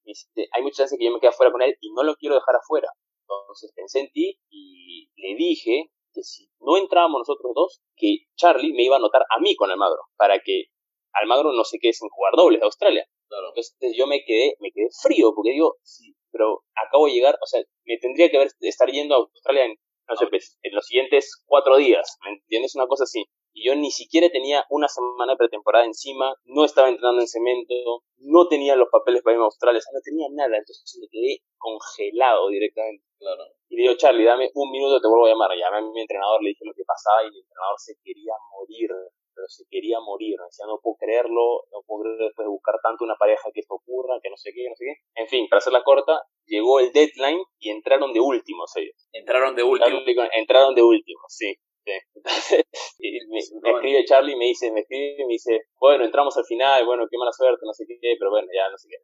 hay 0.52 0.62
muchas 0.62 0.78
chances 0.78 0.98
que 0.98 1.04
yo 1.04 1.12
me 1.12 1.20
quede 1.20 1.30
afuera 1.30 1.52
con 1.52 1.62
él 1.62 1.76
y 1.80 1.92
no 1.92 2.02
lo 2.02 2.16
quiero 2.16 2.34
dejar 2.34 2.56
afuera. 2.56 2.88
Entonces 3.20 3.72
pensé 3.76 4.00
en 4.00 4.10
ti 4.10 4.40
y 4.50 5.08
le 5.16 5.36
dije 5.36 5.90
que 6.12 6.22
si 6.22 6.48
no 6.60 6.76
entrábamos 6.76 7.20
nosotros 7.20 7.52
dos, 7.54 7.82
que 7.96 8.26
Charlie 8.36 8.72
me 8.72 8.84
iba 8.84 8.96
a 8.96 8.98
anotar 8.98 9.22
a 9.28 9.40
mí 9.40 9.54
con 9.56 9.70
Almagro, 9.70 10.02
para 10.16 10.38
que 10.38 10.66
Almagro 11.12 11.52
no 11.52 11.64
se 11.64 11.78
quede 11.78 11.92
sin 11.92 12.08
jugar 12.08 12.34
dobles 12.36 12.60
de 12.60 12.66
Australia. 12.66 13.06
Entonces 13.30 13.96
yo 13.96 14.06
me 14.06 14.24
quedé, 14.24 14.56
me 14.60 14.70
quedé 14.72 14.88
frío, 15.02 15.32
porque 15.34 15.50
digo, 15.50 15.76
sí, 15.82 16.13
pero 16.34 16.64
acabo 16.74 17.06
de 17.06 17.12
llegar, 17.12 17.38
o 17.40 17.46
sea, 17.46 17.62
me 17.84 17.96
tendría 17.98 18.28
que 18.28 18.38
haber, 18.38 18.50
estar 18.60 18.90
yendo 18.90 19.14
a 19.14 19.18
Australia 19.18 19.66
en, 19.66 19.76
no 20.08 20.16
sé, 20.16 20.26
pues, 20.26 20.58
en 20.62 20.74
los 20.74 20.84
siguientes 20.84 21.40
cuatro 21.46 21.76
días, 21.76 22.18
¿me 22.24 22.32
entiendes? 22.32 22.74
Una 22.74 22.88
cosa 22.88 23.04
así. 23.04 23.24
Y 23.54 23.68
yo 23.68 23.76
ni 23.76 23.92
siquiera 23.92 24.28
tenía 24.30 24.66
una 24.68 24.88
semana 24.88 25.34
de 25.34 25.38
pretemporada 25.38 25.84
encima, 25.84 26.34
no 26.44 26.64
estaba 26.64 26.88
entrenando 26.88 27.22
en 27.22 27.28
cemento, 27.28 27.74
no 28.18 28.48
tenía 28.48 28.74
los 28.74 28.88
papeles 28.90 29.22
para 29.22 29.34
irme 29.34 29.44
a 29.44 29.46
Australia, 29.46 29.78
o 29.78 29.80
sea, 29.80 29.94
no 29.94 30.02
tenía 30.02 30.26
nada, 30.32 30.58
entonces 30.58 30.98
me 31.00 31.06
quedé 31.06 31.38
congelado 31.56 32.48
directamente. 32.48 33.04
Claro. 33.16 33.44
Y 33.68 33.76
le 33.76 33.82
digo, 33.82 33.94
Charlie, 33.94 34.24
dame 34.24 34.50
un 34.54 34.70
minuto, 34.72 35.00
te 35.00 35.06
vuelvo 35.06 35.26
a 35.26 35.30
llamar. 35.30 35.50
Llamé 35.56 35.78
a 35.78 35.80
mi 35.80 36.00
entrenador, 36.00 36.42
le 36.42 36.50
dije 36.50 36.66
lo 36.66 36.74
que 36.74 36.84
pasaba 36.84 37.22
y 37.22 37.28
el 37.30 37.40
entrenador 37.40 37.78
se 37.78 37.94
quería 38.02 38.34
morir 38.52 38.90
pero 39.34 39.48
se 39.48 39.64
quería 39.68 40.00
morir. 40.00 40.36
Decía, 40.38 40.66
no 40.66 40.78
puedo 40.82 40.96
creerlo, 40.96 41.64
no 41.72 41.82
puedo 41.86 42.04
creer 42.04 42.28
después 42.28 42.46
de 42.46 42.50
buscar 42.50 42.76
tanto 42.82 43.04
una 43.04 43.16
pareja 43.16 43.50
que 43.52 43.60
esto 43.60 43.74
ocurra, 43.74 44.20
que 44.22 44.30
no 44.30 44.36
sé 44.36 44.50
qué, 44.54 44.62
que 44.62 44.70
no 44.70 44.76
sé 44.76 44.84
qué. 44.84 45.20
En 45.20 45.28
fin, 45.28 45.48
para 45.48 45.58
hacerla 45.58 45.82
corta, 45.82 46.22
llegó 46.46 46.80
el 46.80 46.92
deadline 46.92 47.42
y 47.58 47.70
entraron 47.70 48.12
de 48.12 48.20
últimos 48.20 48.74
ellos. 48.76 49.08
Entraron 49.12 49.54
de 49.54 49.62
último. 49.62 49.98
Entraron 50.32 50.74
de 50.74 50.82
último, 50.82 51.20
sí. 51.28 51.54
Entonces, 51.86 52.64
me, 53.28 53.38
escribe 53.38 54.04
Charlie 54.04 54.32
y 54.32 54.36
me 54.36 54.46
dice, 54.46 54.72
me 54.72 54.80
escribe 54.80 55.16
y 55.18 55.26
me 55.26 55.32
dice, 55.34 55.66
bueno, 55.78 56.04
entramos 56.04 56.36
al 56.36 56.44
final, 56.44 56.84
bueno, 56.86 57.06
qué 57.10 57.18
mala 57.18 57.32
suerte, 57.32 57.60
no 57.64 57.72
sé 57.72 57.84
qué, 57.86 58.16
pero 58.18 58.30
bueno, 58.30 58.48
ya 58.54 58.70
no 58.70 58.78
sé 58.78 58.88
qué. 58.88 58.96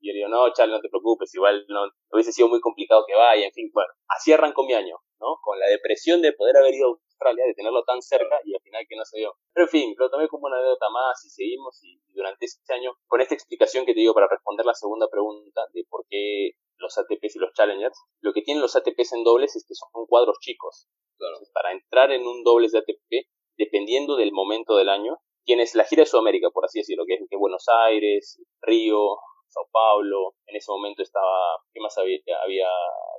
Y 0.00 0.08
yo 0.08 0.12
le 0.12 0.18
digo, 0.18 0.28
no, 0.28 0.52
Charlie, 0.52 0.74
no 0.74 0.80
te 0.80 0.88
preocupes, 0.88 1.34
igual 1.34 1.64
no, 1.68 1.80
hubiese 2.12 2.32
sido 2.32 2.48
muy 2.48 2.60
complicado 2.60 3.04
que 3.06 3.14
vaya, 3.14 3.46
en 3.46 3.52
fin, 3.52 3.70
bueno, 3.72 3.90
así 4.08 4.32
arrancó 4.32 4.64
mi 4.64 4.74
año, 4.74 4.96
¿no? 5.18 5.38
Con 5.42 5.58
la 5.58 5.66
depresión 5.66 6.22
de 6.22 6.32
poder 6.32 6.56
haber 6.56 6.74
ido 6.74 7.00
Australia, 7.18 7.44
de 7.46 7.54
tenerlo 7.54 7.82
tan 7.84 8.00
cerca 8.00 8.40
y 8.44 8.54
al 8.54 8.60
final 8.62 8.84
que 8.88 8.96
no 8.96 9.04
se 9.04 9.18
dio. 9.18 9.34
Pero 9.52 9.66
en 9.66 9.70
fin, 9.70 9.94
lo 9.98 10.10
tomé 10.10 10.28
como 10.28 10.46
una 10.46 10.58
anécdota 10.58 10.88
más 10.90 11.24
y 11.24 11.30
seguimos 11.30 11.82
y, 11.82 12.00
durante 12.14 12.46
este 12.46 12.72
año, 12.72 12.92
con 13.06 13.20
esta 13.20 13.34
explicación 13.34 13.84
que 13.84 13.94
te 13.94 14.00
digo 14.00 14.14
para 14.14 14.28
responder 14.28 14.64
la 14.64 14.74
segunda 14.74 15.08
pregunta 15.10 15.62
de 15.72 15.84
por 15.88 16.04
qué 16.08 16.52
los 16.78 16.96
ATPs 16.96 17.36
y 17.36 17.38
los 17.40 17.52
Challengers, 17.54 17.98
lo 18.20 18.32
que 18.32 18.42
tienen 18.42 18.62
los 18.62 18.76
ATPs 18.76 19.12
en 19.12 19.24
dobles 19.24 19.56
es 19.56 19.66
que 19.66 19.74
son 19.74 20.06
cuadros 20.06 20.38
chicos. 20.40 20.88
Entonces, 21.18 21.50
para 21.52 21.72
entrar 21.72 22.12
en 22.12 22.24
un 22.26 22.44
dobles 22.44 22.72
de 22.72 22.78
ATP, 22.78 23.26
dependiendo 23.56 24.16
del 24.16 24.32
momento 24.32 24.76
del 24.76 24.88
año, 24.88 25.18
tienes 25.44 25.74
la 25.74 25.84
gira 25.84 26.02
de 26.02 26.06
Sudamérica, 26.06 26.50
por 26.50 26.64
así 26.64 26.78
decirlo, 26.78 27.04
que 27.06 27.14
es 27.14 27.20
que 27.28 27.36
Buenos 27.36 27.64
Aires, 27.86 28.40
Río, 28.62 29.16
Sao 29.48 29.68
Paulo, 29.72 30.34
en 30.46 30.56
ese 30.56 30.70
momento 30.70 31.02
estaba, 31.02 31.58
¿qué 31.72 31.80
más 31.80 31.96
había? 31.98 32.18
Había 32.42 32.68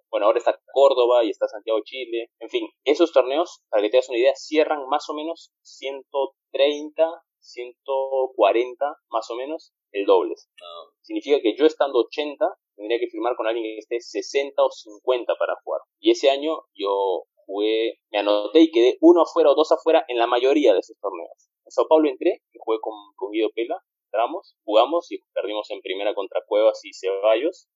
bueno, 0.09 0.25
ahora 0.25 0.39
está 0.39 0.59
Córdoba 0.73 1.23
y 1.23 1.29
está 1.29 1.47
Santiago 1.47 1.79
Chile. 1.83 2.31
En 2.39 2.49
fin, 2.49 2.67
esos 2.83 3.11
torneos, 3.11 3.61
para 3.69 3.83
que 3.83 3.89
te 3.89 3.97
hagas 3.97 4.09
una 4.09 4.17
idea, 4.17 4.35
cierran 4.35 4.87
más 4.87 5.07
o 5.09 5.13
menos 5.13 5.51
130, 5.61 7.23
140 7.39 8.95
más 9.09 9.29
o 9.29 9.35
menos 9.35 9.73
el 9.91 10.05
dobles. 10.05 10.49
Ah. 10.61 10.91
Significa 11.01 11.39
que 11.41 11.55
yo 11.55 11.65
estando 11.65 11.99
80 11.99 12.45
tendría 12.75 12.99
que 12.99 13.07
firmar 13.07 13.35
con 13.35 13.47
alguien 13.47 13.63
que 13.63 13.79
esté 13.79 13.99
60 13.99 14.63
o 14.63 14.71
50 14.71 15.35
para 15.37 15.55
jugar. 15.63 15.81
Y 15.99 16.11
ese 16.11 16.29
año 16.29 16.57
yo 16.73 17.23
jugué, 17.45 17.99
me 18.11 18.19
anoté 18.19 18.61
y 18.61 18.71
quedé 18.71 18.97
uno 19.01 19.23
afuera 19.23 19.51
o 19.51 19.55
dos 19.55 19.71
afuera 19.71 20.05
en 20.07 20.17
la 20.17 20.27
mayoría 20.27 20.73
de 20.73 20.79
esos 20.79 20.97
torneos. 20.99 21.49
En 21.65 21.71
Sao 21.71 21.87
Paulo 21.87 22.09
entré, 22.09 22.41
que 22.51 22.59
jugué 22.59 22.79
con, 22.81 22.93
con 23.15 23.31
Guido 23.31 23.49
Pela, 23.53 23.81
entramos, 24.09 24.57
jugamos 24.65 25.11
y 25.11 25.19
perdimos 25.33 25.69
en 25.69 25.81
primera 25.81 26.15
contra 26.15 26.41
Cuevas 26.47 26.83
y 26.83 26.93
Ceballos. 26.93 27.69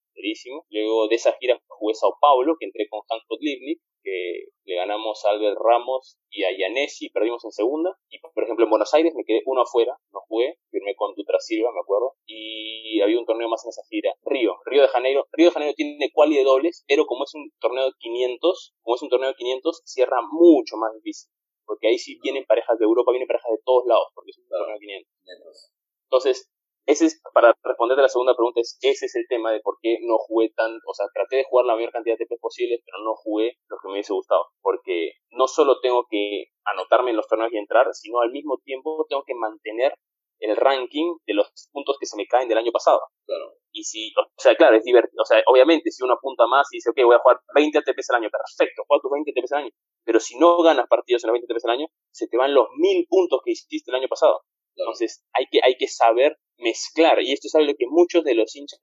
Luego 0.70 1.08
de 1.08 1.16
esa 1.16 1.32
gira 1.34 1.60
jugué 1.66 1.94
Sao 1.94 2.16
Paulo, 2.20 2.54
que 2.58 2.66
entré 2.66 2.88
con 2.88 3.02
Hans 3.08 3.24
Livni, 3.40 3.76
que 4.02 4.46
le 4.64 4.76
ganamos 4.76 5.24
a 5.24 5.30
Albert 5.30 5.58
Ramos 5.58 6.18
y 6.30 6.44
a 6.44 6.56
Yanesi, 6.56 7.10
perdimos 7.10 7.44
en 7.44 7.52
segunda. 7.52 7.96
Y 8.08 8.18
por 8.20 8.44
ejemplo 8.44 8.64
en 8.64 8.70
Buenos 8.70 8.92
Aires 8.94 9.12
me 9.14 9.24
quedé 9.24 9.42
uno 9.46 9.62
afuera, 9.62 9.96
no 10.12 10.20
jugué, 10.28 10.58
firmé 10.70 10.94
con 10.94 11.14
Dutra 11.14 11.38
Silva, 11.40 11.72
me 11.72 11.80
acuerdo. 11.80 12.14
Y 12.26 13.00
había 13.00 13.18
un 13.18 13.26
torneo 13.26 13.48
más 13.48 13.64
en 13.64 13.70
esa 13.70 13.82
gira. 13.90 14.14
Río, 14.24 14.56
Río 14.64 14.82
de 14.82 14.88
Janeiro. 14.88 15.26
Río 15.32 15.48
de 15.48 15.52
Janeiro 15.52 15.74
tiene 15.74 16.10
quali 16.12 16.36
de 16.36 16.44
dobles, 16.44 16.84
pero 16.86 17.06
como 17.06 17.24
es 17.24 17.34
un 17.34 17.50
torneo 17.60 17.86
de 17.86 17.92
500, 17.98 18.74
como 18.82 18.96
es 18.96 19.02
un 19.02 19.08
torneo 19.08 19.28
de 19.30 19.36
500, 19.36 19.82
cierra 19.84 20.20
mucho 20.30 20.76
más 20.76 20.94
difícil. 20.94 21.30
Porque 21.66 21.88
ahí 21.88 21.98
sí 21.98 22.18
vienen 22.22 22.44
parejas 22.44 22.78
de 22.78 22.84
Europa, 22.84 23.10
vienen 23.10 23.26
parejas 23.26 23.50
de 23.50 23.62
todos 23.64 23.84
lados, 23.86 24.08
porque 24.14 24.30
es 24.30 24.38
un 24.38 24.48
torneo 24.48 24.74
de 24.74 24.80
500. 24.80 25.73
Entonces, 26.14 26.48
ese 26.86 27.06
es, 27.06 27.20
para 27.32 27.58
responder 27.64 27.98
a 27.98 28.02
la 28.02 28.08
segunda 28.08 28.36
pregunta, 28.36 28.60
es, 28.60 28.78
ese 28.82 29.06
es 29.06 29.16
el 29.16 29.26
tema 29.26 29.50
de 29.50 29.58
por 29.58 29.78
qué 29.82 29.98
no 30.02 30.16
jugué 30.16 30.50
tan, 30.54 30.70
o 30.86 30.94
sea, 30.94 31.06
traté 31.12 31.38
de 31.38 31.44
jugar 31.44 31.66
la 31.66 31.74
mayor 31.74 31.90
cantidad 31.90 32.16
de 32.16 32.24
TPs 32.24 32.38
posible, 32.40 32.78
pero 32.86 33.02
no 33.02 33.16
jugué 33.16 33.58
lo 33.66 33.78
que 33.82 33.88
me 33.88 33.94
hubiese 33.94 34.12
gustado, 34.12 34.46
porque 34.62 35.14
no 35.32 35.48
solo 35.48 35.80
tengo 35.80 36.06
que 36.08 36.44
anotarme 36.64 37.10
en 37.10 37.16
los 37.16 37.26
torneos 37.26 37.52
y 37.52 37.58
entrar, 37.58 37.92
sino 37.94 38.20
al 38.20 38.30
mismo 38.30 38.58
tiempo 38.62 39.04
tengo 39.08 39.24
que 39.26 39.34
mantener 39.34 39.94
el 40.38 40.54
ranking 40.56 41.16
de 41.26 41.34
los 41.34 41.50
puntos 41.72 41.96
que 41.98 42.06
se 42.06 42.16
me 42.16 42.26
caen 42.26 42.48
del 42.48 42.58
año 42.58 42.70
pasado. 42.70 43.00
Claro. 43.26 43.54
Y 43.72 43.82
si, 43.82 44.12
o 44.16 44.40
sea, 44.40 44.54
claro, 44.54 44.76
es 44.76 44.84
divertido, 44.84 45.20
o 45.20 45.24
sea, 45.24 45.42
obviamente 45.46 45.90
si 45.90 46.04
uno 46.04 46.14
apunta 46.14 46.46
más 46.46 46.68
y 46.70 46.76
dice, 46.76 46.90
ok, 46.90 46.98
voy 47.06 47.16
a 47.16 47.18
jugar 47.18 47.40
20 47.56 47.78
ATPs 47.78 48.10
al 48.10 48.22
año, 48.22 48.30
perfecto, 48.30 48.84
juega 48.86 49.02
tus 49.02 49.10
20 49.10 49.32
ATPs 49.34 49.52
al 49.52 49.58
año, 49.64 49.70
pero 50.04 50.20
si 50.20 50.38
no 50.38 50.62
ganas 50.62 50.86
partidos 50.86 51.24
en 51.24 51.28
los 51.28 51.34
20 51.40 51.52
ATPs 51.52 51.64
al 51.64 51.70
año, 51.72 51.86
se 52.12 52.28
te 52.28 52.36
van 52.36 52.54
los 52.54 52.68
1000 52.76 53.06
puntos 53.08 53.40
que 53.44 53.50
hiciste 53.50 53.90
el 53.90 53.96
año 53.96 54.08
pasado. 54.08 54.42
Entonces 54.76 55.24
hay 55.32 55.46
que, 55.50 55.60
hay 55.62 55.76
que 55.76 55.88
saber 55.88 56.36
mezclar, 56.58 57.20
y 57.22 57.32
esto 57.32 57.48
es 57.48 57.54
algo 57.54 57.72
que 57.78 57.86
muchos 57.88 58.24
de 58.24 58.34
los 58.34 58.54
hinchas 58.54 58.80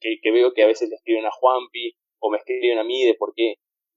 que, 0.00 0.16
que 0.22 0.30
veo 0.30 0.52
que 0.52 0.62
a 0.62 0.66
veces 0.66 0.88
le 0.88 0.96
escriben 0.96 1.26
a 1.26 1.30
Juanpi 1.30 1.94
o 2.20 2.30
me 2.30 2.38
escriben 2.38 2.78
a 2.78 2.84
mí 2.84 3.04
de 3.04 3.14
por 3.14 3.32
qué, 3.34 3.54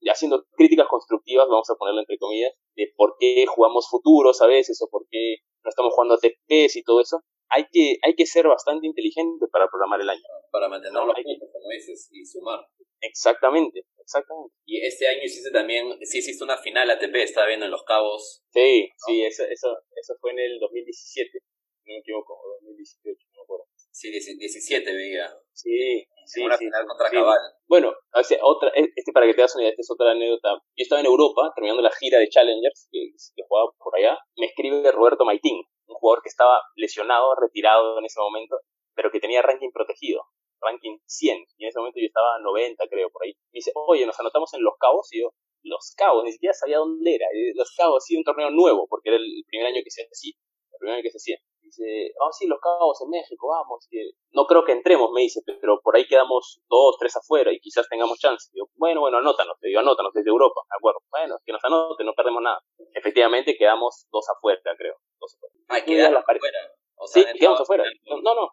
haciendo 0.08 0.46
críticas 0.58 0.88
constructivas, 0.88 1.48
vamos 1.48 1.70
a 1.70 1.76
ponerlo 1.76 2.02
entre 2.02 2.18
comillas, 2.18 2.54
de 2.76 2.92
por 2.96 3.16
qué 3.20 3.46
jugamos 3.48 3.88
futuros 3.90 4.42
a 4.42 4.48
veces 4.48 4.82
o 4.82 4.90
por 4.90 5.06
qué 5.10 5.38
no 5.64 5.70
estamos 5.70 5.94
jugando 5.94 6.18
TPs 6.18 6.76
y 6.76 6.84
todo 6.84 7.02
eso, 7.02 7.22
hay 7.56 7.66
que, 7.72 7.98
hay 8.02 8.16
que 8.16 8.26
ser 8.26 8.48
bastante 8.48 8.88
inteligente 8.88 9.46
para 9.52 9.68
programar 9.68 10.02
el 10.02 10.10
año. 10.10 10.22
Para 10.52 10.70
mantener 10.70 11.04
los 11.04 11.16
puntos, 11.16 11.50
como 11.52 11.70
dices, 11.70 12.10
y 12.12 12.26
sumar. 12.26 12.60
Exactamente, 13.02 13.86
exactamente. 14.00 14.56
Y 14.66 14.86
este 14.86 15.08
año 15.08 15.22
hiciste 15.24 15.52
también, 15.52 15.98
sí 16.02 16.20
hiciste 16.20 16.44
una 16.44 16.58
final 16.58 16.90
ATP, 16.90 17.16
estaba 17.16 17.48
viendo 17.48 17.66
en 17.66 17.72
Los 17.72 17.84
Cabos. 17.84 18.44
Sí, 18.52 18.90
sí, 19.06 19.24
eso, 19.24 19.44
eso, 19.44 19.78
eso 19.96 20.14
fue 20.22 20.32
en 20.32 20.40
el 20.40 20.60
2017 20.60 21.40
no 21.86 21.94
me 21.94 22.00
equivoco, 22.00 22.40
2018, 22.62 23.28
no 23.34 23.42
me 23.42 23.44
acuerdo. 23.44 23.66
Sí, 23.92 24.10
17 24.10 24.94
veía. 24.94 25.30
Sí, 25.52 26.04
sí. 26.26 26.42
Una 26.44 26.58
final 26.58 26.86
contra 26.88 27.12
Cabal. 27.12 27.40
Bueno, 27.68 27.94
otra, 28.42 28.70
e, 28.76 28.90
este 28.96 29.12
para 29.12 29.28
que 29.28 29.34
te 29.34 29.42
hagas 29.42 29.56
una 29.56 29.64
idea, 29.64 29.72
esta 29.72 29.82
es 29.82 29.92
otra 29.92 30.12
anécdota. 30.12 30.54
Yo 30.76 30.84
estaba 30.84 31.02
en 31.02 31.08
Europa, 31.08 31.52
terminando 31.56 31.82
la 31.82 31.92
gira 31.92 32.20
de 32.20 32.30
Challengers, 32.30 32.88
que, 32.92 33.12
que 33.36 33.44
jugaba 33.48 33.72
por 33.78 33.98
allá. 33.98 34.18
Me 34.38 34.48
escribe 34.48 34.92
Roberto 34.92 35.26
Maitín, 35.26 35.62
un 35.88 35.96
jugador 35.96 36.24
que 36.24 36.30
estaba 36.30 36.62
lesionado, 36.76 37.36
retirado 37.36 38.00
en 38.00 38.06
ese 38.06 38.20
momento, 38.20 38.60
pero 38.96 39.12
que 39.12 39.20
tenía 39.20 39.42
ranking 39.42 39.72
protegido 39.72 40.24
ranking 40.64 40.98
100, 41.06 41.46
y 41.58 41.64
en 41.64 41.70
ese 41.70 41.80
momento 41.80 42.00
yo 42.00 42.08
estaba 42.08 42.40
90, 42.42 42.88
creo, 42.88 43.10
por 43.12 43.24
ahí. 43.24 43.34
Me 43.52 43.60
dice, 43.60 43.72
oye, 43.76 44.06
nos 44.06 44.20
anotamos 44.20 44.54
en 44.54 44.64
Los 44.64 44.76
Cabos, 44.80 45.12
y 45.12 45.22
yo, 45.22 45.34
Los 45.62 45.94
Cabos, 45.96 46.24
ni 46.24 46.32
siquiera 46.32 46.54
sabía 46.54 46.78
dónde 46.78 47.16
era. 47.16 47.28
Los 47.56 47.76
Cabos, 47.76 48.04
sí, 48.06 48.16
un 48.16 48.24
torneo 48.24 48.50
nuevo, 48.50 48.88
porque 48.90 49.10
era 49.10 49.18
el 49.18 49.44
primer 49.48 49.68
año 49.68 49.82
que 49.84 49.92
se 49.92 50.04
hacía, 50.04 50.34
el 50.72 50.80
primer 50.80 50.96
año 50.96 51.04
que 51.04 51.12
se 51.12 51.18
hacía 51.18 51.38
dice, 51.76 52.14
ah, 52.22 52.32
sí, 52.32 52.48
los 52.48 52.60
cabos 52.60 53.02
en 53.02 53.10
México, 53.10 53.48
vamos. 53.48 53.88
no 54.32 54.46
creo 54.46 54.64
que 54.64 54.72
entremos, 54.72 55.12
me 55.12 55.22
dice, 55.22 55.42
pero 55.46 55.80
por 55.82 55.96
ahí 55.96 56.06
quedamos 56.06 56.62
dos, 56.70 56.96
tres 57.00 57.16
afuera 57.16 57.52
y 57.52 57.60
quizás 57.60 57.88
tengamos 57.90 58.20
chance. 58.20 58.50
Digo, 58.54 58.68
bueno, 58.76 59.02
bueno, 59.02 59.18
anótanos, 59.18 59.58
te 59.60 59.68
digo, 59.68 59.80
anótanos 59.80 60.14
desde 60.14 60.30
Europa, 60.30 60.62
¿de 60.70 60.78
acuerdo? 60.78 61.00
Bueno, 61.10 61.38
que 61.46 61.52
nos 61.52 61.64
anoten, 61.64 62.06
no 62.06 62.14
perdemos 62.14 62.42
nada. 62.42 62.60
Efectivamente, 62.94 63.56
quedamos 63.58 64.06
dos 64.12 64.26
afuera, 64.30 64.62
creo. 64.78 64.96
Dos 65.20 65.36
afuera. 65.36 65.54
Ah, 65.70 65.82
quedamos 65.84 66.20
afuera. 66.20 66.60
sí, 67.08 67.26
quedamos 67.40 67.62
afuera. 67.62 67.84
No, 68.06 68.36
no, 68.36 68.50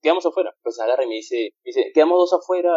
quedamos 0.00 0.24
afuera. 0.26 0.52
Entonces 0.56 0.82
agarra 0.82 1.04
y 1.04 1.08
me 1.08 1.14
dice, 1.16 1.50
dice, 1.64 1.90
quedamos 1.94 2.18
dos 2.18 2.40
afuera, 2.40 2.72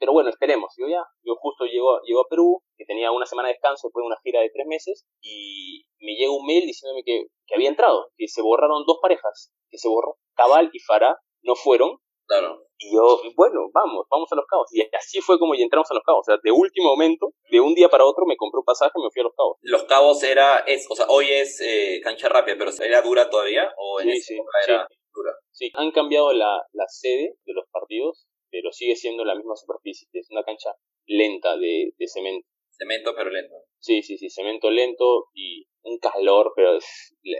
pero 0.00 0.12
bueno, 0.12 0.30
esperemos. 0.30 0.72
Yo 0.78 0.88
ya, 0.88 1.04
yo 1.22 1.34
justo 1.38 1.66
llego, 1.66 2.00
llego 2.02 2.22
a 2.22 2.28
Perú, 2.28 2.62
que 2.76 2.86
tenía 2.86 3.12
una 3.12 3.26
semana 3.26 3.48
de 3.48 3.54
descanso 3.54 3.86
después 3.88 4.02
de 4.02 4.06
una 4.06 4.18
gira 4.24 4.40
de 4.40 4.50
tres 4.52 4.66
meses, 4.66 5.04
y 5.20 5.84
me 6.00 6.14
llega 6.16 6.32
un 6.32 6.46
mail 6.46 6.64
diciéndome 6.66 7.02
que, 7.04 7.26
que 7.46 7.54
había 7.54 7.68
entrado, 7.68 8.08
que 8.16 8.26
se 8.26 8.42
borraron 8.42 8.84
dos 8.86 8.98
parejas, 9.02 9.52
que 9.70 9.78
se 9.78 9.88
borró. 9.88 10.16
Cabal 10.34 10.70
y 10.72 10.80
Farah 10.80 11.16
no 11.42 11.54
fueron. 11.54 11.98
Claro. 12.26 12.64
Y 12.78 12.94
yo, 12.94 13.20
bueno, 13.36 13.68
vamos, 13.74 14.06
vamos 14.10 14.32
a 14.32 14.36
los 14.36 14.46
cabos. 14.46 14.68
Y 14.72 14.82
así 14.96 15.20
fue 15.20 15.38
como 15.38 15.54
ya 15.54 15.64
entramos 15.64 15.90
a 15.90 15.94
los 15.94 16.02
cabos. 16.04 16.20
O 16.20 16.30
sea, 16.30 16.38
de 16.42 16.50
último 16.52 16.90
momento, 16.90 17.32
de 17.50 17.60
un 17.60 17.74
día 17.74 17.88
para 17.90 18.06
otro, 18.06 18.24
me 18.24 18.36
compré 18.36 18.58
un 18.60 18.64
pasaje 18.64 18.92
y 18.96 19.02
me 19.02 19.10
fui 19.10 19.20
a 19.20 19.24
los 19.24 19.34
cabos. 19.36 19.56
Los 19.60 19.84
cabos 19.84 20.22
era, 20.22 20.60
es, 20.60 20.86
o 20.88 20.94
sea, 20.94 21.06
hoy 21.08 21.26
es 21.28 21.60
eh, 21.60 22.00
cancha 22.02 22.28
rápida, 22.28 22.54
pero 22.56 22.70
¿era 22.82 23.02
dura 23.02 23.28
todavía? 23.28 23.68
¿O 23.76 24.00
en 24.00 24.12
Sí, 24.12 24.16
esa 24.16 24.26
sí, 24.26 24.34
época 24.34 24.58
era 24.66 24.88
dura? 25.12 25.32
Sí, 25.50 25.70
han 25.74 25.90
cambiado 25.90 26.32
la, 26.32 26.62
la 26.72 26.84
sede 26.88 27.34
de 27.44 27.52
los 27.52 27.64
partidos, 27.70 28.26
pero 28.50 28.72
sigue 28.72 28.96
siendo 28.96 29.24
la 29.24 29.34
misma 29.34 29.56
superficie. 29.56 30.08
Es 30.12 30.28
una 30.30 30.42
cancha 30.44 30.70
lenta 31.06 31.56
de, 31.56 31.92
de 31.98 32.08
cemento. 32.08 32.46
Cemento, 32.70 33.12
pero 33.14 33.30
lento. 33.30 33.54
Sí, 33.78 34.02
sí, 34.02 34.16
sí, 34.16 34.30
cemento 34.30 34.70
lento 34.70 35.26
y 35.34 35.66
un 35.82 35.98
calor, 35.98 36.52
pero 36.56 36.76
es- 36.76 37.14
la, 37.22 37.38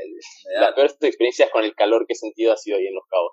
las 0.61 0.75
peores 0.75 0.97
experiencias 1.01 1.51
con 1.51 1.65
el 1.65 1.75
calor 1.75 2.07
que 2.07 2.13
he 2.13 2.17
sentido 2.17 2.53
ha 2.53 2.57
sido 2.57 2.77
ahí 2.79 2.87
en 2.87 2.95
Los 2.95 3.05
Cabos. 3.09 3.33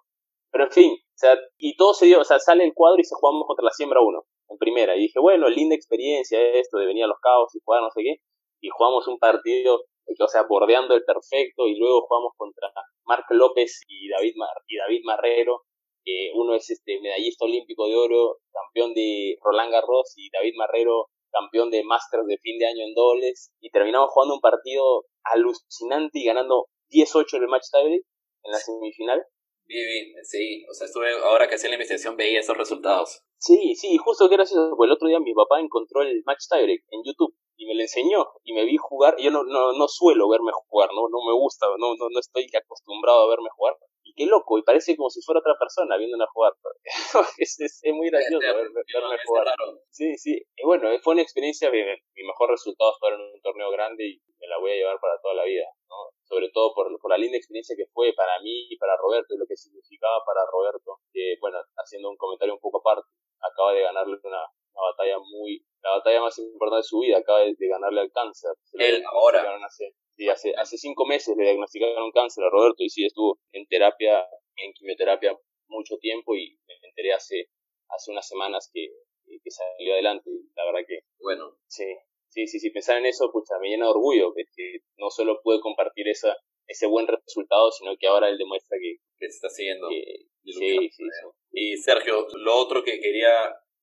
Pero 0.52 0.64
en 0.66 0.72
fin, 0.72 0.92
o 0.94 1.18
sea, 1.18 1.38
y 1.58 1.76
todo 1.76 1.94
se 1.94 2.06
dio, 2.06 2.22
o 2.22 2.24
sea, 2.24 2.40
sale 2.40 2.64
el 2.64 2.74
cuadro 2.74 3.00
y 3.00 3.04
se 3.04 3.16
jugamos 3.16 3.44
contra 3.46 3.66
la 3.66 3.72
Siembra 3.72 4.00
1, 4.02 4.24
en 4.50 4.58
primera. 4.58 4.96
Y 4.96 5.02
dije, 5.02 5.20
bueno, 5.20 5.50
linda 5.50 5.76
experiencia 5.76 6.40
esto 6.54 6.78
de 6.78 6.86
venir 6.86 7.04
a 7.04 7.08
Los 7.08 7.20
Cabos 7.22 7.54
y 7.56 7.60
jugar 7.64 7.82
no 7.82 7.90
sé 7.92 8.02
qué. 8.04 8.16
Y 8.62 8.70
jugamos 8.70 9.08
un 9.08 9.20
partido, 9.20 9.82
o 10.20 10.28
sea, 10.28 10.44
bordeando 10.48 10.96
el 10.96 11.04
perfecto, 11.04 11.68
y 11.68 11.76
luego 11.78 12.02
jugamos 12.08 12.32
contra 12.38 12.70
Marc 13.06 13.26
López 13.32 13.82
y 13.90 14.08
David, 14.10 14.34
Mar- 14.38 14.64
y 14.68 14.78
David 14.78 15.02
Marrero. 15.04 15.64
Que 16.08 16.32
uno 16.34 16.56
es 16.56 16.70
este 16.70 17.02
medallista 17.02 17.44
olímpico 17.44 17.86
de 17.86 17.98
oro, 17.98 18.40
campeón 18.54 18.94
de 18.94 19.36
Roland 19.44 19.74
Garros, 19.74 20.14
y 20.16 20.30
David 20.32 20.54
Marrero 20.56 21.10
campeón 21.30 21.70
de 21.70 21.84
Masters 21.84 22.26
de 22.26 22.38
fin 22.38 22.58
de 22.58 22.66
año 22.66 22.86
en 22.88 22.96
dobles, 22.96 23.52
y 23.60 23.70
terminamos 23.70 24.10
jugando 24.12 24.36
un 24.36 24.40
partido 24.40 25.04
alucinante 25.24 26.20
y 26.20 26.24
ganando 26.24 26.68
10-8 26.90 27.36
en 27.36 27.44
el 27.44 27.50
match 27.50 27.68
tiebreak 27.70 28.04
en 28.44 28.52
la 28.52 28.58
semifinal. 28.58 29.22
Vi, 29.66 29.76
vi, 29.76 30.14
sí, 30.24 30.66
o 30.72 30.74
sea, 30.74 30.88
estuve, 30.88 31.12
ahora 31.26 31.50
que 31.50 31.56
hacía 31.56 31.70
la 31.70 31.76
investigación 31.76 32.16
veía 32.16 32.40
esos 32.40 32.56
resultados. 32.56 33.22
Sí, 33.38 33.76
sí, 33.76 33.98
justo 33.98 34.30
que 34.30 34.36
era 34.36 34.44
eso, 34.44 34.56
porque 34.78 34.88
el 34.88 34.94
otro 34.94 35.10
día 35.10 35.20
mi 35.20 35.34
papá 35.34 35.60
encontró 35.60 36.04
el 36.04 36.24
match 36.26 36.48
tiebreak 36.50 36.84
en 36.90 37.04
YouTube 37.04 37.36
y 37.58 37.66
me 37.68 37.76
lo 37.76 37.82
enseñó 37.82 38.26
y 38.44 38.54
me 38.54 38.64
vi 38.64 38.78
jugar. 38.78 39.16
Yo 39.20 39.30
no, 39.30 39.44
no, 39.44 39.74
no 39.74 39.88
suelo 39.90 40.30
verme 40.30 40.52
jugar, 40.54 40.90
no, 40.96 41.10
no 41.10 41.20
me 41.28 41.34
gusta, 41.34 41.68
no, 41.78 41.96
no, 41.96 42.08
no 42.10 42.20
estoy 42.20 42.48
acostumbrado 42.56 43.24
a 43.24 43.30
verme 43.30 43.50
jugar. 43.54 43.76
Qué 44.18 44.26
loco, 44.26 44.58
y 44.58 44.64
parece 44.64 44.98
como 44.98 45.10
si 45.12 45.22
fuera 45.22 45.40
otra 45.40 45.54
persona 45.60 45.96
viéndome 45.96 46.26
jugar. 46.34 46.54
es, 47.38 47.60
es, 47.62 47.80
es 47.84 47.94
muy 47.94 48.10
gracioso 48.10 48.42
ver- 48.42 48.72
verme 48.74 49.18
jugar. 49.26 49.46
raro. 49.46 49.80
Sí, 49.92 50.18
sí. 50.18 50.42
Y 50.58 50.66
bueno, 50.66 50.90
fue 51.04 51.14
una 51.14 51.22
experiencia, 51.22 51.70
mi, 51.70 51.84
mi 51.86 52.24
mejor 52.26 52.50
resultado 52.50 52.92
es 52.92 52.98
jugar 52.98 53.14
en 53.14 53.22
un 53.22 53.42
torneo 53.42 53.70
grande 53.70 54.04
y 54.10 54.22
me 54.40 54.48
la 54.48 54.58
voy 54.58 54.72
a 54.72 54.76
llevar 54.76 55.00
para 55.00 55.22
toda 55.22 55.36
la 55.36 55.44
vida, 55.46 55.66
¿no? 55.88 55.96
Sobre 56.26 56.50
todo 56.50 56.74
por, 56.74 56.90
por 57.00 57.12
la 57.12 57.18
linda 57.18 57.38
experiencia 57.38 57.76
que 57.78 57.86
fue 57.94 58.14
para 58.14 58.40
mí 58.42 58.68
y 58.70 58.78
para 58.78 58.98
Roberto 58.98 59.36
y 59.36 59.38
lo 59.38 59.46
que 59.46 59.56
significaba 59.56 60.18
para 60.26 60.42
Roberto, 60.52 60.98
que 61.14 61.36
bueno, 61.40 61.60
haciendo 61.78 62.10
un 62.10 62.18
comentario 62.18 62.56
un 62.56 62.60
poco 62.60 62.80
aparte, 62.82 63.08
acaba 63.40 63.74
de 63.74 63.82
ganarle 63.84 64.18
una, 64.24 64.42
una 64.74 64.82
batalla 64.92 65.20
muy, 65.20 65.64
la 65.84 65.92
batalla 65.92 66.22
más 66.22 66.38
importante 66.40 66.78
de 66.78 66.90
su 66.90 67.00
vida, 67.00 67.18
acaba 67.20 67.40
de, 67.40 67.54
de 67.58 67.68
ganarle 67.68 68.02
al 68.02 68.12
cáncer. 68.12 68.52
Él, 68.74 69.04
ahora. 69.12 69.46
Hace, 69.64 69.94
sí, 70.18 70.28
hace, 70.30 70.54
hace 70.58 70.78
cinco 70.78 71.06
meses 71.06 71.38
le 71.38 71.44
diagnosticaron 71.44 72.12
cáncer 72.12 72.44
a 72.44 72.50
Roberto 72.50 72.84
y 72.84 72.90
sí 72.90 73.06
estuvo 73.06 73.40
en 73.54 73.66
terapia, 73.68 74.26
en 74.58 74.74
quimioterapia 74.74 75.38
mucho 75.68 75.98
tiempo 76.00 76.36
y 76.36 76.58
me 76.68 76.74
enteré 76.90 77.14
hace, 77.14 77.50
hace 77.90 78.12
unas 78.12 78.28
semanas 78.28 78.70
que, 78.74 78.88
que 79.26 79.52
salió 79.52 79.94
adelante 79.94 80.30
y 80.30 80.50
la 80.56 80.66
verdad 80.66 80.88
que 80.88 81.00
Bueno, 81.20 81.58
sí, 81.68 81.86
sí, 82.30 82.48
sí, 82.48 82.60
sí, 82.60 82.70
pensar 82.72 82.98
en 82.98 83.06
eso, 83.06 83.32
pucha, 83.32 83.60
me 83.62 83.70
llena 83.70 83.86
de 83.86 83.92
orgullo, 83.92 84.34
que, 84.34 84.44
que 84.56 84.80
no 84.98 85.10
solo 85.10 85.40
pude 85.44 85.60
compartir 85.62 86.08
esa, 86.08 86.36
ese 86.68 86.88
buen 86.88 87.08
resultado, 87.08 87.72
sino 87.72 87.96
que 87.98 88.08
ahora 88.08 88.30
él 88.30 88.38
demuestra 88.38 88.78
que, 88.82 88.96
que 89.20 89.30
se 89.30 89.36
está 89.36 89.50
siguiendo. 89.50 89.88
que- 89.90 90.26
sí, 90.46 90.90
sí, 90.92 91.04
sí. 91.04 91.28
Y 91.52 91.78
Sergio, 91.78 92.26
lo 92.36 92.56
otro 92.56 92.84
que 92.84 93.00
quería 93.00 93.32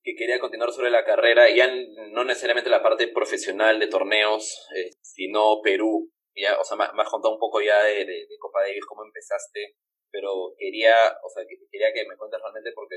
que 0.03 0.15
quería 0.15 0.39
continuar 0.39 0.71
sobre 0.71 0.91
la 0.91 1.03
carrera, 1.03 1.49
ya 1.49 1.67
no 2.11 2.23
necesariamente 2.23 2.69
la 2.69 2.83
parte 2.83 3.07
profesional 3.07 3.79
de 3.79 3.87
torneos, 3.87 4.67
eh, 4.75 4.91
sino 5.01 5.61
Perú. 5.63 6.11
Ya, 6.35 6.59
o 6.59 6.63
sea, 6.63 6.77
me, 6.77 6.83
has 6.83 7.09
contado 7.09 7.33
un 7.33 7.39
poco 7.39 7.61
ya 7.61 7.83
de, 7.83 8.05
de, 8.05 8.27
de 8.27 8.37
Copa 8.39 8.61
Davis, 8.61 8.85
cómo 8.85 9.03
empezaste, 9.03 9.75
pero 10.11 10.53
quería, 10.57 11.17
o 11.23 11.29
sea, 11.29 11.43
que, 11.47 11.55
quería 11.71 11.93
que 11.93 12.07
me 12.07 12.17
cuentes 12.17 12.39
realmente 12.41 12.71
porque 12.75 12.95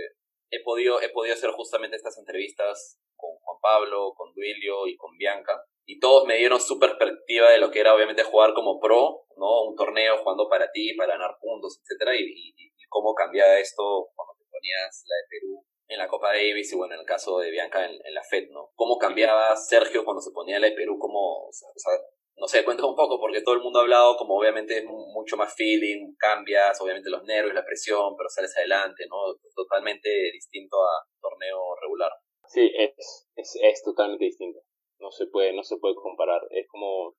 he 0.51 0.63
podido, 0.63 1.01
he 1.01 1.11
podido 1.11 1.35
hacer 1.35 1.51
justamente 1.51 1.97
estas 1.97 2.19
entrevistas 2.19 2.99
con 3.17 3.31
Juan 3.39 3.59
Pablo, 3.61 4.15
con 4.17 4.35
Duilio 4.35 4.87
y 4.87 4.97
con 4.97 5.17
Bianca, 5.17 5.63
y 5.87 5.99
todos 6.01 6.27
me 6.27 6.37
dieron 6.37 6.61
su 6.61 6.79
perspectiva 6.79 7.51
de 7.51 7.59
lo 7.59 7.71
que 7.71 7.81
era 7.81 7.95
obviamente 7.95 8.23
jugar 8.23 8.55
como 8.55 8.79
pro, 8.81 9.25
¿no? 9.37 9.65
Un 9.65 9.77
torneo 9.77 10.19
jugando 10.19 10.49
para 10.49 10.71
ti, 10.71 10.95
para 10.95 11.15
ganar 11.15 11.37
puntos, 11.41 11.81
etcétera, 11.83 12.15
y, 12.17 12.23
y, 12.23 12.55
y 12.57 12.87
cómo 12.89 13.15
cambiaba 13.15 13.59
esto 13.59 14.11
cuando 14.15 14.35
te 14.39 14.45
ponías 14.51 15.05
la 15.07 15.17
de 15.17 15.23
Perú 15.29 15.65
en 15.89 15.99
la 15.99 16.09
Copa 16.09 16.29
Davis 16.29 16.73
y 16.73 16.77
bueno, 16.77 16.95
en 16.95 17.01
el 17.01 17.07
caso 17.07 17.39
de 17.39 17.51
Bianca 17.51 17.85
en, 17.85 17.99
en 18.05 18.15
la 18.15 18.23
FED, 18.23 18.51
¿no? 18.51 18.71
¿Cómo 18.75 18.99
cambiaba 18.99 19.57
Sergio 19.57 20.05
cuando 20.05 20.21
se 20.21 20.33
ponía 20.33 20.59
la 20.59 20.69
de 20.69 20.77
Perú? 20.77 20.99
¿Cómo, 20.99 21.49
o 21.49 21.53
sea, 21.53 21.69
no 22.41 22.47
sé, 22.49 22.65
cuéntame 22.65 22.89
un 22.91 22.97
poco, 22.97 23.19
porque 23.21 23.43
todo 23.43 23.55
el 23.55 23.63
mundo 23.63 23.79
ha 23.81 23.83
hablado 23.83 24.17
como 24.17 24.39
obviamente 24.39 24.79
es 24.79 24.85
mu- 24.85 25.13
mucho 25.13 25.37
más 25.37 25.55
feeling, 25.57 26.15
cambias, 26.19 26.81
obviamente 26.81 27.11
los 27.11 27.25
nervios, 27.25 27.55
la 27.55 27.65
presión, 27.65 28.15
pero 28.17 28.29
sales 28.29 28.57
adelante, 28.57 29.05
¿no? 29.09 29.35
Totalmente 29.55 30.09
distinto 30.33 30.77
a 30.83 31.05
torneo 31.21 31.75
regular. 31.83 32.11
Sí, 32.49 32.71
es, 32.77 33.29
es, 33.37 33.59
es 33.63 33.83
totalmente 33.83 34.25
distinto. 34.25 34.61
No 35.01 35.11
se 35.11 35.27
puede, 35.27 35.53
no 35.53 35.63
se 35.65 35.77
puede 35.79 35.95
comparar. 35.97 36.41
Es 36.51 36.67
como, 36.69 37.15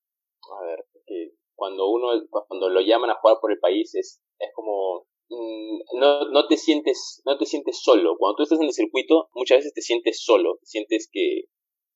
a 0.59 0.65
ver, 0.65 0.85
que 1.05 1.31
cuando 1.55 1.87
uno, 1.89 2.09
cuando 2.29 2.69
lo 2.69 2.81
llaman 2.81 3.09
a 3.09 3.15
jugar 3.15 3.37
por 3.41 3.51
el 3.51 3.59
país 3.59 3.93
es, 3.95 4.21
es 4.39 4.49
como, 4.53 5.05
mm, 5.29 5.79
no, 5.99 6.25
no 6.31 6.47
te 6.47 6.57
sientes, 6.57 7.21
no 7.25 7.37
te 7.37 7.45
sientes 7.45 7.79
solo. 7.81 8.15
Cuando 8.17 8.37
tú 8.37 8.43
estás 8.43 8.59
en 8.59 8.65
el 8.67 8.73
circuito, 8.73 9.29
muchas 9.33 9.59
veces 9.59 9.73
te 9.73 9.81
sientes 9.81 10.23
solo. 10.23 10.59
Sientes 10.63 11.09
que, 11.11 11.43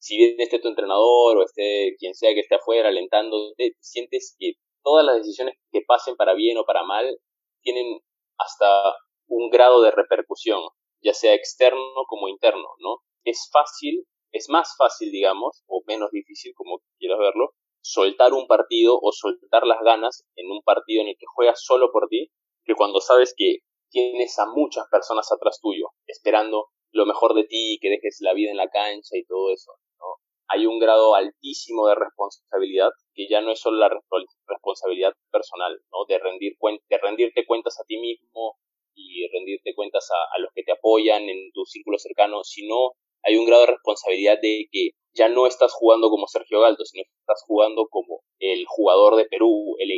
si 0.03 0.17
bien 0.17 0.35
esté 0.37 0.59
tu 0.59 0.67
entrenador 0.67 1.37
o 1.37 1.45
esté 1.45 1.95
quien 1.97 2.13
sea 2.13 2.33
que 2.33 2.41
esté 2.41 2.55
afuera 2.55 2.89
alentándote, 2.89 3.77
sientes 3.79 4.35
que 4.37 4.55
todas 4.83 5.05
las 5.05 5.15
decisiones 5.15 5.55
que 5.71 5.79
pasen 5.87 6.17
para 6.17 6.33
bien 6.33 6.57
o 6.57 6.65
para 6.65 6.83
mal 6.83 7.17
tienen 7.61 8.01
hasta 8.37 8.97
un 9.27 9.49
grado 9.49 9.81
de 9.81 9.91
repercusión, 9.91 10.61
ya 11.01 11.13
sea 11.13 11.33
externo 11.33 12.03
como 12.09 12.27
interno, 12.27 12.67
¿no? 12.79 12.97
Es 13.23 13.49
fácil, 13.49 14.03
es 14.33 14.49
más 14.49 14.75
fácil, 14.77 15.09
digamos, 15.09 15.63
o 15.67 15.81
menos 15.87 16.11
difícil, 16.11 16.51
como 16.53 16.81
quieras 16.99 17.19
verlo, 17.19 17.53
soltar 17.81 18.33
un 18.33 18.45
partido 18.45 18.99
o 19.01 19.13
soltar 19.13 19.65
las 19.65 19.79
ganas 19.85 20.25
en 20.35 20.51
un 20.51 20.61
partido 20.63 21.01
en 21.01 21.07
el 21.07 21.15
que 21.17 21.27
juegas 21.33 21.63
solo 21.63 21.93
por 21.93 22.09
ti, 22.09 22.29
que 22.65 22.75
cuando 22.75 22.99
sabes 22.99 23.33
que 23.37 23.59
tienes 23.89 24.37
a 24.37 24.47
muchas 24.47 24.85
personas 24.91 25.31
atrás 25.31 25.61
tuyo, 25.61 25.91
esperando 26.07 26.67
lo 26.91 27.05
mejor 27.05 27.35
de 27.35 27.45
ti, 27.45 27.79
que 27.81 27.89
dejes 27.89 28.17
la 28.19 28.33
vida 28.33 28.51
en 28.51 28.57
la 28.57 28.69
cancha 28.69 29.15
y 29.15 29.23
todo 29.23 29.49
eso. 29.49 29.71
Hay 30.53 30.67
un 30.67 30.77
grado 30.77 31.15
altísimo 31.15 31.87
de 31.87 31.95
responsabilidad 31.95 32.91
que 33.15 33.27
ya 33.27 33.41
no 33.41 33.51
es 33.51 33.59
solo 33.59 33.77
la 33.77 33.89
respo- 33.89 34.23
responsabilidad 34.45 35.13
personal, 35.31 35.79
¿no? 35.91 36.05
De 36.07 36.19
rendir 36.19 36.53
de 36.61 36.97
rendirte 36.99 37.45
cuentas 37.47 37.79
a 37.79 37.85
ti 37.85 37.97
mismo 37.97 38.57
y 38.95 39.27
rendirte 39.29 39.73
cuentas 39.73 40.07
a, 40.11 40.39
los 40.39 40.51
que 40.53 40.61
te 40.63 40.73
apoyan 40.73 41.23
en 41.27 41.51
tu 41.53 41.65
círculo 41.65 41.97
cercano, 41.97 42.43
sino 42.43 42.91
hay 43.23 43.37
un 43.37 43.45
grado 43.45 43.61
de 43.61 43.71
responsabilidad 43.71 44.37
de 44.39 44.67
que 44.71 44.91
ya 45.15 45.27
no 45.27 45.47
estás 45.47 45.73
jugando 45.73 46.09
como 46.09 46.27
Sergio 46.27 46.61
Galto, 46.61 46.85
sino 46.85 47.03
que 47.03 47.19
estás 47.19 47.43
jugando 47.47 47.87
como 47.89 48.21
el 48.39 48.65
jugador 48.67 49.15
de 49.15 49.25
Perú, 49.25 49.75
el, 49.79 49.89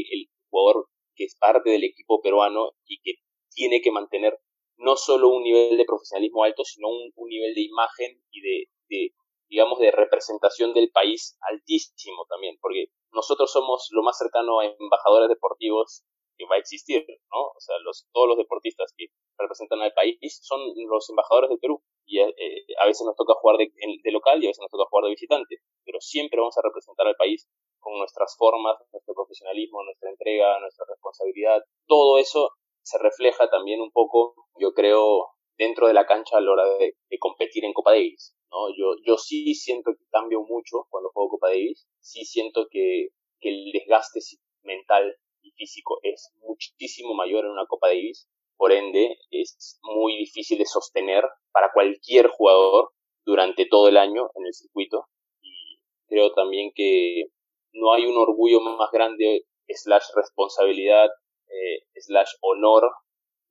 jugador 0.50 0.88
que 1.16 1.26
es 1.26 1.36
parte 1.38 1.70
del 1.70 1.84
equipo 1.84 2.22
peruano 2.22 2.72
y 2.86 3.02
que 3.02 3.16
tiene 3.54 3.82
que 3.82 3.92
mantener 3.92 4.38
no 4.78 4.96
solo 4.96 5.30
un 5.30 5.44
nivel 5.44 5.78
de 5.78 5.86
profesionalismo 5.86 6.44
alto, 6.44 6.64
sino 6.64 6.88
un, 6.90 7.12
nivel 7.30 7.56
de 7.56 7.62
imagen 7.62 8.22
y 8.32 8.42
de, 8.42 9.12
digamos, 9.50 9.80
de 9.80 9.92
representación 9.92 10.74
del 10.74 10.92
país 10.92 11.38
altísimo 11.42 12.26
también, 12.30 12.58
porque 12.62 12.88
nosotros 13.12 13.52
somos 13.52 13.88
lo 13.92 14.04
más 14.04 14.18
cercano 14.18 14.60
a 14.60 14.66
embajadores 14.66 15.30
deportivos 15.30 16.04
que 16.38 16.46
va 16.46 16.56
a 16.56 16.60
existir, 16.60 17.06
¿no? 17.32 17.42
O 17.56 17.60
sea, 17.60 17.78
los, 17.80 18.08
todos 18.12 18.28
los 18.28 18.38
deportistas 18.38 18.94
que 18.98 19.08
representan 19.38 19.82
al 19.82 19.94
país 19.94 20.40
son 20.44 20.60
los 20.90 21.10
embajadores 21.10 21.50
del 21.50 21.60
Perú. 21.60 21.82
Y 22.06 22.20
eh, 22.20 22.34
a 22.80 22.86
veces 22.86 23.06
nos 23.06 23.16
toca 23.16 23.34
jugar 23.36 23.58
de, 23.58 23.72
de, 23.72 24.12
local 24.12 24.44
y 24.44 24.46
a 24.46 24.50
veces 24.50 24.62
nos 24.62 24.70
toca 24.70 24.90
jugar 24.90 25.06
de 25.06 25.12
visitante, 25.12 25.58
pero 25.84 26.00
siempre 26.02 26.40
vamos 26.40 26.58
a 26.58 26.62
representar 26.62 27.08
al 27.08 27.16
país 27.16 27.48
con 27.80 27.98
nuestras 27.98 28.36
formas, 28.38 28.78
nuestro 28.92 29.14
profesionalismo, 29.14 29.84
nuestra 29.84 30.10
entrega, 30.10 30.60
nuestra 30.60 30.86
responsabilidad. 30.90 31.64
Todo 31.88 32.18
eso 32.18 32.52
se 32.84 33.00
refleja 33.00 33.50
también 33.50 33.82
un 33.82 33.92
poco, 33.92 34.36
yo 34.60 34.74
creo, 34.74 35.30
dentro 35.58 35.88
de 35.88 35.94
la 35.94 36.06
cancha 36.06 36.38
a 36.38 36.42
la 36.42 36.52
hora 36.52 36.66
de, 36.78 36.96
de 37.10 37.20
competir 37.20 37.66
en 37.66 37.74
Copa 37.74 37.92
Davis. 37.92 38.35
¿No? 38.52 38.70
Yo, 38.78 38.96
yo 39.06 39.18
sí 39.18 39.54
siento 39.56 39.92
que 39.98 40.06
cambio 40.12 40.42
mucho 40.42 40.88
cuando 40.90 41.10
juego 41.12 41.32
Copa 41.32 41.50
Davis, 41.50 41.88
sí 42.00 42.26
siento 42.26 42.68
que, 42.70 43.10
que 43.40 43.50
el 43.50 43.72
desgaste 43.72 44.20
mental 44.64 45.16
y 45.42 45.52
físico 45.52 46.00
es 46.04 46.32
muchísimo 46.42 47.14
mayor 47.14 47.46
en 47.46 47.52
una 47.52 47.68
Copa 47.68 47.88
Davis, 47.88 48.28
por 48.58 48.72
ende 48.72 49.18
es 49.32 49.80
muy 49.84 50.18
difícil 50.18 50.58
de 50.58 50.66
sostener 50.66 51.24
para 51.52 51.72
cualquier 51.74 52.28
jugador 52.28 52.92
durante 53.26 53.66
todo 53.66 53.88
el 53.88 53.98
año 53.98 54.30
en 54.36 54.46
el 54.46 54.54
circuito. 54.54 55.08
Y 55.42 55.80
creo 56.08 56.32
también 56.34 56.72
que 56.74 57.26
no 57.74 57.94
hay 57.94 58.06
un 58.06 58.18
orgullo 58.18 58.62
más 58.62 58.92
grande, 58.92 59.46
slash 59.68 60.06
responsabilidad, 60.16 61.10
eh, 61.48 61.86
slash 61.96 62.32
honor, 62.42 62.84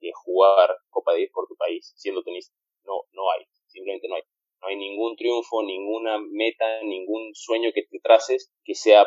que 0.01 0.11
jugar 0.15 0.71
Copa 0.91 1.13
Davis 1.13 1.31
por 1.33 1.47
tu 1.47 1.57
país, 1.57 1.93
siendo 1.97 2.23
tenista. 2.23 2.55
No, 2.85 3.03
no 3.13 3.31
hay, 3.31 3.45
simplemente 3.67 4.09
no 4.09 4.17
hay. 4.17 4.23
No 4.65 4.71
hay 4.71 4.77
ningún 4.77 5.15
triunfo, 5.17 5.63
ninguna 5.63 6.19
meta, 6.19 6.65
ningún 6.85 7.35
sueño 7.35 7.71
que 7.75 7.83
te 7.83 7.99
traces 8.03 8.51
que 8.65 8.75
sea 8.75 9.07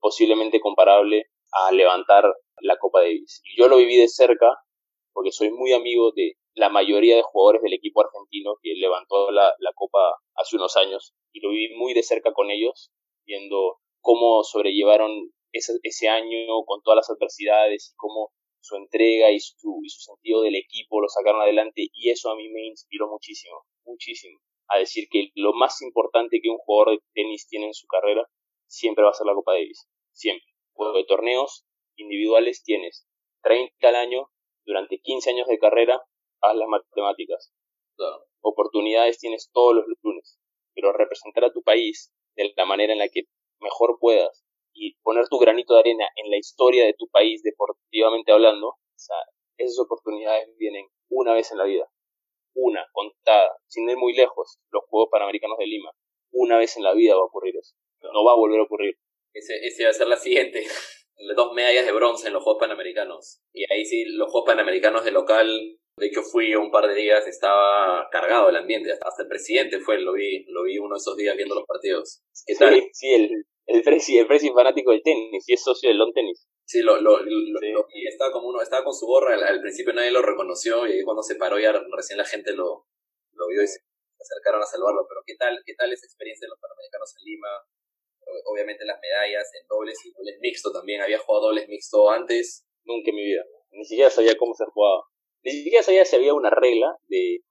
posiblemente 0.00 0.60
comparable 0.60 1.26
a 1.52 1.72
levantar 1.72 2.24
la 2.60 2.78
Copa 2.78 3.00
Davis. 3.00 3.42
Y 3.44 3.60
yo 3.60 3.68
lo 3.68 3.76
viví 3.76 3.98
de 3.98 4.08
cerca 4.08 4.46
porque 5.12 5.30
soy 5.30 5.50
muy 5.50 5.72
amigo 5.74 6.12
de 6.12 6.36
la 6.54 6.70
mayoría 6.70 7.16
de 7.16 7.22
jugadores 7.22 7.60
del 7.60 7.74
equipo 7.74 8.00
argentino 8.00 8.54
que 8.62 8.74
levantó 8.76 9.30
la, 9.30 9.52
la 9.58 9.72
Copa 9.74 9.98
hace 10.36 10.56
unos 10.56 10.74
años 10.78 11.14
y 11.32 11.40
lo 11.40 11.50
viví 11.50 11.74
muy 11.76 11.92
de 11.92 12.02
cerca 12.02 12.32
con 12.32 12.50
ellos, 12.50 12.90
viendo 13.26 13.76
cómo 14.00 14.42
sobrellevaron 14.42 15.32
ese, 15.52 15.74
ese 15.82 16.08
año 16.08 16.64
con 16.64 16.80
todas 16.82 16.96
las 16.96 17.10
adversidades 17.10 17.92
y 17.92 17.96
cómo 17.96 18.32
su 18.60 18.76
entrega 18.76 19.30
y 19.30 19.38
su, 19.38 19.80
y 19.84 19.90
su 19.90 20.00
sentido 20.00 20.40
del 20.40 20.56
equipo 20.56 21.02
lo 21.02 21.08
sacaron 21.08 21.42
adelante 21.42 21.88
y 21.92 22.08
eso 22.08 22.30
a 22.30 22.36
mí 22.36 22.48
me 22.48 22.66
inspiró 22.66 23.08
muchísimo, 23.08 23.66
muchísimo, 23.84 24.40
a 24.68 24.78
decir 24.78 25.08
que 25.10 25.30
lo 25.34 25.52
más 25.52 25.80
importante 25.82 26.40
que 26.42 26.50
un 26.50 26.58
jugador 26.58 26.96
de 26.96 27.04
tenis 27.12 27.46
tiene 27.48 27.66
en 27.66 27.74
su 27.74 27.86
carrera 27.86 28.28
siempre 28.66 29.04
va 29.04 29.10
a 29.10 29.14
ser 29.14 29.26
la 29.26 29.34
Copa 29.34 29.52
Davis, 29.52 29.88
siempre. 30.12 30.46
Porque 30.74 30.98
de 30.98 31.04
torneos 31.04 31.66
individuales 31.96 32.62
tienes 32.62 33.06
30 33.42 33.88
al 33.88 33.96
año, 33.96 34.30
durante 34.64 34.98
15 34.98 35.30
años 35.30 35.46
de 35.46 35.58
carrera, 35.58 36.02
haz 36.40 36.56
las 36.56 36.68
matemáticas. 36.68 37.52
Oportunidades 38.40 39.18
tienes 39.18 39.50
todos 39.52 39.74
los 39.74 39.84
lunes, 40.02 40.40
pero 40.74 40.92
representar 40.92 41.44
a 41.44 41.52
tu 41.52 41.62
país 41.62 42.12
de 42.34 42.52
la 42.56 42.64
manera 42.64 42.92
en 42.92 42.98
la 42.98 43.08
que 43.08 43.24
mejor 43.60 43.98
puedas 44.00 44.44
y 44.72 44.96
poner 45.02 45.28
tu 45.28 45.38
granito 45.38 45.74
de 45.74 45.80
arena 45.80 46.08
en 46.16 46.30
la 46.30 46.36
historia 46.36 46.84
de 46.84 46.94
tu 46.94 47.08
país 47.08 47.42
deportivamente 47.42 48.32
hablando, 48.32 48.68
o 48.68 48.78
sea, 48.96 49.16
esas 49.56 49.78
oportunidades 49.78 50.48
vienen 50.58 50.88
una 51.08 51.32
vez 51.32 51.52
en 51.52 51.58
la 51.58 51.64
vida. 51.64 51.88
Una, 52.54 52.86
contada, 52.92 53.56
sin 53.66 53.88
ir 53.88 53.96
muy 53.96 54.14
lejos, 54.14 54.58
los 54.70 54.84
Juegos 54.88 55.08
Panamericanos 55.10 55.58
de 55.58 55.66
Lima. 55.66 55.90
Una 56.32 56.58
vez 56.58 56.76
en 56.76 56.84
la 56.84 56.94
vida 56.94 57.14
va 57.14 57.22
a 57.22 57.26
ocurrir 57.26 57.56
eso. 57.56 57.74
No 58.02 58.24
va 58.24 58.32
a 58.32 58.36
volver 58.36 58.60
a 58.60 58.64
ocurrir. 58.64 58.96
Ese, 59.32 59.54
ese 59.66 59.84
va 59.84 59.90
a 59.90 59.94
ser 59.94 60.06
la 60.06 60.16
siguiente. 60.16 60.64
Dos 61.36 61.52
medallas 61.52 61.86
de 61.86 61.92
bronce 61.92 62.28
en 62.28 62.34
los 62.34 62.42
Juegos 62.42 62.60
Panamericanos. 62.60 63.40
Y 63.52 63.64
ahí 63.72 63.84
sí, 63.84 64.04
los 64.04 64.30
Juegos 64.30 64.46
Panamericanos 64.46 65.04
de 65.04 65.12
local, 65.12 65.78
de 65.96 66.06
hecho 66.06 66.22
fui 66.22 66.54
un 66.54 66.70
par 66.70 66.88
de 66.88 66.94
días, 66.94 67.26
estaba 67.26 68.08
cargado 68.10 68.48
el 68.48 68.56
ambiente. 68.56 68.92
Hasta 68.92 69.22
el 69.22 69.28
presidente 69.28 69.80
fue, 69.80 70.00
lo 70.00 70.12
vi, 70.12 70.44
lo 70.48 70.64
vi 70.64 70.78
uno 70.78 70.94
de 70.94 70.98
esos 70.98 71.16
días 71.16 71.36
viendo 71.36 71.54
los 71.54 71.66
partidos. 71.66 72.22
¿Qué 72.46 72.54
tal? 72.56 72.74
Sí, 72.74 72.90
sí 72.92 73.14
el, 73.14 73.46
el 73.66 73.82
Presi, 73.82 74.18
el 74.18 74.26
Presi 74.26 74.50
fanático 74.50 74.90
del 74.90 75.02
tenis 75.02 75.44
y 75.48 75.54
es 75.54 75.62
socio 75.62 75.88
del 75.88 75.98
long 75.98 76.12
tenis. 76.12 76.46
Sí, 76.66 76.80
lo, 76.80 77.00
lo, 77.00 77.18
lo, 77.20 77.86
estaba 78.08 78.32
como 78.32 78.48
uno, 78.48 78.62
estaba 78.62 78.84
con 78.84 78.94
su 78.94 79.06
gorra, 79.06 79.34
al, 79.34 79.60
principio 79.60 79.92
nadie 79.92 80.10
lo 80.10 80.22
reconoció 80.22 80.86
y 80.86 81.02
cuando 81.04 81.22
se 81.22 81.36
paró 81.36 81.58
ya 81.58 81.72
recién 81.94 82.18
la 82.18 82.24
gente 82.24 82.52
lo, 82.54 82.86
lo 83.32 83.48
vio 83.48 83.62
y 83.62 83.66
se 83.66 83.80
acercaron 84.18 84.62
a 84.62 84.66
salvarlo. 84.66 85.06
Pero 85.08 85.20
¿qué 85.26 85.36
tal, 85.36 85.60
qué 85.64 85.74
tal 85.74 85.92
esa 85.92 86.06
experiencia 86.06 86.46
de 86.46 86.50
los 86.50 86.60
Panamericanos 86.60 87.14
en 87.18 87.24
Lima? 87.24 87.48
Obviamente 88.46 88.84
las 88.84 88.98
medallas 89.00 89.50
en 89.60 89.66
dobles 89.68 89.98
y 90.04 90.12
dobles 90.12 90.38
mixto 90.40 90.72
también. 90.72 91.02
Había 91.02 91.18
jugado 91.18 91.46
dobles 91.46 91.68
mixto 91.68 92.10
antes. 92.10 92.66
Nunca 92.84 93.10
en 93.10 93.16
mi 93.16 93.24
vida. 93.24 93.44
Ni 93.70 93.84
siquiera 93.84 94.10
sabía 94.10 94.36
cómo 94.36 94.54
se 94.54 94.64
jugaba. 94.66 95.04
Ni 95.42 95.52
siquiera 95.52 95.82
sabía 95.82 96.04
si 96.04 96.16
había 96.16 96.32
una 96.32 96.50
regla 96.50 96.96
de 97.08 97.44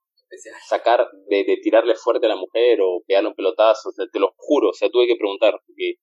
sacar, 0.67 1.07
de, 1.27 1.57
tirarle 1.61 1.95
fuerte 1.95 2.25
a 2.25 2.29
la 2.29 2.35
mujer 2.35 2.79
o 2.81 3.03
pegarle 3.05 3.29
un 3.29 3.35
pelotazo, 3.35 3.91
te 4.11 4.19
lo 4.19 4.33
juro, 4.37 4.69
o 4.69 4.73
sea, 4.73 4.89
tuve 4.89 5.07
que 5.07 5.15
preguntar, 5.15 5.59
porque 5.65 5.95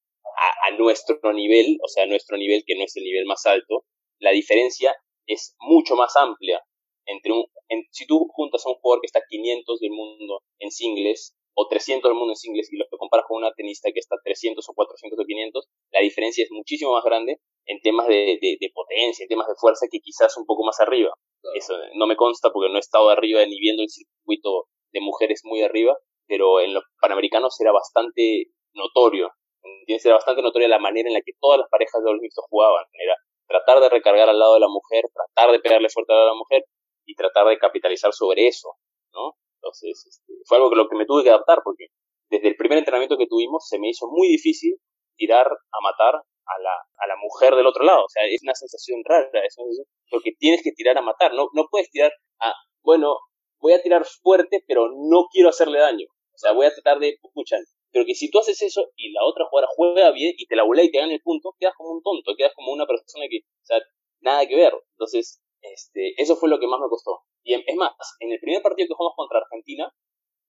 a, 0.66 0.70
nuestro 0.76 1.32
nivel, 1.32 1.78
o 1.82 1.88
sea, 1.88 2.04
a 2.04 2.06
nuestro 2.06 2.36
nivel 2.36 2.62
que 2.66 2.76
no 2.76 2.84
es 2.84 2.96
el 2.96 3.04
nivel 3.04 3.26
más 3.26 3.44
alto, 3.46 3.84
la 4.18 4.30
diferencia 4.30 4.94
es 5.26 5.54
mucho 5.60 5.96
más 5.96 6.16
amplia 6.16 6.62
entre 7.06 7.32
un, 7.32 7.44
si 7.90 8.06
tú 8.06 8.28
juntas 8.32 8.64
a 8.64 8.70
un 8.70 8.76
jugador 8.76 9.00
que 9.00 9.06
está 9.06 9.20
500 9.28 9.80
del 9.80 9.90
mundo 9.90 10.42
en 10.58 10.70
singles 10.70 11.34
o 11.54 11.66
300 11.68 12.08
del 12.08 12.16
mundo 12.16 12.32
en 12.32 12.36
singles 12.36 12.72
y 12.72 12.76
lo 12.76 12.86
comparas 12.98 13.26
con 13.26 13.38
una 13.38 13.52
tenista 13.52 13.90
que 13.92 13.98
está 13.98 14.16
300 14.22 14.66
o 14.68 14.74
400 14.74 15.18
o 15.18 15.24
500, 15.24 15.68
la 15.92 16.00
diferencia 16.00 16.44
es 16.44 16.50
muchísimo 16.52 16.92
más 16.92 17.04
grande 17.04 17.40
en 17.66 17.80
temas 17.80 18.06
de, 18.06 18.38
potencia, 18.74 19.24
en 19.24 19.28
temas 19.28 19.48
de 19.48 19.54
fuerza 19.58 19.86
que 19.90 20.00
quizás 20.00 20.36
un 20.36 20.46
poco 20.46 20.64
más 20.64 20.78
arriba. 20.80 21.12
Eso 21.54 21.74
no 21.94 22.06
me 22.06 22.16
consta 22.16 22.50
porque 22.52 22.70
no 22.70 22.76
he 22.76 22.80
estado 22.80 23.10
arriba 23.10 23.44
ni 23.46 23.58
viendo 23.58 23.82
el 23.82 23.88
circuito 23.88 24.66
de 24.92 25.00
mujeres 25.00 25.40
muy 25.44 25.62
arriba, 25.62 25.96
pero 26.26 26.60
en 26.60 26.74
los 26.74 26.84
panamericanos 27.00 27.60
era 27.60 27.72
bastante 27.72 28.46
notorio 28.74 29.30
¿entiendes? 29.62 30.04
Era 30.04 30.14
bastante 30.14 30.42
notoria 30.42 30.68
la 30.68 30.78
manera 30.78 31.08
en 31.08 31.14
la 31.14 31.20
que 31.20 31.32
todas 31.40 31.58
las 31.58 31.68
parejas 31.68 32.00
de 32.00 32.06
dobles 32.06 32.22
mixtos 32.22 32.44
jugaban. 32.48 32.84
Era 32.92 33.16
tratar 33.46 33.80
de 33.80 33.88
recargar 33.88 34.28
al 34.28 34.38
lado 34.38 34.54
de 34.54 34.60
la 34.60 34.68
mujer, 34.68 35.04
tratar 35.12 35.52
de 35.52 35.60
pegarle 35.60 35.88
fuerte 35.88 36.12
a 36.12 36.26
la 36.26 36.34
mujer 36.34 36.64
y 37.04 37.14
tratar 37.14 37.46
de 37.48 37.58
capitalizar 37.58 38.12
sobre 38.12 38.46
eso, 38.46 38.76
¿no? 39.12 39.34
Entonces, 39.56 40.06
este, 40.06 40.32
fue 40.46 40.56
algo 40.58 40.70
que 40.70 40.76
lo 40.76 40.88
que 40.88 40.96
me 40.96 41.06
tuve 41.06 41.24
que 41.24 41.30
adaptar 41.30 41.60
porque 41.64 41.86
desde 42.30 42.48
el 42.48 42.56
primer 42.56 42.78
entrenamiento 42.78 43.18
que 43.18 43.26
tuvimos 43.26 43.66
se 43.68 43.78
me 43.78 43.88
hizo 43.88 44.06
muy 44.08 44.28
difícil 44.28 44.76
tirar 45.16 45.46
a 45.46 45.80
matar 45.82 46.22
a 46.46 46.62
la, 46.62 46.74
a 46.98 47.06
la 47.06 47.16
mujer 47.16 47.54
del 47.54 47.66
otro 47.66 47.84
lado. 47.84 48.04
O 48.04 48.08
sea, 48.08 48.24
es 48.26 48.42
una 48.42 48.54
sensación 48.54 49.02
rara, 49.04 49.26
es 49.46 49.56
una 49.58 49.68
sensación, 49.68 49.86
porque 50.10 50.32
tienes 50.38 50.62
que 50.62 50.72
tirar 50.72 50.98
a 50.98 51.02
matar, 51.02 51.32
no, 51.34 51.48
no 51.54 51.66
puedes 51.70 51.90
tirar 51.90 52.12
a, 52.40 52.54
bueno, 52.82 53.16
voy 53.60 53.72
a 53.72 53.82
tirar 53.82 54.04
fuerte, 54.04 54.64
pero 54.66 54.88
no 54.88 55.26
quiero 55.30 55.50
hacerle 55.50 55.78
daño. 55.78 56.06
O 56.34 56.38
sea, 56.38 56.52
voy 56.52 56.66
a 56.66 56.72
tratar 56.72 56.98
de, 56.98 57.18
escuchar, 57.22 57.60
pero 57.92 58.06
que 58.06 58.14
si 58.14 58.30
tú 58.30 58.38
haces 58.38 58.60
eso 58.62 58.90
y 58.96 59.12
la 59.12 59.24
otra 59.24 59.44
jugadora 59.46 59.72
juega 59.76 60.10
bien 60.12 60.32
y 60.36 60.46
te 60.46 60.56
la 60.56 60.64
volea 60.64 60.84
y 60.84 60.90
te 60.90 60.98
gana 60.98 61.12
el 61.12 61.20
punto, 61.20 61.54
quedas 61.58 61.74
como 61.76 61.90
un 61.90 62.02
tonto, 62.02 62.32
quedas 62.36 62.52
como 62.54 62.72
una 62.72 62.86
persona 62.86 63.26
que, 63.28 63.40
o 63.44 63.64
sea, 63.64 63.78
nada 64.20 64.46
que 64.46 64.56
ver. 64.56 64.72
Entonces, 64.92 65.42
este, 65.60 66.14
eso 66.16 66.36
fue 66.36 66.48
lo 66.48 66.58
que 66.58 66.66
más 66.66 66.80
me 66.80 66.88
costó. 66.88 67.20
Y 67.42 67.54
es 67.54 67.76
más, 67.76 67.92
en 68.20 68.32
el 68.32 68.40
primer 68.40 68.62
partido 68.62 68.88
que 68.88 68.94
jugamos 68.94 69.16
contra 69.16 69.38
Argentina, 69.38 69.92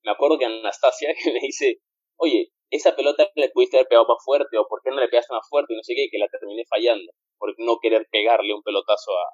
me 0.04 0.12
acuerdo 0.12 0.38
que 0.38 0.46
Anastasia 0.46 1.10
me 1.34 1.40
dice, 1.42 1.82
oye, 2.22 2.52
esa 2.70 2.96
pelota 2.96 3.28
le 3.36 3.50
pudiste 3.50 3.78
haber 3.78 3.88
pegado 3.88 4.08
más 4.08 4.24
fuerte, 4.24 4.58
o 4.58 4.68
por 4.68 4.82
qué 4.82 4.92
no 4.92 5.02
le 5.02 5.10
pegaste 5.10 5.34
más 5.34 5.48
fuerte, 5.50 5.74
y 5.74 5.78
no 5.78 5.84
sé 5.84 5.94
qué, 5.96 6.08
que 6.10 6.20
la 6.20 6.28
terminé 6.30 6.64
fallando, 6.70 7.12
por 7.38 7.54
no 7.58 7.80
querer 7.82 8.08
pegarle 8.12 8.54
un 8.54 8.64
pelotazo 8.64 9.12
a, 9.12 9.26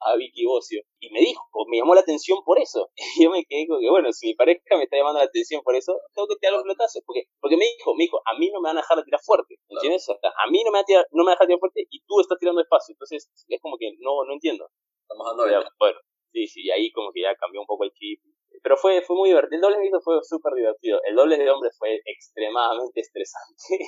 a 0.00 0.14
Vicky 0.16 0.44
Bocio. 0.44 0.82
Y 1.00 1.10
me 1.10 1.20
dijo, 1.20 1.42
me 1.66 1.78
llamó 1.78 1.94
la 1.94 2.02
atención 2.02 2.38
por 2.44 2.58
eso. 2.58 2.90
Y 3.18 3.24
yo 3.24 3.30
me 3.30 3.44
quedé 3.44 3.66
con 3.66 3.80
que, 3.80 3.90
bueno, 3.90 4.12
si 4.12 4.28
mi 4.28 4.34
pareja 4.34 4.76
me 4.76 4.84
está 4.84 4.96
llamando 4.96 5.18
la 5.18 5.26
atención 5.26 5.62
por 5.62 5.74
eso, 5.74 5.98
tengo 6.14 6.28
que 6.28 6.36
tirar 6.36 6.54
los 6.54 6.62
pelotazos. 6.62 7.02
Porque, 7.04 7.24
porque 7.40 7.56
me 7.56 7.64
dijo, 7.64 7.94
me 7.96 8.04
dijo, 8.04 8.20
a 8.24 8.38
mí 8.38 8.50
no 8.50 8.60
me 8.60 8.68
van 8.68 8.78
a 8.78 8.82
dejar 8.82 8.98
de 8.98 9.04
tirar 9.04 9.20
fuerte. 9.24 9.56
¿Entiendes? 9.68 10.06
a 10.08 10.50
mí 10.50 10.62
no 10.62 10.70
me, 10.70 10.78
va 10.78 10.82
a 10.82 10.84
tirar, 10.84 11.06
no 11.10 11.24
me 11.24 11.32
dejar 11.32 11.46
de 11.46 11.54
tirar 11.54 11.60
fuerte 11.60 11.86
y 11.90 12.00
tú 12.04 12.20
estás 12.20 12.38
tirando 12.38 12.60
despacio. 12.60 12.92
Entonces, 12.92 13.26
es 13.48 13.60
como 13.60 13.76
que 13.78 13.90
no, 13.98 14.22
no 14.24 14.32
entiendo. 14.32 14.68
Estamos 15.02 15.26
dando 15.26 15.44
Bueno, 15.78 15.98
sí, 16.32 16.46
sí, 16.46 16.60
y 16.64 16.70
ahí 16.70 16.90
como 16.92 17.12
que 17.12 17.22
ya 17.22 17.34
cambió 17.36 17.60
un 17.60 17.66
poco 17.66 17.84
el 17.84 17.92
chip. 17.92 18.20
Pero 18.62 18.76
fue, 18.76 19.02
fue 19.02 19.16
muy 19.16 19.28
divertido. 19.28 19.56
El 19.56 19.60
doble 19.60 19.78
mixto 19.78 20.00
fue 20.00 20.18
súper 20.22 20.54
divertido. 20.54 21.00
El 21.04 21.14
doble 21.14 21.36
de 21.36 21.50
hombres 21.50 21.76
fue 21.78 22.00
extremadamente 22.04 23.00
estresante. 23.00 23.78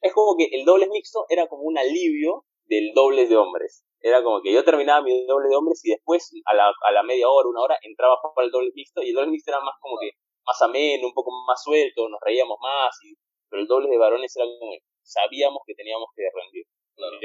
es 0.00 0.12
como 0.12 0.36
que 0.36 0.48
el 0.52 0.64
doble 0.64 0.88
mixto 0.88 1.26
era 1.28 1.46
como 1.46 1.62
un 1.62 1.78
alivio 1.78 2.44
del 2.64 2.92
doble 2.94 3.26
de 3.26 3.36
hombres. 3.36 3.84
Era 4.00 4.22
como 4.22 4.42
que 4.42 4.52
yo 4.52 4.64
terminaba 4.64 5.02
mi 5.02 5.26
doble 5.26 5.48
de 5.48 5.56
hombres 5.56 5.80
y 5.84 5.90
después 5.90 6.30
a 6.44 6.54
la, 6.54 6.68
a 6.68 6.92
la 6.92 7.02
media 7.02 7.28
hora, 7.28 7.48
una 7.48 7.62
hora, 7.62 7.78
entraba 7.82 8.16
para 8.34 8.46
el 8.46 8.52
doble 8.52 8.70
mixto 8.74 9.02
y 9.02 9.10
el 9.10 9.14
doble 9.14 9.30
mixto 9.30 9.50
era 9.50 9.60
más 9.60 9.74
como 9.80 9.98
que 9.98 10.10
más 10.46 10.62
ameno, 10.62 11.08
un 11.08 11.14
poco 11.14 11.30
más 11.46 11.62
suelto, 11.62 12.08
nos 12.08 12.20
reíamos 12.22 12.56
más, 12.60 12.94
y, 13.02 13.14
pero 13.50 13.62
el 13.62 13.68
doble 13.68 13.88
de 13.88 13.98
varones 13.98 14.34
era 14.36 14.46
como 14.46 14.70
que 14.72 14.78
sabíamos 15.02 15.62
que 15.66 15.74
teníamos 15.74 16.08
que 16.14 16.22
rendir. 16.32 16.64
Claro. 16.94 17.18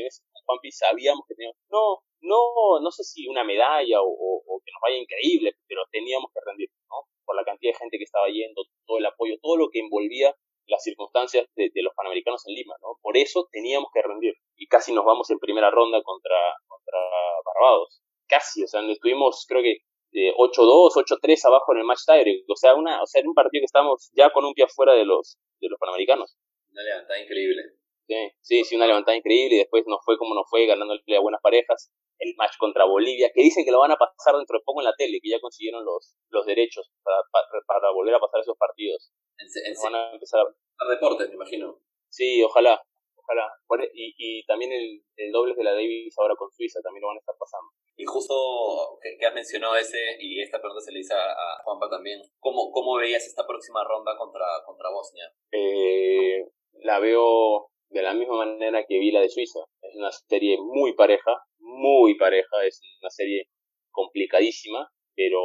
Juanpi, 0.46 0.72
sabíamos 0.72 1.26
que 1.28 1.36
teníamos, 1.36 1.58
no, 1.70 2.04
no, 2.22 2.80
no 2.82 2.92
sé 2.92 3.04
si 3.04 3.28
una 3.28 3.44
medalla 3.44 3.98
o, 4.02 4.62
que 4.64 4.72
nos 4.72 4.82
vaya 4.82 4.98
increíble, 4.98 5.56
pero 5.68 5.82
teníamos 5.92 6.32
que 6.34 6.39
rendir, 6.46 6.70
¿no? 6.89 7.08
Por 7.26 7.36
la 7.36 7.44
cantidad 7.44 7.74
de 7.74 7.80
gente 7.80 7.98
que 7.98 8.04
estaba 8.04 8.28
yendo, 8.30 8.62
todo 8.86 8.98
el 9.00 9.06
apoyo, 9.06 9.36
todo 9.42 9.58
lo 9.58 9.70
que 9.70 9.80
envolvía 9.80 10.36
las 10.68 10.84
circunstancias 10.84 11.48
de, 11.56 11.72
los 11.82 11.94
panamericanos 11.96 12.48
en 12.48 12.56
Lima, 12.56 12.76
¿no? 12.82 12.98
Por 13.02 13.18
eso 13.18 13.48
teníamos 13.52 13.89
que 13.94 14.02
rendir. 14.02 14.36
Y 14.56 14.68
casi 14.68 14.94
nos 14.94 15.04
vamos 15.04 15.30
en 15.30 15.39
primera 15.39 15.70
ronda 15.72 16.02
contra, 16.04 16.38
contra 16.68 16.98
Barbados. 17.44 18.02
Casi, 18.28 18.64
o 18.64 18.68
sea, 18.68 18.82
estuvimos, 18.89 19.46
creo 19.48 19.62
que, 19.62 19.80
eh, 20.14 20.34
8-2, 20.38 20.96
8-3 20.96 21.46
abajo 21.46 21.74
en 21.74 21.80
el 21.80 21.86
match 21.86 22.06
tie. 22.06 22.44
O 22.48 22.56
sea, 22.56 22.76
una, 22.76 23.02
o 23.02 23.06
sea, 23.08 23.22
un 23.26 23.34
partido 23.34 23.62
que 23.62 23.66
estamos 23.66 24.12
ya 24.14 24.32
con 24.32 24.46
un 24.46 24.54
pie 24.54 24.66
afuera 24.66 24.94
de 24.94 25.06
los, 25.06 25.38
de 25.60 25.70
los 25.70 25.80
panamericanos. 25.80 26.38
Una 26.72 26.84
levantada 26.84 27.20
increíble. 27.20 27.81
Sí, 28.08 28.32
sí, 28.41 28.64
sí, 28.64 28.76
una 28.76 28.88
levantada 28.88 29.18
increíble 29.18 29.56
y 29.56 29.60
después 29.60 29.84
nos 29.88 29.99
fue 30.04 30.18
como 30.18 30.36
nos 30.36 30.49
fue, 30.49 30.66
ganándole 30.66 31.02
a 31.16 31.22
buenas 31.22 31.41
parejas. 31.41 31.91
El 32.20 32.36
match 32.38 32.58
contra 32.60 32.86
Bolivia, 32.86 33.32
que 33.34 33.41
dicen 33.41 33.66
que 33.66 33.72
lo 33.72 33.80
van 33.80 33.91
a 33.91 33.97
pasar 33.97 34.38
dentro 34.38 34.58
de 34.58 34.64
poco 34.64 34.82
en 34.82 34.86
la 34.86 34.95
tele, 34.95 35.20
que 35.22 35.30
ya 35.30 35.39
consiguieron 35.39 35.84
los, 35.84 36.16
los 36.30 36.45
derechos 36.45 36.91
para, 37.04 37.18
para, 37.32 37.47
para 37.66 37.91
volver 37.91 38.14
a 38.16 38.20
pasar 38.20 38.41
esos 38.41 38.58
partidos. 38.58 39.12
En, 39.38 39.47
en, 39.66 39.74
van 39.82 39.95
a 39.95 40.14
empezar 40.14 40.41
a... 40.41 40.89
reportes, 40.89 41.30
me 41.30 41.36
imagino. 41.36 41.80
Sí, 42.10 42.43
ojalá, 42.43 42.84
ojalá. 43.16 43.47
Y, 43.93 44.14
y 44.18 44.45
también 44.45 44.72
el, 44.72 45.02
el 45.16 45.32
dobles 45.32 45.56
de 45.56 45.64
la 45.64 45.74
Davis 45.74 46.14
ahora 46.20 46.36
con 46.36 46.52
Suiza 46.52 46.82
también 46.84 47.02
lo 47.02 47.08
van 47.08 47.18
a 47.18 47.22
estar 47.22 47.36
pasando. 47.39 47.72
Y 47.97 48.06
justo 48.06 48.99
que, 49.02 49.26
has 49.26 49.34
mencionado 49.34 49.76
ese, 49.76 50.18
y 50.20 50.41
esta 50.41 50.60
pregunta 50.60 50.82
se 50.82 50.91
le 50.91 50.99
hizo 50.99 51.14
a, 51.16 51.62
Juanpa 51.64 51.89
también, 51.89 52.22
¿cómo, 52.39 52.72
¿cómo 52.72 52.95
veías 52.95 53.26
esta 53.26 53.45
próxima 53.45 53.84
ronda 53.84 54.18
contra, 54.18 54.45
contra 54.66 54.89
Bosnia? 54.89 55.32
Eh, 55.52 56.49
la 56.84 56.99
veo 56.99 57.71
de 57.92 58.02
la 58.02 58.14
misma 58.14 58.38
manera 58.38 58.86
que 58.88 59.00
vi 59.00 59.12
la 59.12 59.22
de 59.22 59.30
Suiza. 59.30 59.60
Es 59.82 59.96
una 59.96 60.12
serie 60.12 60.58
muy 60.60 60.94
pareja, 60.94 61.44
muy 61.60 62.16
pareja, 62.16 62.66
es 62.66 62.82
una 63.02 63.10
serie 63.10 63.48
complicadísima, 63.92 64.89
pero 65.16 65.39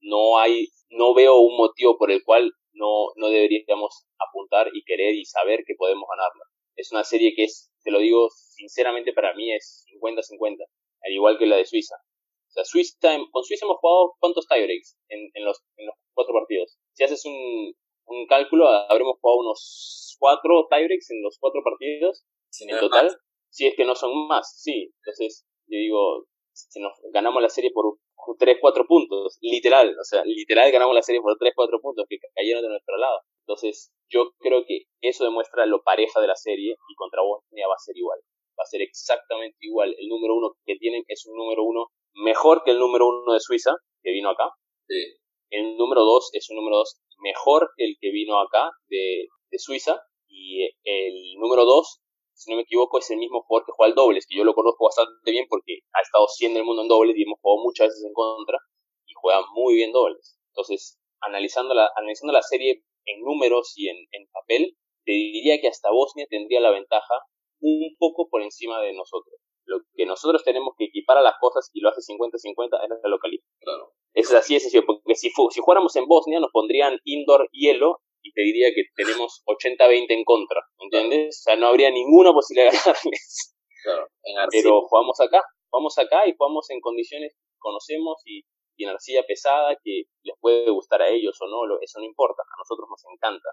no 0.00 0.38
hay, 0.38 0.68
no 0.90 1.14
veo 1.14 1.38
un 1.38 1.56
motivo 1.56 1.98
por 1.98 2.10
el 2.10 2.22
cual 2.24 2.52
no, 2.72 3.08
no 3.16 3.28
deberíamos 3.28 4.06
apuntar 4.18 4.70
y 4.72 4.84
querer 4.84 5.14
y 5.14 5.24
saber 5.24 5.64
que 5.66 5.74
podemos 5.76 6.08
ganarla. 6.08 6.44
Es 6.76 6.92
una 6.92 7.04
serie 7.04 7.34
que 7.34 7.44
es, 7.44 7.72
te 7.82 7.90
lo 7.90 7.98
digo 7.98 8.28
sinceramente, 8.30 9.12
para 9.12 9.34
mí 9.34 9.52
es 9.52 9.84
50-50, 10.02 10.56
al 11.02 11.12
igual 11.12 11.38
que 11.38 11.46
la 11.46 11.56
de 11.56 11.66
Suiza. 11.66 11.96
O 11.96 12.52
sea, 12.52 12.64
Suiza, 12.64 13.18
con 13.30 13.44
Suiza 13.44 13.66
hemos 13.66 13.78
jugado 13.78 14.14
cuántos 14.18 14.46
tiebreaks 14.46 14.96
en, 15.08 15.30
en, 15.34 15.44
los, 15.44 15.62
en 15.76 15.86
los 15.86 15.94
cuatro 16.14 16.34
partidos. 16.34 16.78
Si 16.94 17.04
haces 17.04 17.24
un, 17.24 17.74
un 18.10 18.26
cálculo, 18.26 18.68
habremos 18.68 19.16
jugado 19.20 19.40
unos 19.40 20.16
cuatro 20.18 20.66
tiebreaks 20.68 21.10
en 21.10 21.22
los 21.22 21.38
cuatro 21.38 21.62
partidos 21.64 22.24
en 22.60 22.78
total. 22.78 23.16
Si 23.48 23.66
es 23.66 23.74
que 23.74 23.84
no 23.84 23.94
son 23.94 24.28
más, 24.28 24.60
sí. 24.62 24.92
Entonces, 25.02 25.46
yo 25.66 25.78
digo, 25.78 26.26
si 26.52 26.80
nos 26.80 26.92
ganamos 27.12 27.42
la 27.42 27.48
serie 27.48 27.70
por 27.72 27.98
3, 28.38 28.58
4 28.60 28.86
puntos, 28.86 29.38
literal, 29.40 29.96
o 29.98 30.04
sea, 30.04 30.22
literal 30.24 30.70
ganamos 30.70 30.94
la 30.94 31.02
serie 31.02 31.20
por 31.20 31.36
3, 31.38 31.52
4 31.54 31.80
puntos 31.80 32.06
que 32.08 32.18
cayeron 32.34 32.62
de 32.62 32.68
nuestro 32.68 32.96
lado. 32.96 33.20
Entonces, 33.46 33.92
yo 34.08 34.32
creo 34.38 34.64
que 34.66 34.84
eso 35.00 35.24
demuestra 35.24 35.66
lo 35.66 35.82
pareja 35.82 36.20
de 36.20 36.26
la 36.26 36.36
serie 36.36 36.76
y 36.88 36.94
contra 36.94 37.22
Bosnia 37.22 37.66
va 37.66 37.74
a 37.74 37.84
ser 37.84 37.96
igual. 37.96 38.20
Va 38.58 38.62
a 38.62 38.66
ser 38.66 38.82
exactamente 38.82 39.56
igual. 39.60 39.94
El 39.98 40.08
número 40.08 40.34
uno 40.34 40.52
que 40.64 40.76
tienen 40.76 41.02
es 41.08 41.26
un 41.26 41.36
número 41.36 41.64
uno 41.64 41.86
mejor 42.14 42.62
que 42.64 42.72
el 42.72 42.78
número 42.78 43.08
uno 43.08 43.32
de 43.32 43.40
Suiza, 43.40 43.74
que 44.02 44.10
vino 44.12 44.30
acá. 44.30 44.50
Sí. 44.86 45.16
El 45.50 45.76
número 45.76 46.02
dos 46.02 46.30
es 46.32 46.48
un 46.50 46.56
número 46.56 46.76
dos 46.76 47.00
mejor 47.20 47.70
que 47.76 47.84
el 47.84 47.96
que 48.00 48.10
vino 48.10 48.38
acá 48.38 48.70
de, 48.88 49.28
de 49.50 49.58
Suiza. 49.58 50.02
Y 50.28 50.64
el 50.84 51.34
número 51.38 51.64
dos 51.64 52.00
si 52.40 52.50
no 52.50 52.56
me 52.56 52.62
equivoco, 52.62 52.98
es 52.98 53.10
el 53.10 53.18
mismo 53.18 53.42
jugador 53.42 53.66
que 53.66 53.72
juega 53.72 53.90
al 53.90 53.94
dobles, 53.94 54.26
que 54.26 54.36
yo 54.38 54.44
lo 54.44 54.54
conozco 54.54 54.86
bastante 54.86 55.30
bien 55.30 55.44
porque 55.48 55.80
ha 55.92 56.00
estado 56.00 56.26
siendo 56.26 56.58
el 56.58 56.64
mundo 56.64 56.82
en 56.82 56.88
dobles 56.88 57.14
y 57.16 57.22
hemos 57.22 57.38
jugado 57.40 57.62
muchas 57.62 57.88
veces 57.88 58.02
en 58.06 58.14
contra 58.14 58.58
y 59.06 59.12
juega 59.14 59.42
muy 59.52 59.74
bien 59.74 59.92
dobles. 59.92 60.38
Entonces, 60.48 60.98
analizando 61.20 61.74
la, 61.74 61.90
analizando 61.96 62.32
la 62.32 62.42
serie 62.42 62.82
en 63.04 63.20
números 63.20 63.74
y 63.76 63.88
en, 63.88 63.98
en 64.12 64.26
papel, 64.32 64.74
te 65.04 65.12
diría 65.12 65.60
que 65.60 65.68
hasta 65.68 65.90
Bosnia 65.90 66.26
tendría 66.30 66.60
la 66.60 66.70
ventaja 66.70 67.14
un 67.60 67.94
poco 67.98 68.28
por 68.30 68.40
encima 68.40 68.80
de 68.80 68.94
nosotros. 68.94 69.36
Lo 69.70 69.82
que 69.94 70.04
nosotros 70.04 70.42
tenemos 70.42 70.74
que 70.76 70.86
equipar 70.86 71.16
a 71.18 71.22
las 71.22 71.34
cosas 71.38 71.70
y 71.72 71.80
lo 71.80 71.90
hace 71.90 72.00
50-50 72.00 72.82
es 72.82 72.90
la 73.04 73.08
localidad. 73.08 73.44
Claro. 73.60 73.92
Es 74.14 74.32
así 74.32 74.54
de 74.54 74.60
sencillo, 74.60 74.84
porque 74.84 75.14
si, 75.14 75.30
si 75.30 75.60
jugáramos 75.60 75.94
en 75.94 76.06
Bosnia 76.08 76.40
nos 76.40 76.50
pondrían 76.50 76.98
indoor 77.04 77.48
hielo 77.52 78.00
y 78.20 78.32
te 78.32 78.42
diría 78.42 78.74
que 78.74 78.82
tenemos 78.96 79.44
80-20 79.46 80.06
en 80.10 80.24
contra, 80.24 80.60
¿entiendes? 80.78 81.38
O 81.38 81.42
sea, 81.44 81.56
no 81.56 81.68
habría 81.68 81.92
ninguna 81.92 82.32
posibilidad 82.32 82.72
de 82.72 82.78
ganarles. 82.78 83.54
Claro, 83.84 84.08
en 84.24 84.36
Pero 84.50 84.82
jugamos 84.88 85.20
acá, 85.20 85.42
jugamos 85.70 85.96
acá 85.98 86.26
y 86.26 86.34
jugamos 86.36 86.68
en 86.70 86.80
condiciones 86.80 87.32
que 87.32 87.58
conocemos 87.60 88.20
y, 88.26 88.42
y, 88.76 88.84
en 88.84 88.90
arcilla 88.90 89.22
pesada 89.22 89.76
que 89.84 90.02
les 90.22 90.36
puede 90.40 90.68
gustar 90.68 91.00
a 91.00 91.08
ellos 91.08 91.38
o 91.40 91.46
no, 91.46 91.78
eso 91.80 92.00
no 92.00 92.04
importa, 92.04 92.42
a 92.42 92.58
nosotros 92.58 92.88
nos 92.90 93.02
encanta. 93.14 93.48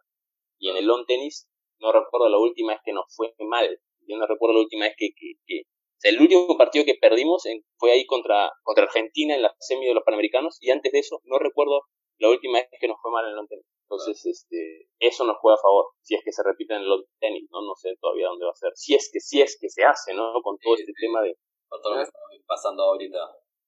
Y 0.59 0.70
en 0.70 0.78
el 0.78 0.86
long 0.86 1.05
tenis, 1.05 1.47
no 1.80 1.91
recuerdo 1.91 2.28
la 2.28 2.39
última 2.39 2.74
vez 2.74 2.82
que 2.84 2.91
nos 2.91 3.05
fue 3.15 3.34
mal, 3.39 3.80
yo 4.07 4.18
no 4.18 4.26
recuerdo 4.26 4.55
la 4.55 4.61
última 4.61 4.86
vez 4.86 4.95
que, 4.97 5.09
que, 5.15 5.63
sea, 6.00 6.12
el 6.12 6.22
último 6.22 6.58
partido 6.58 6.86
que 6.86 6.95
perdimos 6.95 7.43
fue 7.78 7.91
ahí 7.91 8.06
contra, 8.06 8.52
contra 8.64 8.86
Argentina 8.86 9.36
en 9.36 9.41
la 9.41 9.56
semi 9.60 9.86
de 9.86 9.93
los 9.93 10.04
Panamericanos 10.04 10.58
y 10.62 10.72
antes 10.72 10.91
de 10.91 11.00
eso 11.00 11.22
no 11.26 11.39
recuerdo 11.39 11.84
la 12.20 12.30
última 12.30 12.60
vez 12.60 12.68
que 12.80 12.88
nos 12.88 12.98
fue 13.02 13.12
mal 13.12 13.26
en 13.26 13.38
el 13.38 13.48
tenis. 13.48 13.66
Entonces, 13.89 14.26
este, 14.26 14.89
eso 15.00 15.24
nos 15.24 15.38
juega 15.38 15.56
a 15.56 15.62
favor, 15.62 15.86
si 16.02 16.16
es 16.16 16.22
que 16.24 16.32
se 16.32 16.43
repite 16.43 16.76
en 16.76 16.82
el 16.82 17.06
tenis, 17.20 17.48
¿no? 17.52 17.62
No 17.62 17.74
sé 17.76 17.95
todavía 18.02 18.28
dónde 18.28 18.45
va 18.45 18.52
a 18.52 18.56
ser. 18.56 18.72
Si 18.76 18.95
es 18.95 19.10
que, 19.12 19.20
si 19.20 19.41
es 19.41 19.58
que 19.60 19.70
se 19.70 19.84
hace, 19.86 20.14
¿no? 20.14 20.41
Con 20.43 20.58
todo 20.60 20.76
este 20.76 20.91
tema 21.00 21.22
de... 21.22 21.38
Con 21.70 21.82
todo 21.82 21.93
lo 21.93 21.98
que 22.00 22.04
está 22.04 22.20
pasando 22.45 22.84
ahorita. 22.84 23.18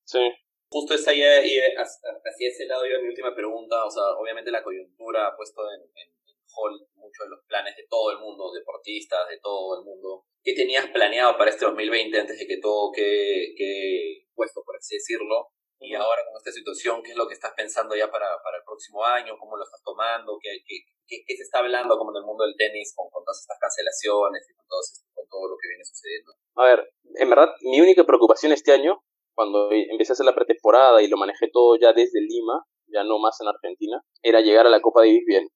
Sí. 0.04 0.20
Justo 0.72 0.94
esa 0.94 1.14
idea, 1.14 1.44
y 1.46 1.58
hacia 1.58 2.48
ese 2.48 2.66
lado 2.66 2.86
iba 2.86 3.00
mi 3.00 3.10
última 3.10 3.34
pregunta, 3.34 3.86
o 3.86 3.90
sea, 3.90 4.04
obviamente 4.20 4.52
la 4.52 4.64
coyuntura 4.64 5.28
ha 5.28 5.36
puesto 5.36 5.62
en, 5.72 5.82
en, 5.82 6.14
hold 6.60 6.82
muchos 6.96 7.26
de 7.26 7.30
los 7.30 7.44
planes 7.48 7.76
de 7.76 7.86
todo 7.90 8.12
el 8.12 8.20
mundo, 8.20 8.52
deportistas, 8.52 9.28
de 9.30 9.40
todo 9.40 9.80
el 9.80 9.86
mundo. 9.86 10.26
¿Qué 10.44 10.54
tenías 10.54 10.88
planeado 10.88 11.38
para 11.38 11.50
este 11.50 11.66
2020 11.66 12.20
antes 12.20 12.38
de 12.38 12.48
que 12.48 12.58
todo 12.62 12.92
quede, 12.92 13.56
quede 13.56 14.28
puesto, 14.36 14.62
por 14.66 14.76
así 14.78 14.96
decirlo? 14.96 15.52
Y 15.80 15.96
ahora 15.96 16.22
con 16.28 16.36
esta 16.36 16.52
situación, 16.52 17.02
¿qué 17.02 17.12
es 17.12 17.18
lo 17.18 17.28
que 17.28 17.34
estás 17.34 17.54
pensando 17.56 17.96
ya 17.96 18.12
para, 18.12 18.28
para 18.44 18.58
el 18.58 18.64
próximo 18.66 19.04
año? 19.04 19.38
¿Cómo 19.40 19.56
lo 19.56 19.64
estás 19.64 19.82
tomando? 19.84 20.38
¿Qué, 20.42 20.60
qué, 20.68 20.84
qué, 21.08 21.36
se 21.36 21.44
está 21.44 21.60
hablando 21.60 21.98
como 21.98 22.12
en 22.12 22.18
el 22.18 22.28
mundo 22.28 22.44
del 22.44 22.56
tenis 22.58 22.94
con, 22.96 23.10
con 23.10 23.24
todas 23.24 23.40
estas 23.40 23.58
cancelaciones 23.60 24.44
y 24.50 24.54
con 24.56 24.68
todo, 24.68 24.82
con 25.16 25.28
todo 25.30 25.48
lo 25.48 25.56
que 25.56 25.70
viene 25.70 25.86
sucediendo? 25.86 26.34
A 26.56 26.66
ver, 26.66 26.92
en 27.16 27.30
verdad, 27.30 27.56
mi 27.62 27.80
única 27.80 28.04
preocupación 28.04 28.52
este 28.52 28.74
año, 28.74 29.00
cuando 29.34 29.72
empecé 29.72 30.12
a 30.12 30.16
hacer 30.20 30.26
la 30.26 30.36
pretemporada 30.36 31.02
y 31.02 31.08
lo 31.08 31.16
manejé 31.16 31.48
todo 31.48 31.78
ya 31.80 31.94
desde 31.94 32.20
Lima, 32.20 32.66
ya 32.92 33.04
no 33.04 33.18
más 33.20 33.40
en 33.40 33.48
Argentina, 33.48 34.04
era 34.22 34.42
llegar 34.42 34.68
a 34.68 34.70
la 34.70 34.82
Copa 34.82 35.02
Davis 35.02 35.24
bien. 35.26 35.48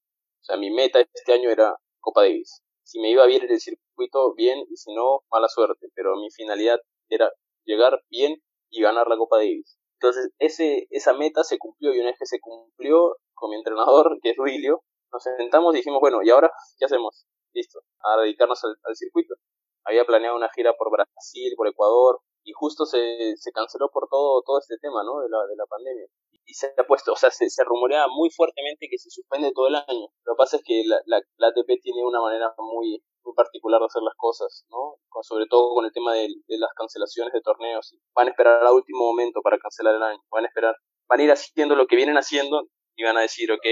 O 0.44 0.46
sea, 0.46 0.58
mi 0.58 0.70
meta 0.70 1.00
este 1.00 1.32
año 1.32 1.48
era 1.48 1.74
Copa 2.00 2.20
Davis. 2.20 2.60
Si 2.82 3.00
me 3.00 3.10
iba 3.10 3.24
bien 3.24 3.44
en 3.44 3.50
el 3.50 3.60
circuito, 3.60 4.34
bien, 4.34 4.58
y 4.68 4.76
si 4.76 4.94
no, 4.94 5.20
mala 5.30 5.48
suerte. 5.48 5.88
Pero 5.94 6.16
mi 6.16 6.30
finalidad 6.30 6.78
era 7.08 7.32
llegar 7.64 8.02
bien 8.10 8.42
y 8.68 8.82
ganar 8.82 9.08
la 9.08 9.16
Copa 9.16 9.38
Davis. 9.38 9.78
Entonces, 9.94 10.32
ese, 10.38 10.86
esa 10.90 11.14
meta 11.14 11.44
se 11.44 11.56
cumplió 11.56 11.94
y 11.94 12.00
una 12.00 12.10
vez 12.10 12.18
que 12.18 12.26
se 12.26 12.40
cumplió 12.40 13.16
con 13.32 13.48
mi 13.48 13.56
entrenador, 13.56 14.18
que 14.20 14.30
es 14.30 14.36
Duilio, 14.36 14.82
nos 15.10 15.22
sentamos 15.22 15.72
y 15.72 15.78
dijimos, 15.78 16.00
bueno, 16.00 16.22
¿y 16.22 16.28
ahora 16.28 16.52
qué 16.78 16.84
hacemos? 16.84 17.24
Listo, 17.54 17.80
a 18.02 18.20
dedicarnos 18.20 18.62
al, 18.64 18.96
circuito. 18.96 19.36
Había 19.84 20.04
planeado 20.04 20.36
una 20.36 20.50
gira 20.50 20.74
por 20.76 20.90
Brasil, 20.90 21.54
por 21.56 21.68
Ecuador, 21.68 22.20
y 22.42 22.52
justo 22.52 22.84
se, 22.84 23.34
se 23.38 23.50
canceló 23.52 23.88
por 23.90 24.08
todo, 24.10 24.42
todo 24.44 24.58
este 24.58 24.76
tema, 24.76 25.02
¿no? 25.04 25.20
De 25.20 25.30
la, 25.30 25.38
de 25.46 25.56
la 25.56 25.64
pandemia. 25.64 26.06
Y 26.46 26.54
se 26.54 26.66
ha 26.76 26.86
puesto, 26.86 27.12
o 27.12 27.16
sea, 27.16 27.30
se, 27.30 27.48
se 27.48 27.64
rumorea 27.64 28.06
muy 28.08 28.30
fuertemente 28.30 28.88
que 28.90 28.98
se 28.98 29.10
suspende 29.10 29.52
todo 29.54 29.68
el 29.68 29.76
año. 29.76 30.08
Lo 30.24 30.34
que 30.34 30.38
pasa 30.38 30.56
es 30.56 30.62
que 30.64 30.82
la, 30.84 31.00
la, 31.06 31.48
ATP 31.48 31.80
tiene 31.82 32.04
una 32.04 32.20
manera 32.20 32.54
muy, 32.58 33.02
muy 33.24 33.34
particular 33.34 33.80
de 33.80 33.86
hacer 33.86 34.02
las 34.02 34.14
cosas, 34.16 34.64
¿no? 34.68 34.96
sobre 35.22 35.46
todo 35.46 35.74
con 35.74 35.84
el 35.84 35.92
tema 35.92 36.14
de, 36.14 36.28
las 36.48 36.70
cancelaciones 36.76 37.32
de 37.32 37.40
torneos. 37.40 37.96
Van 38.14 38.28
a 38.28 38.30
esperar 38.30 38.64
al 38.64 38.74
último 38.74 39.04
momento 39.04 39.40
para 39.42 39.58
cancelar 39.58 39.94
el 39.94 40.02
año, 40.02 40.20
van 40.30 40.44
a 40.44 40.48
esperar, 40.48 40.76
van 41.08 41.20
a 41.20 41.22
ir 41.22 41.32
haciendo 41.32 41.76
lo 41.76 41.86
que 41.86 41.96
vienen 41.96 42.16
haciendo 42.16 42.68
y 42.96 43.04
van 43.04 43.16
a 43.16 43.22
decir, 43.22 43.50
ok, 43.52 43.64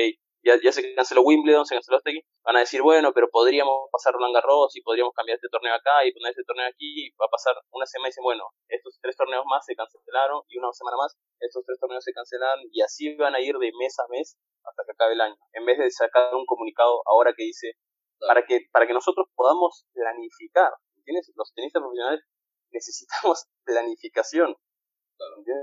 ya, 0.42 0.58
ya 0.62 0.72
se 0.72 0.94
canceló 0.94 1.22
Wimbledon, 1.22 1.64
se 1.66 1.74
canceló 1.74 1.98
este 1.98 2.24
van 2.44 2.56
a 2.56 2.60
decir, 2.60 2.82
bueno, 2.82 3.12
pero 3.14 3.28
podríamos 3.30 3.88
pasar 3.90 4.12
Roland 4.12 4.34
Garros 4.34 4.74
y 4.76 4.82
podríamos 4.82 5.14
cambiar 5.14 5.36
este 5.36 5.48
torneo 5.48 5.74
acá 5.74 6.04
y 6.04 6.12
poner 6.12 6.30
este 6.30 6.44
torneo 6.44 6.66
aquí, 6.66 7.06
y 7.06 7.10
va 7.14 7.26
a 7.26 7.30
pasar 7.30 7.54
una 7.70 7.86
semana 7.86 8.08
y 8.08 8.10
dicen, 8.10 8.24
bueno, 8.24 8.44
estos 8.68 8.98
tres 9.00 9.16
torneos 9.16 9.44
más 9.46 9.64
se 9.64 9.74
cancelaron 9.74 10.42
y 10.48 10.58
una 10.58 10.72
semana 10.72 10.96
más 10.96 11.16
estos 11.38 11.64
tres 11.64 11.78
torneos 11.78 12.04
se 12.04 12.12
cancelaron 12.12 12.64
y 12.70 12.82
así 12.82 13.14
van 13.16 13.34
a 13.34 13.40
ir 13.40 13.56
de 13.56 13.70
mes 13.78 13.98
a 13.98 14.06
mes 14.10 14.36
hasta 14.64 14.82
que 14.84 14.92
acabe 14.92 15.14
el 15.14 15.20
año. 15.20 15.36
En 15.52 15.64
vez 15.64 15.78
de 15.78 15.90
sacar 15.90 16.34
un 16.34 16.46
comunicado 16.46 17.02
ahora 17.06 17.32
que 17.36 17.44
dice, 17.44 17.74
para 18.26 18.44
que, 18.44 18.60
para 18.72 18.86
que 18.86 18.92
nosotros 18.92 19.26
podamos 19.34 19.86
planificar. 19.92 20.72
¿Entiendes? 20.96 21.32
Los 21.34 21.52
tenistas 21.54 21.80
profesionales 21.82 22.24
necesitamos 22.70 23.46
planificación. 23.64 24.56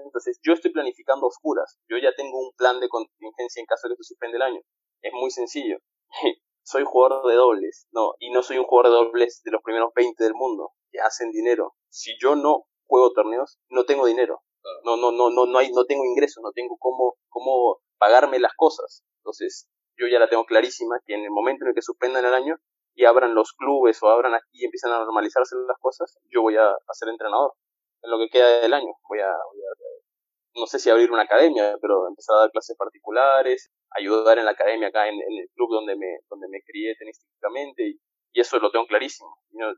Entonces, 0.06 0.40
yo 0.44 0.54
estoy 0.54 0.72
planificando 0.72 1.28
oscuras. 1.28 1.80
Yo 1.88 1.98
ya 1.98 2.14
tengo 2.16 2.40
un 2.40 2.52
plan 2.56 2.80
de 2.80 2.90
contingencia 2.90 3.60
en 3.60 3.66
caso 3.66 3.88
de 3.88 3.96
que 3.96 4.04
se 4.04 4.10
suspenda 4.10 4.38
el 4.38 4.44
año. 4.44 4.62
Es 5.02 5.14
muy 5.14 5.32
sencillo. 5.32 5.78
soy 6.64 6.84
jugador 6.86 7.28
de 7.28 7.36
dobles, 7.36 7.88
no, 7.92 8.14
y 8.20 8.30
no 8.32 8.44
soy 8.44 8.60
un 8.60 8.66
jugador 8.66 8.92
de 8.92 8.98
dobles 8.98 9.42
de 9.44 9.52
los 9.52 9.64
primeros 9.64 9.92
20 9.96 10.24
del 10.24 10.36
mundo 10.36 10.72
que 10.92 11.00
hacen 11.00 11.32
dinero. 11.32 11.74
Si 11.90 12.12
yo 12.22 12.36
no 12.36 12.66
juego 12.86 13.12
torneos, 13.12 13.58
no 13.70 13.86
tengo 13.86 14.06
dinero. 14.06 14.42
No, 14.84 14.98
no, 14.98 15.12
no, 15.12 15.30
no, 15.32 15.46
no 15.46 15.58
hay, 15.58 15.72
no 15.72 15.86
tengo 15.86 16.06
ingresos, 16.06 16.44
no 16.44 16.52
tengo 16.52 16.78
cómo, 16.78 17.16
cómo 17.30 17.80
pagarme 17.98 18.40
las 18.40 18.54
cosas. 18.56 19.04
Entonces, 19.22 19.68
yo 19.98 20.08
ya 20.08 20.20
la 20.20 20.30
tengo 20.30 20.46
clarísima, 20.46 21.00
que 21.06 21.16
en 21.16 21.24
el 21.24 21.32
momento 21.32 21.64
en 21.64 21.70
el 21.70 21.76
que 21.76 21.82
suspendan 21.82 22.26
el 22.26 22.34
año 22.34 22.56
y 22.94 23.06
abran 23.06 23.34
los 23.34 23.54
clubes 23.54 24.02
o 24.04 24.10
abran 24.10 24.36
aquí 24.36 24.50
y 24.52 24.66
empiezan 24.66 24.92
a 24.92 25.00
normalizarse 25.00 25.56
las 25.68 25.78
cosas, 25.80 26.18
yo 26.30 26.42
voy 26.42 26.56
a, 26.58 26.76
ser 26.94 27.10
entrenador 27.10 27.54
en 28.02 28.12
lo 28.12 28.18
que 28.20 28.30
queda 28.30 28.62
del 28.62 28.74
año. 28.74 28.94
Voy 29.08 29.20
a, 29.20 29.32
no 30.56 30.66
sé 30.66 30.80
si 30.80 30.90
abrir 30.90 31.12
una 31.12 31.24
academia, 31.24 31.78
pero 31.82 32.08
empezar 32.08 32.36
a 32.36 32.40
dar 32.42 32.52
clases 32.52 32.76
particulares, 32.78 33.72
ayudar 33.92 34.38
en 34.38 34.46
la 34.46 34.52
academia 34.52 34.90
acá 34.90 35.08
en, 35.08 35.16
el 35.16 35.50
club 35.56 35.70
donde 35.72 35.96
me, 35.96 36.20
donde 36.30 36.48
me 36.50 36.62
crié 36.66 36.96
tenísticamente 36.98 37.88
y, 37.88 38.00
y 38.34 38.42
eso 38.42 38.60
lo 38.60 38.72
tengo 38.72 38.86
clarísimo. 38.86 39.30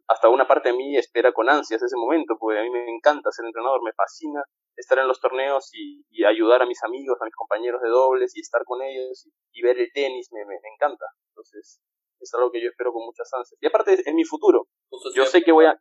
Hasta 0.07 0.29
una 0.29 0.47
parte 0.47 0.69
de 0.69 0.77
mí 0.77 0.97
espera 0.97 1.31
con 1.31 1.49
ansias 1.49 1.81
ese 1.81 1.95
momento, 1.95 2.35
porque 2.39 2.59
a 2.59 2.63
mí 2.63 2.69
me 2.69 2.89
encanta 2.89 3.31
ser 3.31 3.45
entrenador, 3.45 3.81
me 3.83 3.93
fascina 3.93 4.43
estar 4.75 4.99
en 4.99 5.07
los 5.07 5.19
torneos 5.19 5.69
y, 5.73 6.03
ayudar 6.25 6.61
a 6.61 6.65
mis 6.65 6.83
amigos, 6.83 7.17
a 7.21 7.25
mis 7.25 7.35
compañeros 7.35 7.81
de 7.81 7.89
dobles 7.89 8.35
y 8.35 8.41
estar 8.41 8.63
con 8.65 8.81
ellos 8.81 9.27
y, 9.53 9.61
ver 9.61 9.79
el 9.79 9.91
tenis, 9.93 10.29
me, 10.31 10.45
me, 10.45 10.55
encanta. 10.73 11.05
Entonces, 11.29 11.81
es 12.19 12.33
algo 12.33 12.51
que 12.51 12.61
yo 12.61 12.69
espero 12.69 12.93
con 12.93 13.05
muchas 13.05 13.31
ansias. 13.33 13.57
Y 13.61 13.67
aparte 13.67 13.93
es, 13.93 14.13
mi 14.13 14.23
futuro. 14.23 14.67
Yo 15.15 15.25
sé 15.25 15.41
que 15.41 15.51
voy 15.51 15.65
a, 15.65 15.79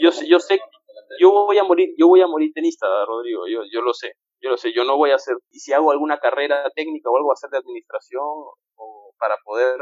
yo, 0.00 0.10
yo 0.26 0.40
sé, 0.40 0.58
yo 1.20 1.30
voy 1.30 1.58
a 1.58 1.64
morir, 1.64 1.94
yo 1.98 2.08
voy 2.08 2.20
a 2.20 2.26
morir 2.26 2.52
tenista, 2.54 2.86
Rodrigo, 3.06 3.46
yo, 3.48 3.62
yo 3.70 3.80
lo 3.82 3.92
sé, 3.94 4.12
yo 4.40 4.50
lo 4.50 4.56
sé, 4.56 4.72
yo 4.72 4.84
no 4.84 4.96
voy 4.96 5.10
a 5.10 5.16
hacer, 5.16 5.36
y 5.50 5.58
si 5.60 5.72
hago 5.72 5.90
alguna 5.90 6.18
carrera 6.18 6.70
técnica 6.74 7.10
o 7.10 7.16
algo, 7.16 7.32
hacer 7.32 7.50
de 7.50 7.58
administración 7.58 8.24
o 8.76 9.12
para 9.18 9.36
poder 9.44 9.76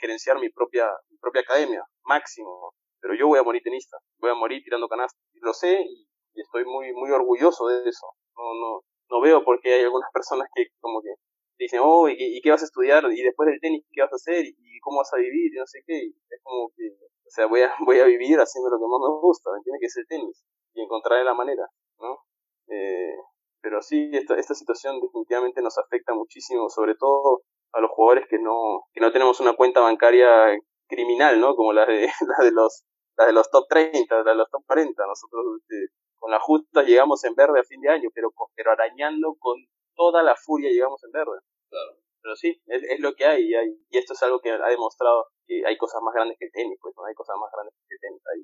gerenciar 0.00 0.38
mi 0.38 0.50
propia, 0.50 0.88
mi 1.10 1.18
propia 1.18 1.42
academia, 1.42 1.84
máximo, 2.04 2.72
pero 3.00 3.14
yo 3.14 3.28
voy 3.28 3.38
a 3.38 3.42
morir 3.42 3.62
tenista, 3.62 3.98
voy 4.18 4.30
a 4.30 4.34
morir 4.34 4.62
tirando 4.62 4.88
canasta, 4.88 5.18
lo 5.42 5.52
sé 5.52 5.80
y, 5.82 6.06
estoy 6.34 6.64
muy, 6.64 6.92
muy 6.92 7.10
orgulloso 7.10 7.66
de 7.66 7.88
eso, 7.88 8.06
no, 8.36 8.54
no, 8.54 8.80
no 9.10 9.20
veo 9.20 9.42
por 9.44 9.60
qué 9.60 9.74
hay 9.74 9.82
algunas 9.82 10.08
personas 10.12 10.46
que 10.54 10.66
como 10.80 11.02
que 11.02 11.10
dicen, 11.58 11.80
oh, 11.82 12.08
¿y, 12.08 12.40
qué 12.40 12.50
vas 12.50 12.62
a 12.62 12.66
estudiar? 12.66 13.04
Y 13.10 13.22
después 13.22 13.48
del 13.48 13.60
tenis, 13.60 13.84
¿qué 13.90 14.02
vas 14.02 14.12
a 14.12 14.16
hacer? 14.16 14.46
¿Y 14.46 14.80
cómo 14.80 14.98
vas 14.98 15.12
a 15.12 15.18
vivir? 15.18 15.52
Y 15.52 15.58
no 15.58 15.66
sé 15.66 15.80
qué. 15.86 15.98
es 16.06 16.40
como 16.42 16.70
que, 16.76 16.86
o 16.88 17.30
sea, 17.30 17.46
voy 17.46 17.62
a, 17.62 17.74
voy 17.84 17.98
a 17.98 18.04
vivir 18.04 18.38
haciendo 18.38 18.70
lo 18.70 18.78
que 18.78 18.86
más 18.86 19.00
me 19.00 19.20
gusta, 19.20 19.50
¿me 19.50 19.58
entiendes? 19.58 19.80
Que 19.80 19.86
es 19.86 19.96
el 19.96 20.06
tenis. 20.06 20.44
Y 20.78 20.82
encontraré 20.82 21.24
la 21.24 21.34
manera, 21.34 21.68
¿no? 21.98 22.20
Eh, 22.68 23.16
pero 23.60 23.82
sí, 23.82 24.10
esta, 24.12 24.36
esta 24.36 24.54
situación 24.54 25.00
definitivamente 25.00 25.60
nos 25.60 25.76
afecta 25.76 26.14
muchísimo, 26.14 26.68
sobre 26.70 26.94
todo 26.94 27.42
a 27.72 27.80
los 27.80 27.90
jugadores 27.90 28.28
que 28.30 28.38
no, 28.38 28.84
que 28.92 29.00
no 29.00 29.10
tenemos 29.10 29.40
una 29.40 29.56
cuenta 29.56 29.80
bancaria 29.80 30.56
criminal, 30.86 31.40
¿no? 31.40 31.56
Como 31.56 31.72
la 31.72 31.84
de, 31.84 32.02
la 32.38 32.44
de 32.44 32.52
los, 32.52 32.84
la 33.16 33.26
de 33.26 33.32
los 33.32 33.50
top 33.50 33.66
30, 33.68 34.22
la 34.22 34.30
de 34.30 34.36
los 34.36 34.50
top 34.50 34.62
40. 34.66 35.04
Nosotros 35.04 35.44
este, 35.62 35.92
con 36.16 36.30
la 36.30 36.38
justa 36.38 36.84
llegamos 36.84 37.24
en 37.24 37.34
verde 37.34 37.58
a 37.58 37.64
fin 37.64 37.80
de 37.80 37.90
año, 37.90 38.08
pero, 38.14 38.32
pero 38.54 38.70
arañando 38.70 39.34
con 39.40 39.56
toda 39.96 40.22
la 40.22 40.36
furia 40.36 40.70
llegamos 40.70 41.02
en 41.02 41.10
verde. 41.10 41.40
Claro. 41.68 41.98
Pero 42.22 42.36
sí, 42.36 42.62
es, 42.66 42.82
es 42.84 43.00
lo 43.00 43.14
que 43.14 43.24
hay 43.24 43.50
y, 43.50 43.54
hay 43.54 43.68
y 43.90 43.98
esto 43.98 44.12
es 44.12 44.22
algo 44.22 44.38
que 44.38 44.52
ha 44.52 44.68
demostrado 44.68 45.26
que 45.44 45.66
hay 45.66 45.76
cosas 45.76 46.00
más 46.02 46.14
grandes 46.14 46.38
que 46.38 46.46
el 46.46 46.52
tenis, 46.52 46.78
pues 46.80 46.94
no 46.96 47.04
hay 47.04 47.14
cosas 47.14 47.34
más 47.40 47.50
grandes 47.52 47.74
que 47.88 47.94
el 47.94 48.00
tenis, 48.00 48.22
hay, 48.32 48.40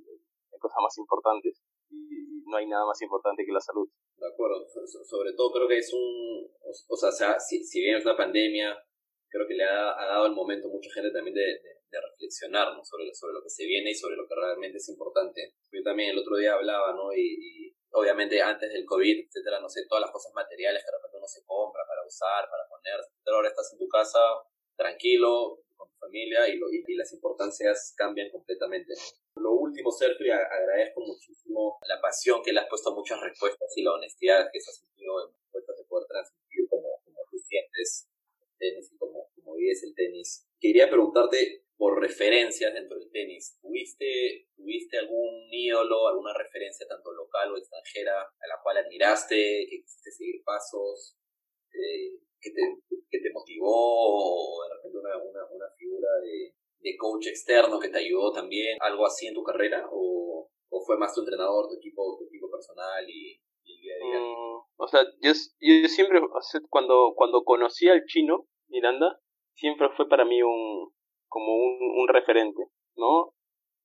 hay 0.52 0.58
cosas 0.58 0.78
más 0.82 0.98
importantes 0.98 1.62
no 2.46 2.56
hay 2.56 2.66
nada 2.66 2.86
más 2.86 3.00
importante 3.02 3.44
que 3.44 3.52
la 3.52 3.60
salud. 3.60 3.88
De 4.16 4.26
acuerdo, 4.26 4.66
sobre 5.04 5.32
todo 5.32 5.52
creo 5.52 5.68
que 5.68 5.78
es 5.78 5.92
un, 5.92 6.50
o, 6.88 6.96
sea, 6.96 7.38
si, 7.40 7.64
si 7.64 7.80
bien 7.80 7.96
es 7.96 8.04
pandemia, 8.04 8.76
creo 9.28 9.46
que 9.46 9.54
le 9.54 9.64
ha, 9.64 9.90
ha, 9.98 10.06
dado 10.06 10.26
el 10.26 10.32
momento 10.32 10.68
a 10.68 10.70
mucha 10.70 10.90
gente 10.92 11.10
también 11.10 11.34
de, 11.34 11.42
de, 11.42 12.00
reflexionar 12.00 12.68
sobre, 12.82 13.14
sobre 13.14 13.34
lo 13.34 13.42
que 13.42 13.50
se 13.50 13.64
viene 13.66 13.90
y 13.90 13.94
sobre 13.94 14.16
lo 14.16 14.26
que 14.26 14.34
realmente 14.34 14.78
es 14.78 14.88
importante. 14.88 15.54
Yo 15.70 15.82
también 15.82 16.10
el 16.10 16.18
otro 16.18 16.36
día 16.36 16.54
hablaba, 16.54 16.92
¿no? 16.92 17.12
y 17.14 17.74
obviamente 17.94 18.42
antes 18.42 18.72
del 18.72 18.84
COVID, 18.84 19.26
etcétera, 19.26 19.60
no 19.60 19.68
sé, 19.68 19.86
todas 19.88 20.02
las 20.02 20.10
cosas 20.10 20.34
materiales 20.34 20.82
que 20.82 20.90
de 20.90 20.96
repente 20.98 21.18
uno 21.18 21.26
se 21.26 21.44
compra 21.46 21.82
para 21.86 22.04
usar, 22.04 22.50
para 22.50 22.66
poner, 22.68 22.98
pero 23.22 23.36
ahora 23.36 23.48
estás 23.48 23.72
en 23.72 23.78
tu 23.78 23.88
casa 23.88 24.18
tranquilo, 24.76 25.60
con 25.76 25.88
tu 25.88 25.96
familia 25.98 26.48
y, 26.48 26.60
y, 26.86 26.94
las 26.94 27.12
importancias 27.12 27.94
cambian 27.96 28.30
completamente. 28.30 28.94
Lo 29.36 29.52
último, 29.52 29.90
Sergio, 29.90 30.26
y 30.26 30.30
agradezco 30.30 31.00
muchísimo 31.00 31.78
la 31.88 32.00
pasión 32.00 32.42
que 32.42 32.52
le 32.52 32.60
has 32.60 32.68
puesto 32.68 32.90
a 32.90 32.94
muchas 32.94 33.20
respuestas 33.20 33.72
y 33.76 33.82
la 33.82 33.92
honestidad 33.92 34.48
que 34.52 34.60
se 34.60 34.70
has 34.70 34.78
sentido 34.78 35.26
en 35.26 35.34
respuestas 35.34 35.76
de 35.76 35.84
poder 35.84 36.06
transmitir 36.08 36.68
como, 36.68 36.88
como 37.04 37.18
tú 37.30 37.38
sientes 37.38 38.08
el 38.40 38.58
tenis 38.58 38.92
y 38.92 38.98
como, 38.98 39.30
como 39.34 39.54
vives 39.56 39.82
el 39.82 39.94
tenis. 39.94 40.46
Quería 40.60 40.88
preguntarte 40.88 41.64
por 41.76 42.00
referencias 42.00 42.72
dentro 42.72 42.98
del 42.98 43.10
tenis. 43.10 43.58
¿Tuviste, 43.60 44.48
¿Tuviste 44.56 44.98
algún 44.98 45.48
ídolo, 45.50 46.08
alguna 46.08 46.32
referencia 46.32 46.86
tanto 46.86 47.12
local 47.12 47.52
o 47.52 47.58
extranjera 47.58 48.22
a 48.22 48.46
la 48.46 48.60
cual 48.62 48.78
admiraste, 48.78 49.66
que 49.68 49.82
quisiste 49.82 50.10
seguir 50.12 50.42
pasos, 50.44 51.16
eh, 51.72 52.20
que, 52.44 52.50
te, 52.50 52.60
que 53.10 53.18
te 53.18 53.32
motivó 53.32 53.72
o 53.72 54.62
de 54.62 54.74
repente 54.76 54.98
una, 54.98 55.16
una, 55.16 55.70
figura 55.78 56.08
de, 56.22 56.52
de, 56.80 56.96
coach 56.98 57.26
externo 57.28 57.80
que 57.80 57.88
te 57.88 57.98
ayudó 57.98 58.32
también, 58.32 58.76
algo 58.80 59.06
así 59.06 59.26
en 59.26 59.34
tu 59.34 59.42
carrera 59.42 59.88
o, 59.90 60.50
o 60.68 60.80
fue 60.84 60.98
más 60.98 61.14
tu 61.14 61.22
entrenador, 61.22 61.68
tu 61.68 61.76
equipo, 61.76 62.18
tu 62.18 62.26
equipo 62.26 62.50
personal 62.50 63.08
y, 63.08 63.40
el 63.64 63.80
día 63.80 63.94
a 63.94 64.06
día? 64.06 64.20
Mm, 64.20 64.60
o 64.76 64.88
sea, 64.88 65.00
yo, 65.22 65.32
yo 65.32 65.88
siempre, 65.88 66.20
cuando, 66.68 67.14
cuando 67.16 67.42
conocí 67.44 67.88
al 67.88 68.04
chino, 68.04 68.46
Miranda, 68.68 69.18
siempre 69.54 69.88
fue 69.96 70.06
para 70.06 70.26
mí 70.26 70.42
un, 70.42 70.92
como 71.28 71.56
un, 71.56 72.00
un 72.00 72.08
referente, 72.08 72.62
¿no? 72.96 73.32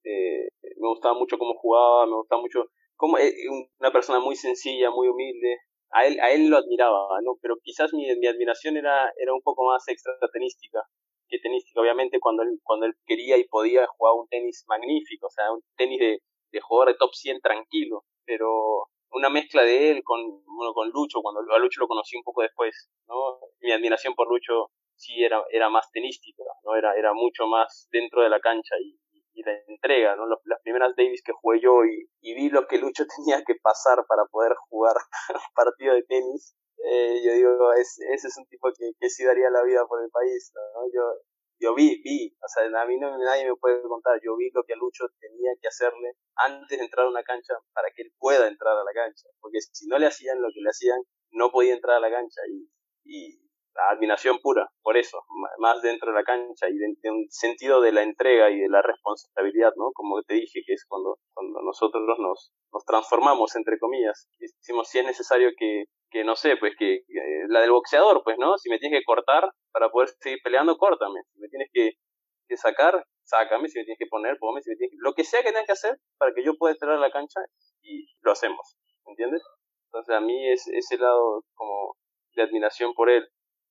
Eh, 0.03 0.49
me 0.78 0.88
gustaba 0.89 1.14
mucho 1.14 1.38
cómo 1.38 1.53
jugaba, 1.55 2.05
me 2.05 2.16
gustaba 2.16 2.41
mucho 2.41 2.66
como 2.95 3.18
eh, 3.18 3.34
una 3.80 3.91
persona 3.91 4.20
muy 4.20 4.36
sencilla, 4.36 4.91
muy 4.91 5.07
humilde. 5.07 5.57
A 5.91 6.05
él, 6.05 6.19
a 6.19 6.31
él 6.31 6.47
lo 6.49 6.57
admiraba, 6.57 7.19
¿no? 7.23 7.37
Pero 7.41 7.57
quizás 7.63 7.93
mi, 7.93 8.05
mi 8.17 8.27
admiración 8.27 8.77
era, 8.77 9.11
era 9.17 9.33
un 9.33 9.41
poco 9.41 9.65
más 9.65 9.87
extra 9.87 10.13
tenística 10.33 10.83
que 11.29 11.39
tenística. 11.39 11.79
Obviamente 11.81 12.19
cuando 12.19 12.43
él, 12.43 12.59
cuando 12.63 12.85
él 12.87 12.93
quería 13.05 13.37
y 13.37 13.45
podía 13.47 13.87
jugar 13.87 14.15
un 14.15 14.27
tenis 14.27 14.65
magnífico, 14.67 15.27
o 15.27 15.29
sea, 15.29 15.51
un 15.51 15.61
tenis 15.77 15.99
de, 15.99 16.19
de 16.51 16.61
jugador 16.61 16.93
de 16.93 16.97
top 16.97 17.13
100 17.13 17.39
tranquilo, 17.41 18.03
pero 18.25 18.87
una 19.11 19.29
mezcla 19.29 19.63
de 19.63 19.91
él 19.91 20.03
con, 20.03 20.21
bueno, 20.45 20.73
con 20.73 20.89
Lucho, 20.89 21.21
cuando 21.21 21.41
a 21.53 21.59
Lucho 21.59 21.81
lo 21.81 21.87
conocí 21.87 22.15
un 22.17 22.23
poco 22.23 22.41
después, 22.41 22.89
¿no? 23.07 23.39
Mi 23.61 23.71
admiración 23.71 24.13
por 24.15 24.27
Lucho 24.29 24.71
sí 24.95 25.23
era, 25.23 25.43
era 25.51 25.69
más 25.69 25.89
tenística, 25.91 26.43
¿no? 26.63 26.75
Era, 26.75 26.95
era 26.95 27.13
mucho 27.13 27.47
más 27.47 27.87
dentro 27.91 28.21
de 28.21 28.29
la 28.29 28.39
cancha 28.39 28.75
y, 28.83 28.99
entrega, 29.82 30.15
¿no? 30.15 30.27
Las 30.27 30.61
primeras 30.61 30.95
Davis 30.95 31.23
que 31.23 31.32
jugué 31.34 31.61
yo 31.61 31.86
y, 31.86 32.09
y, 32.21 32.36
vi 32.36 32.49
lo 32.49 32.67
que 32.67 32.77
Lucho 32.77 33.05
tenía 33.17 33.43
que 33.45 33.55
pasar 33.61 34.05
para 34.07 34.25
poder 34.25 34.53
jugar 34.69 34.95
un 35.30 35.39
partido 35.55 35.93
de 35.95 36.03
tenis, 36.03 36.55
eh, 36.84 37.21
yo 37.23 37.34
digo, 37.34 37.73
es, 37.73 37.99
ese 38.13 38.27
es 38.27 38.38
un 38.38 38.45
tipo 38.47 38.69
que, 38.77 38.91
que 38.99 39.09
sí 39.09 39.25
daría 39.25 39.49
la 39.49 39.63
vida 39.63 39.86
por 39.88 40.01
el 40.03 40.09
país, 40.09 40.51
¿no? 40.55 40.86
Yo, 40.93 41.01
yo 41.59 41.75
vi, 41.75 42.01
vi, 42.01 42.34
o 42.41 42.47
sea, 42.47 42.63
a 42.82 42.86
mí 42.86 42.97
no, 42.97 43.17
nadie 43.17 43.45
me 43.45 43.55
puede 43.55 43.82
contar, 43.82 44.19
yo 44.23 44.38
vi 44.38 44.49
lo 44.51 44.63
que 44.63 44.75
Lucho 44.75 45.05
tenía 45.19 45.51
que 45.61 45.67
hacerle 45.67 46.15
antes 46.36 46.77
de 46.77 46.86
entrar 46.86 47.05
a 47.05 47.09
una 47.09 47.23
cancha 47.23 47.53
para 47.73 47.89
que 47.93 48.03
él 48.03 48.13
pueda 48.17 48.47
entrar 48.47 48.77
a 48.77 48.84
la 48.84 48.93
cancha, 48.93 49.27
porque 49.41 49.59
si 49.59 49.88
no 49.88 49.99
le 49.99 50.07
hacían 50.07 50.41
lo 50.41 50.47
que 50.53 50.61
le 50.61 50.69
hacían, 50.69 51.01
no 51.32 51.51
podía 51.51 51.73
entrar 51.73 51.97
a 51.97 51.99
la 51.99 52.09
cancha 52.09 52.41
y, 52.47 52.69
y 53.03 53.49
la 53.80 53.95
admiración 53.95 54.39
pura, 54.39 54.69
por 54.82 54.97
eso, 54.97 55.23
más 55.59 55.82
dentro 55.82 56.11
de 56.11 56.17
la 56.17 56.23
cancha 56.23 56.67
y 56.69 56.77
de, 56.77 57.11
un 57.11 57.27
sentido 57.30 57.82
de 57.82 57.91
la 57.91 58.03
entrega 58.03 58.49
y 58.49 58.59
de 58.59 58.69
la 58.69 58.82
responsabilidad, 58.82 59.71
¿no? 59.75 59.91
Como 59.93 60.21
te 60.23 60.36
dije, 60.36 60.61
que 60.65 60.73
es 60.73 60.86
cuando, 60.88 61.17
cuando 61.34 61.61
nosotros 61.61 62.03
nos, 62.19 62.51
nos 62.73 62.86
transformamos, 62.86 63.55
entre 63.55 63.80
comillas, 63.80 64.30
y 64.39 64.45
decimos 64.45 64.89
si 64.89 64.99
es 64.99 65.05
necesario 65.05 65.51
que, 65.57 65.86
que 66.09 66.23
no 66.23 66.36
sé, 66.36 66.57
pues 66.57 66.73
que, 66.77 67.01
la 67.47 67.61
del 67.61 67.71
boxeador, 67.71 68.21
pues, 68.23 68.38
¿no? 68.38 68.57
Si 68.57 68.69
me 68.69 68.80
tienes 68.80 68.99
que 68.99 69.05
cortar 69.05 69.49
para 69.71 69.89
poder 69.89 70.09
seguir 70.19 70.39
peleando, 70.43 70.77
córtame. 70.77 71.21
Si 71.34 71.39
me 71.39 71.47
tienes 71.47 71.69
que, 71.71 71.91
que 72.47 72.57
sacar, 72.57 73.03
sácame. 73.23 73.69
Si 73.69 73.80
me 73.80 73.86
tienes 73.86 73.99
que 73.99 74.07
poner, 74.07 74.38
ponme. 74.39 74.61
Si 74.61 74.71
me 74.71 74.75
tienes 74.75 74.91
que... 74.91 74.97
Lo 74.99 75.13
que 75.13 75.23
sea 75.23 75.41
que 75.41 75.49
tengas 75.49 75.65
que 75.65 75.73
hacer 75.73 75.97
para 76.17 76.34
que 76.34 76.43
yo 76.43 76.55
pueda 76.57 76.73
entrar 76.73 76.95
a 76.95 76.99
la 76.99 77.11
cancha 77.11 77.39
y 77.82 78.07
lo 78.21 78.32
hacemos, 78.32 78.77
¿entiendes? 79.05 79.43
Entonces 79.86 80.15
a 80.15 80.19
mí 80.19 80.49
es 80.49 80.67
ese 80.67 80.97
lado 80.97 81.43
como 81.55 81.95
de 82.36 82.43
admiración 82.43 82.93
por 82.93 83.09
él. 83.09 83.27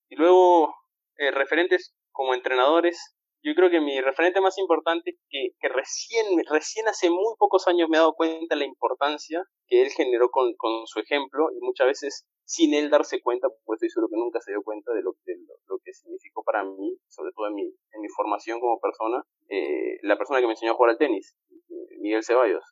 Y 0.08 0.16
luego, 0.16 0.74
eh, 1.16 1.30
referentes 1.30 1.94
como 2.12 2.34
entrenadores, 2.34 3.14
yo 3.42 3.54
creo 3.54 3.70
que 3.70 3.80
mi 3.80 4.00
referente 4.00 4.40
más 4.40 4.58
importante, 4.58 5.16
que, 5.28 5.50
que 5.60 5.68
recién, 5.68 6.26
recién 6.50 6.88
hace 6.88 7.08
muy 7.08 7.34
pocos 7.38 7.68
años 7.68 7.88
me 7.88 7.96
he 7.96 8.00
dado 8.00 8.14
cuenta 8.14 8.54
de 8.54 8.60
la 8.60 8.64
importancia 8.66 9.44
que 9.66 9.82
él 9.82 9.90
generó 9.90 10.30
con, 10.30 10.54
con 10.56 10.86
su 10.86 10.98
ejemplo 10.98 11.48
y 11.52 11.60
muchas 11.60 11.86
veces 11.86 12.26
sin 12.44 12.72
él 12.74 12.88
darse 12.88 13.20
cuenta, 13.20 13.48
pues 13.64 13.76
estoy 13.76 13.90
seguro 13.90 14.08
que 14.08 14.16
nunca 14.16 14.40
se 14.40 14.52
dio 14.52 14.62
cuenta 14.62 14.92
de 14.92 15.02
lo, 15.02 15.12
de 15.26 15.36
lo, 15.68 15.78
que 15.84 15.92
significó 15.92 16.42
para 16.42 16.64
mí, 16.64 16.96
sobre 17.06 17.30
todo 17.32 17.46
en 17.48 17.54
mi, 17.54 17.66
en 17.66 18.00
mi 18.00 18.08
formación 18.08 18.58
como 18.58 18.80
persona, 18.80 19.22
eh, 19.50 19.98
la 20.02 20.16
persona 20.16 20.40
que 20.40 20.46
me 20.46 20.52
enseñó 20.52 20.72
a 20.72 20.74
jugar 20.74 20.92
al 20.92 20.98
tenis, 20.98 21.36
eh, 21.50 21.98
Miguel 22.00 22.24
Ceballos, 22.24 22.64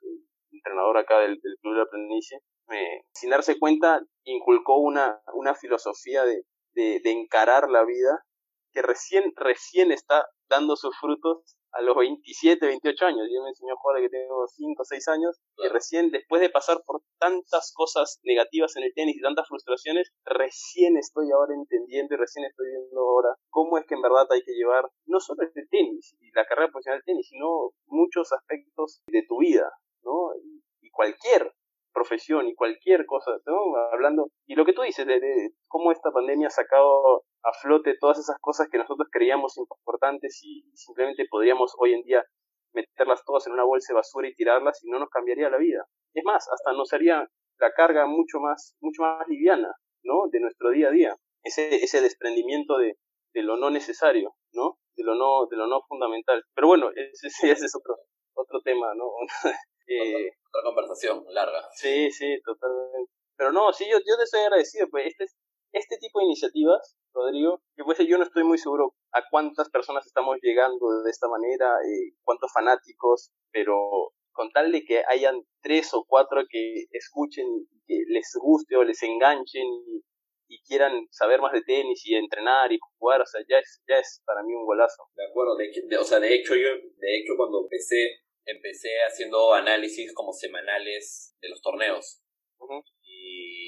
entrenador 0.51 0.97
acá 0.97 1.19
del, 1.21 1.39
Club 1.61 1.75
de 1.75 1.79
la 1.79 1.87
Planicie, 1.87 2.39
sin 3.13 3.31
darse 3.31 3.59
cuenta 3.59 4.01
inculcó 4.25 4.79
una, 4.79 5.21
una 5.35 5.55
filosofía 5.55 6.25
de, 6.25 6.43
de, 6.77 7.01
de 7.03 7.11
encarar 7.11 7.69
la 7.69 7.85
vida 7.85 8.25
que 8.77 8.83
recién, 8.83 9.33
recién 9.37 9.91
está 9.91 10.29
dando 10.49 10.77
sus 10.77 10.95
frutos 11.01 11.57
a 11.73 11.81
los 11.83 11.97
27, 11.97 12.67
28 12.67 13.07
años. 13.07 13.29
Yo 13.33 13.43
me 13.43 13.49
enseñó 13.49 13.73
a 13.73 13.81
jugar 13.81 14.01
que 14.01 14.09
tengo 14.09 14.47
5, 14.47 14.85
6 14.85 15.09
años, 15.09 15.41
y 15.57 15.69
recién 15.69 16.11
después 16.11 16.41
de 16.41 16.51
pasar 16.51 16.83
por 16.87 17.03
tantas 17.19 17.73
cosas 17.75 18.21
negativas 18.23 18.77
en 18.77 18.85
el 18.85 18.95
tenis 18.95 19.17
y 19.17 19.23
tantas 19.23 19.49
frustraciones, 19.49 20.13
recién 20.25 20.97
estoy 20.97 21.31
ahora 21.33 21.55
entendiendo 21.55 22.15
y 22.15 22.19
recién 22.19 22.45
estoy 22.45 22.67
viendo 22.69 23.01
ahora 23.01 23.35
cómo 23.51 23.79
es 23.79 23.87
que 23.87 23.95
en 23.95 24.03
verdad 24.03 24.27
hay 24.31 24.43
que 24.43 24.53
llevar 24.53 24.85
no 25.07 25.21
solo 25.21 25.43
el 25.43 25.69
tenis 25.71 26.17
y 26.21 26.31
la 26.33 26.45
carrera 26.47 26.71
profesional 26.71 26.99
del 27.01 27.05
tenis, 27.05 27.29
sino 27.29 27.73
muchos 27.87 28.33
aspectos 28.33 29.03
de 29.07 29.25
tu 29.27 29.39
vida, 29.39 29.71
¿no? 30.03 30.33
Y, 30.37 30.63
y 30.87 30.91
cualquier 30.91 31.53
profesión 31.97 32.47
y 32.47 32.55
cualquier 32.55 33.07
cosa. 33.07 33.31
Hablando, 33.93 34.29
y 34.47 34.55
lo 34.55 34.65
que 34.65 34.75
tú 34.75 34.83
dices, 34.83 35.07
de, 35.07 35.19
de, 35.19 35.51
cómo 35.67 35.93
esta 35.93 36.11
pandemia 36.13 36.49
ha 36.49 36.51
sacado 36.51 37.25
a 37.43 37.53
flote 37.63 37.97
todas 37.99 38.19
esas 38.19 38.37
cosas 38.41 38.69
que 38.71 38.79
nosotros 38.79 39.09
creíamos 39.11 39.57
importantes 39.57 40.39
y 40.43 40.63
simplemente 40.75 41.25
podríamos 41.31 41.75
hoy 41.79 41.95
en 41.95 42.03
día 42.03 42.25
meterlas 42.75 43.25
todas 43.25 43.47
en 43.47 43.55
una 43.55 43.65
bolsa 43.65 43.93
de 43.93 43.97
basura 43.97 44.29
y 44.29 44.35
tirarlas 44.35 44.85
y 44.85 44.91
no 44.91 44.99
nos 44.99 45.09
cambiaría 45.09 45.49
la 45.49 45.57
vida. 45.57 45.85
Es 46.13 46.25
más, 46.25 46.47
hasta 46.53 46.73
nos 46.73 46.93
haría 46.93 47.27
la 47.59 47.73
carga 47.73 48.07
mucho 48.07 48.39
más, 48.41 48.77
mucho 48.81 49.03
más 49.03 49.27
liviana, 49.29 49.73
¿no? 50.03 50.29
De 50.31 50.41
nuestro 50.41 50.71
día 50.71 50.89
a 50.89 50.91
día. 50.91 51.17
Ese, 51.43 51.77
ese 51.77 52.03
desprendimiento 52.03 52.77
de, 52.77 52.99
de 53.33 53.43
lo 53.43 53.57
no 53.57 53.71
necesario, 53.71 54.35
¿no? 54.53 54.79
de 54.97 55.05
lo 55.05 55.15
no, 55.15 55.47
de 55.47 55.57
lo 55.57 55.67
no 55.67 55.83
fundamental. 55.89 56.43
Pero 56.55 56.69
bueno, 56.69 56.91
ese, 56.95 57.29
ese 57.53 57.67
es 57.67 57.77
otro, 57.77 57.97
otro 58.35 58.61
tema, 58.63 58.95
¿no? 58.95 59.05
eh, 59.89 60.31
otra, 60.49 60.63
conversación 60.65 61.25
larga. 61.31 61.69
Sí, 61.75 62.11
sí, 62.11 62.41
totalmente. 62.45 63.13
Pero 63.37 63.53
no, 63.53 63.73
sí, 63.73 63.85
yo, 63.91 63.99
yo 63.99 64.17
te 64.17 64.25
estoy 64.25 64.41
agradecido, 64.41 64.89
pues 64.91 65.07
este, 65.07 65.27
este 65.73 65.99
tipo 65.99 66.21
de 66.21 66.27
iniciativas, 66.27 66.97
Rodrigo, 67.13 67.61
que 67.77 67.85
pues 67.85 67.99
yo 67.99 68.19
no 68.19 68.25
estoy 68.25 68.45
muy 68.45 68.59
seguro 68.59 68.95
a 69.13 69.23
cuántas 69.31 69.69
personas 69.71 70.07
estamos 70.07 70.39
llegando 70.43 71.03
de 71.03 71.11
esta 71.11 71.29
manera, 71.29 71.67
eh, 71.85 72.15
cuántos 72.25 72.51
fanáticos, 72.53 73.31
pero 73.53 74.13
con 74.33 74.51
tal 74.51 74.71
de 74.71 74.85
que 74.85 75.03
hayan 75.09 75.43
tres 75.63 75.93
o 75.95 76.05
cuatro 76.07 76.43
que 76.49 76.85
escuchen 76.93 77.47
y 77.71 77.81
que 77.87 78.03
les 78.09 78.31
guste 78.41 78.77
o 78.77 78.85
les 78.85 79.03
enganchen 79.03 79.67
y, 79.67 80.03
y 80.49 80.63
quieran 80.63 81.07
saber 81.11 81.41
más 81.41 81.53
de 81.53 81.63
tenis 81.63 82.03
y 82.07 82.15
entrenar 82.15 82.73
y 82.73 82.79
jugar, 82.99 83.23
o 83.23 83.27
sea, 83.27 83.41
ya 83.49 83.59
es, 83.59 83.83
ya 83.89 83.97
es 83.99 84.23
para 84.25 84.43
mí 84.43 84.55
un 84.55 84.67
golazo. 84.67 85.05
De 85.15 85.27
acuerdo, 85.27 85.57
de, 85.57 85.97
o 85.99 86.05
sea, 86.05 86.21
de 86.21 86.35
hecho 86.35 86.55
yo, 86.55 86.69
de 86.69 87.19
hecho 87.19 87.35
cuando 87.37 87.63
empecé, 87.63 88.21
empecé 88.47 88.91
haciendo 89.07 89.53
análisis 89.53 90.15
como 90.15 90.33
semanales 90.33 91.37
de 91.41 91.49
los 91.49 91.61
torneos. 91.61 92.23
Y 93.03 93.67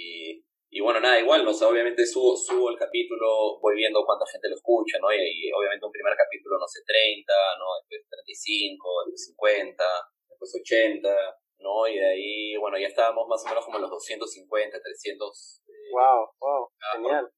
y 0.70 0.80
bueno, 0.80 1.00
nada, 1.00 1.18
igual, 1.18 1.44
¿no? 1.44 1.50
O 1.50 1.68
obviamente 1.68 2.04
subo, 2.04 2.36
subo 2.36 2.68
el 2.70 2.78
capítulo, 2.78 3.58
voy 3.60 3.74
viendo 3.74 4.04
cuánta 4.04 4.26
gente 4.30 4.50
lo 4.50 4.54
escucha, 4.54 4.98
¿no? 5.00 5.08
Y, 5.10 5.50
obviamente 5.50 5.86
un 5.86 5.92
primer 5.92 6.12
capítulo, 6.14 6.58
no 6.58 6.68
sé, 6.68 6.80
30, 6.84 7.32
¿no? 7.58 7.64
Después 7.80 8.06
35, 8.10 9.04
después 9.06 9.24
50, 9.32 9.84
después 10.28 10.60
80, 10.60 11.08
¿no? 11.60 11.88
Y 11.88 11.96
de 11.96 12.06
ahí, 12.06 12.56
bueno, 12.58 12.78
ya 12.78 12.88
estábamos 12.88 13.26
más 13.28 13.42
o 13.44 13.48
menos 13.48 13.64
como 13.64 13.78
en 13.78 13.82
los 13.82 13.90
250, 13.90 14.78
300. 14.78 15.62
wow, 15.92 16.28
wow, 16.38 16.68
genial. 16.92 17.32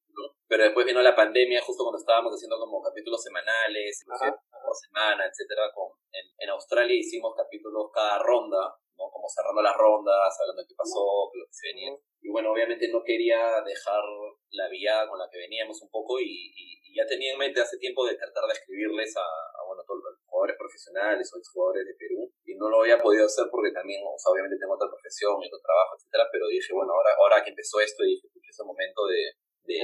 Pero 0.47 0.65
después 0.65 0.85
vino 0.87 1.01
la 1.01 1.15
pandemia, 1.15 1.63
justo 1.63 1.85
cuando 1.85 1.99
estábamos 1.99 2.33
haciendo 2.35 2.59
como 2.59 2.83
capítulos 2.83 3.23
semanales, 3.23 4.03
por 4.07 4.75
semana, 4.75 5.25
etcétera. 5.27 5.71
Con, 5.73 5.95
en, 6.13 6.27
en 6.39 6.51
Australia 6.51 6.97
hicimos 6.97 7.35
capítulos 7.37 7.91
cada 7.95 8.19
ronda, 8.19 8.75
¿no? 9.01 9.11
Como 9.11 9.29
cerrando 9.29 9.63
las 9.63 9.77
rondas, 9.77 10.35
hablando 10.41 10.63
de 10.63 10.69
qué 10.69 10.75
pasó, 10.77 11.31
lo 11.33 11.47
que 11.47 11.55
se 11.55 11.69
venía. 11.73 11.95
Y 12.21 12.29
bueno, 12.29 12.53
obviamente 12.53 12.89
no 12.93 13.03
quería 13.03 13.63
dejar 13.65 14.05
la 14.53 14.69
vía 14.69 15.09
con 15.09 15.19
la 15.19 15.29
que 15.31 15.39
veníamos 15.39 15.81
un 15.83 15.89
poco 15.89 16.21
y, 16.21 16.53
ya 16.91 17.07
tenía 17.07 17.33
en 17.33 17.39
mente 17.39 17.63
hace 17.63 17.79
tiempo 17.79 18.03
de 18.05 18.19
tratar 18.19 18.51
de 18.51 18.59
escribirles 18.59 19.15
a, 19.17 19.23
bueno, 19.63 19.79
todos 19.87 20.03
los 20.03 20.19
jugadores 20.27 20.59
profesionales 20.59 21.23
o 21.31 21.39
exjugadores 21.39 21.87
de 21.87 21.95
Perú 21.95 22.27
y 22.43 22.59
no 22.59 22.69
lo 22.69 22.83
había 22.83 22.99
podido 22.99 23.31
hacer 23.31 23.47
porque 23.47 23.71
también, 23.71 24.03
o 24.03 24.19
sea, 24.19 24.35
obviamente 24.35 24.59
tengo 24.59 24.75
otra 24.75 24.91
profesión 24.91 25.39
y 25.39 25.47
otro 25.47 25.63
trabajo, 25.63 25.95
etcétera, 25.95 26.27
pero 26.35 26.51
dije, 26.51 26.75
bueno, 26.75 26.91
ahora, 26.91 27.15
ahora 27.15 27.45
que 27.47 27.55
empezó 27.55 27.79
esto, 27.79 28.03
dije, 28.03 28.27
pues 28.35 28.43
es 28.43 28.59
el 28.59 28.67
momento 28.67 29.07
de, 29.07 29.23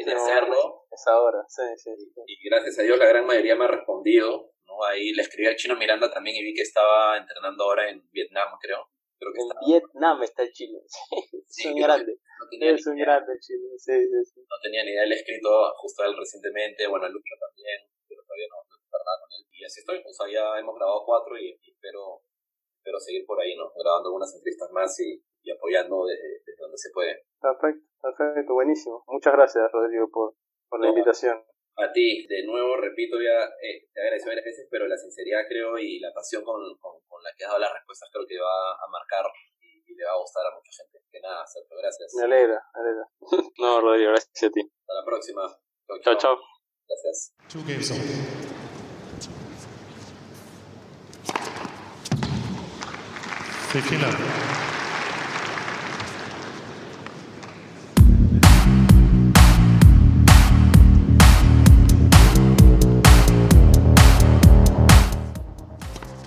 de, 0.04 0.12
hacerlo. 0.12 0.86
Es 0.90 1.06
ahora, 1.06 1.38
sí, 1.48 1.62
sí, 1.76 1.90
Y 2.26 2.48
gracias 2.48 2.78
a 2.78 2.82
Dios 2.82 2.98
la 2.98 3.06
gran 3.06 3.26
mayoría 3.26 3.56
me 3.56 3.64
ha 3.64 3.68
respondido, 3.68 4.52
¿no? 4.66 4.84
Ahí 4.84 5.12
le 5.12 5.22
escribí 5.22 5.46
al 5.46 5.56
chino 5.56 5.76
Miranda 5.76 6.10
también 6.10 6.36
y 6.36 6.42
vi 6.42 6.54
que 6.54 6.62
estaba 6.62 7.16
entrenando 7.16 7.64
ahora 7.64 7.88
en 7.88 8.08
Vietnam, 8.10 8.48
creo 8.60 8.88
en 9.20 9.48
Vietnam 9.66 10.22
está 10.22 10.42
el 10.42 10.52
chino. 10.52 10.78
es 11.48 11.66
un 11.66 11.76
grande. 11.76 12.18
es 12.60 12.86
un 12.86 12.96
grande 12.96 13.32
el 13.32 13.40
chino. 13.40 13.68
Sí, 13.78 13.92
sí, 13.92 14.24
sí. 14.24 14.40
No 14.40 14.56
tenía 14.62 14.84
ni 14.84 14.90
idea, 14.90 15.04
él 15.04 15.12
escrito 15.12 15.48
justo 15.80 16.02
a 16.02 16.06
él 16.06 16.16
recientemente, 16.16 16.86
bueno, 16.86 17.08
Lucha 17.08 17.34
también, 17.40 17.80
pero 18.08 18.22
todavía 18.24 18.46
no, 18.50 18.56
no 18.68 18.76
nada 18.76 19.18
con 19.20 19.30
él. 19.32 19.46
Y 19.52 19.64
así 19.64 19.80
estoy, 19.80 20.02
o 20.04 20.12
sea, 20.12 20.28
ya 20.28 20.58
hemos 20.60 20.76
grabado 20.76 21.04
cuatro 21.04 21.38
y, 21.38 21.58
espero, 21.64 22.22
espero 22.76 23.00
seguir 23.00 23.24
por 23.24 23.40
ahí, 23.40 23.56
¿no? 23.56 23.72
Grabando 23.74 24.08
algunas 24.08 24.34
entrevistas 24.34 24.70
más 24.72 24.92
y, 25.00 25.22
y 25.42 25.50
apoyando 25.50 26.04
desde, 26.04 26.44
desde, 26.44 26.60
donde 26.60 26.78
se 26.78 26.90
puede. 26.92 27.24
Perfecto, 27.40 27.88
perfecto, 28.14 28.54
buenísimo. 28.54 29.04
Muchas 29.06 29.32
gracias, 29.32 29.70
Rodrigo, 29.72 30.08
por, 30.10 30.34
por 30.68 30.80
la 30.80 30.88
invitación. 30.88 31.42
A 31.76 31.92
ti, 31.92 32.26
de 32.26 32.44
nuevo, 32.46 32.76
repito, 32.76 33.20
ya 33.20 33.44
eh, 33.60 33.84
te 33.92 34.00
agradezco 34.00 34.30
varias 34.30 34.46
veces, 34.46 34.66
pero 34.70 34.86
la 34.88 34.96
sinceridad 34.96 35.44
creo 35.46 35.76
y 35.76 36.00
la 36.00 36.12
pasión 36.12 36.42
con, 36.42 36.56
con, 36.80 36.92
con, 37.06 37.22
la 37.22 37.30
que 37.36 37.44
has 37.44 37.50
dado 37.50 37.60
las 37.60 37.72
respuestas 37.74 38.08
creo 38.10 38.24
que 38.26 38.38
va 38.40 38.72
a 38.72 38.88
marcar 38.90 39.26
y, 39.60 39.94
le 39.94 40.04
va 40.04 40.12
a 40.12 40.20
gustar 40.20 40.44
a 40.46 40.56
mucha 40.56 40.72
gente. 40.72 41.00
Que 41.10 41.20
nada, 41.20 41.46
Sergio, 41.46 41.76
gracias. 41.76 42.14
Me 42.16 42.24
alegra, 42.24 42.62
me 42.74 42.80
alegra. 42.80 43.08
no, 43.58 43.80
Rodrigo, 43.80 44.10
gracias 44.10 44.42
a 44.42 44.50
ti. 44.50 44.60
Hasta 44.60 44.94
la 44.94 45.04
próxima. 45.04 45.42
Chao, 46.02 46.16
chao. 46.16 46.36
Gracias. 46.88 47.34
Two 47.48 47.60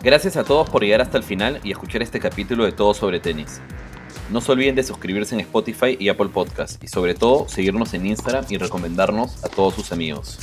Gracias 0.01 0.37
a 0.37 0.45
todos 0.45 0.69
por 0.69 0.81
llegar 0.81 1.01
hasta 1.01 1.17
el 1.17 1.23
final 1.25 1.59
y 1.61 1.71
escuchar 1.71 2.01
este 2.01 2.21
capítulo 2.21 2.63
de 2.63 2.71
Todo 2.71 2.93
sobre 2.93 3.19
Tenis. 3.19 3.59
No 4.29 4.39
se 4.39 4.53
olviden 4.53 4.75
de 4.75 4.83
suscribirse 4.83 5.35
en 5.35 5.41
Spotify 5.41 5.97
y 5.99 6.07
Apple 6.07 6.29
Podcast 6.29 6.81
y 6.81 6.87
sobre 6.87 7.15
todo 7.15 7.49
seguirnos 7.49 7.93
en 7.93 8.05
Instagram 8.05 8.45
y 8.47 8.57
recomendarnos 8.57 9.43
a 9.43 9.49
todos 9.49 9.73
sus 9.73 9.91
amigos. 9.91 10.39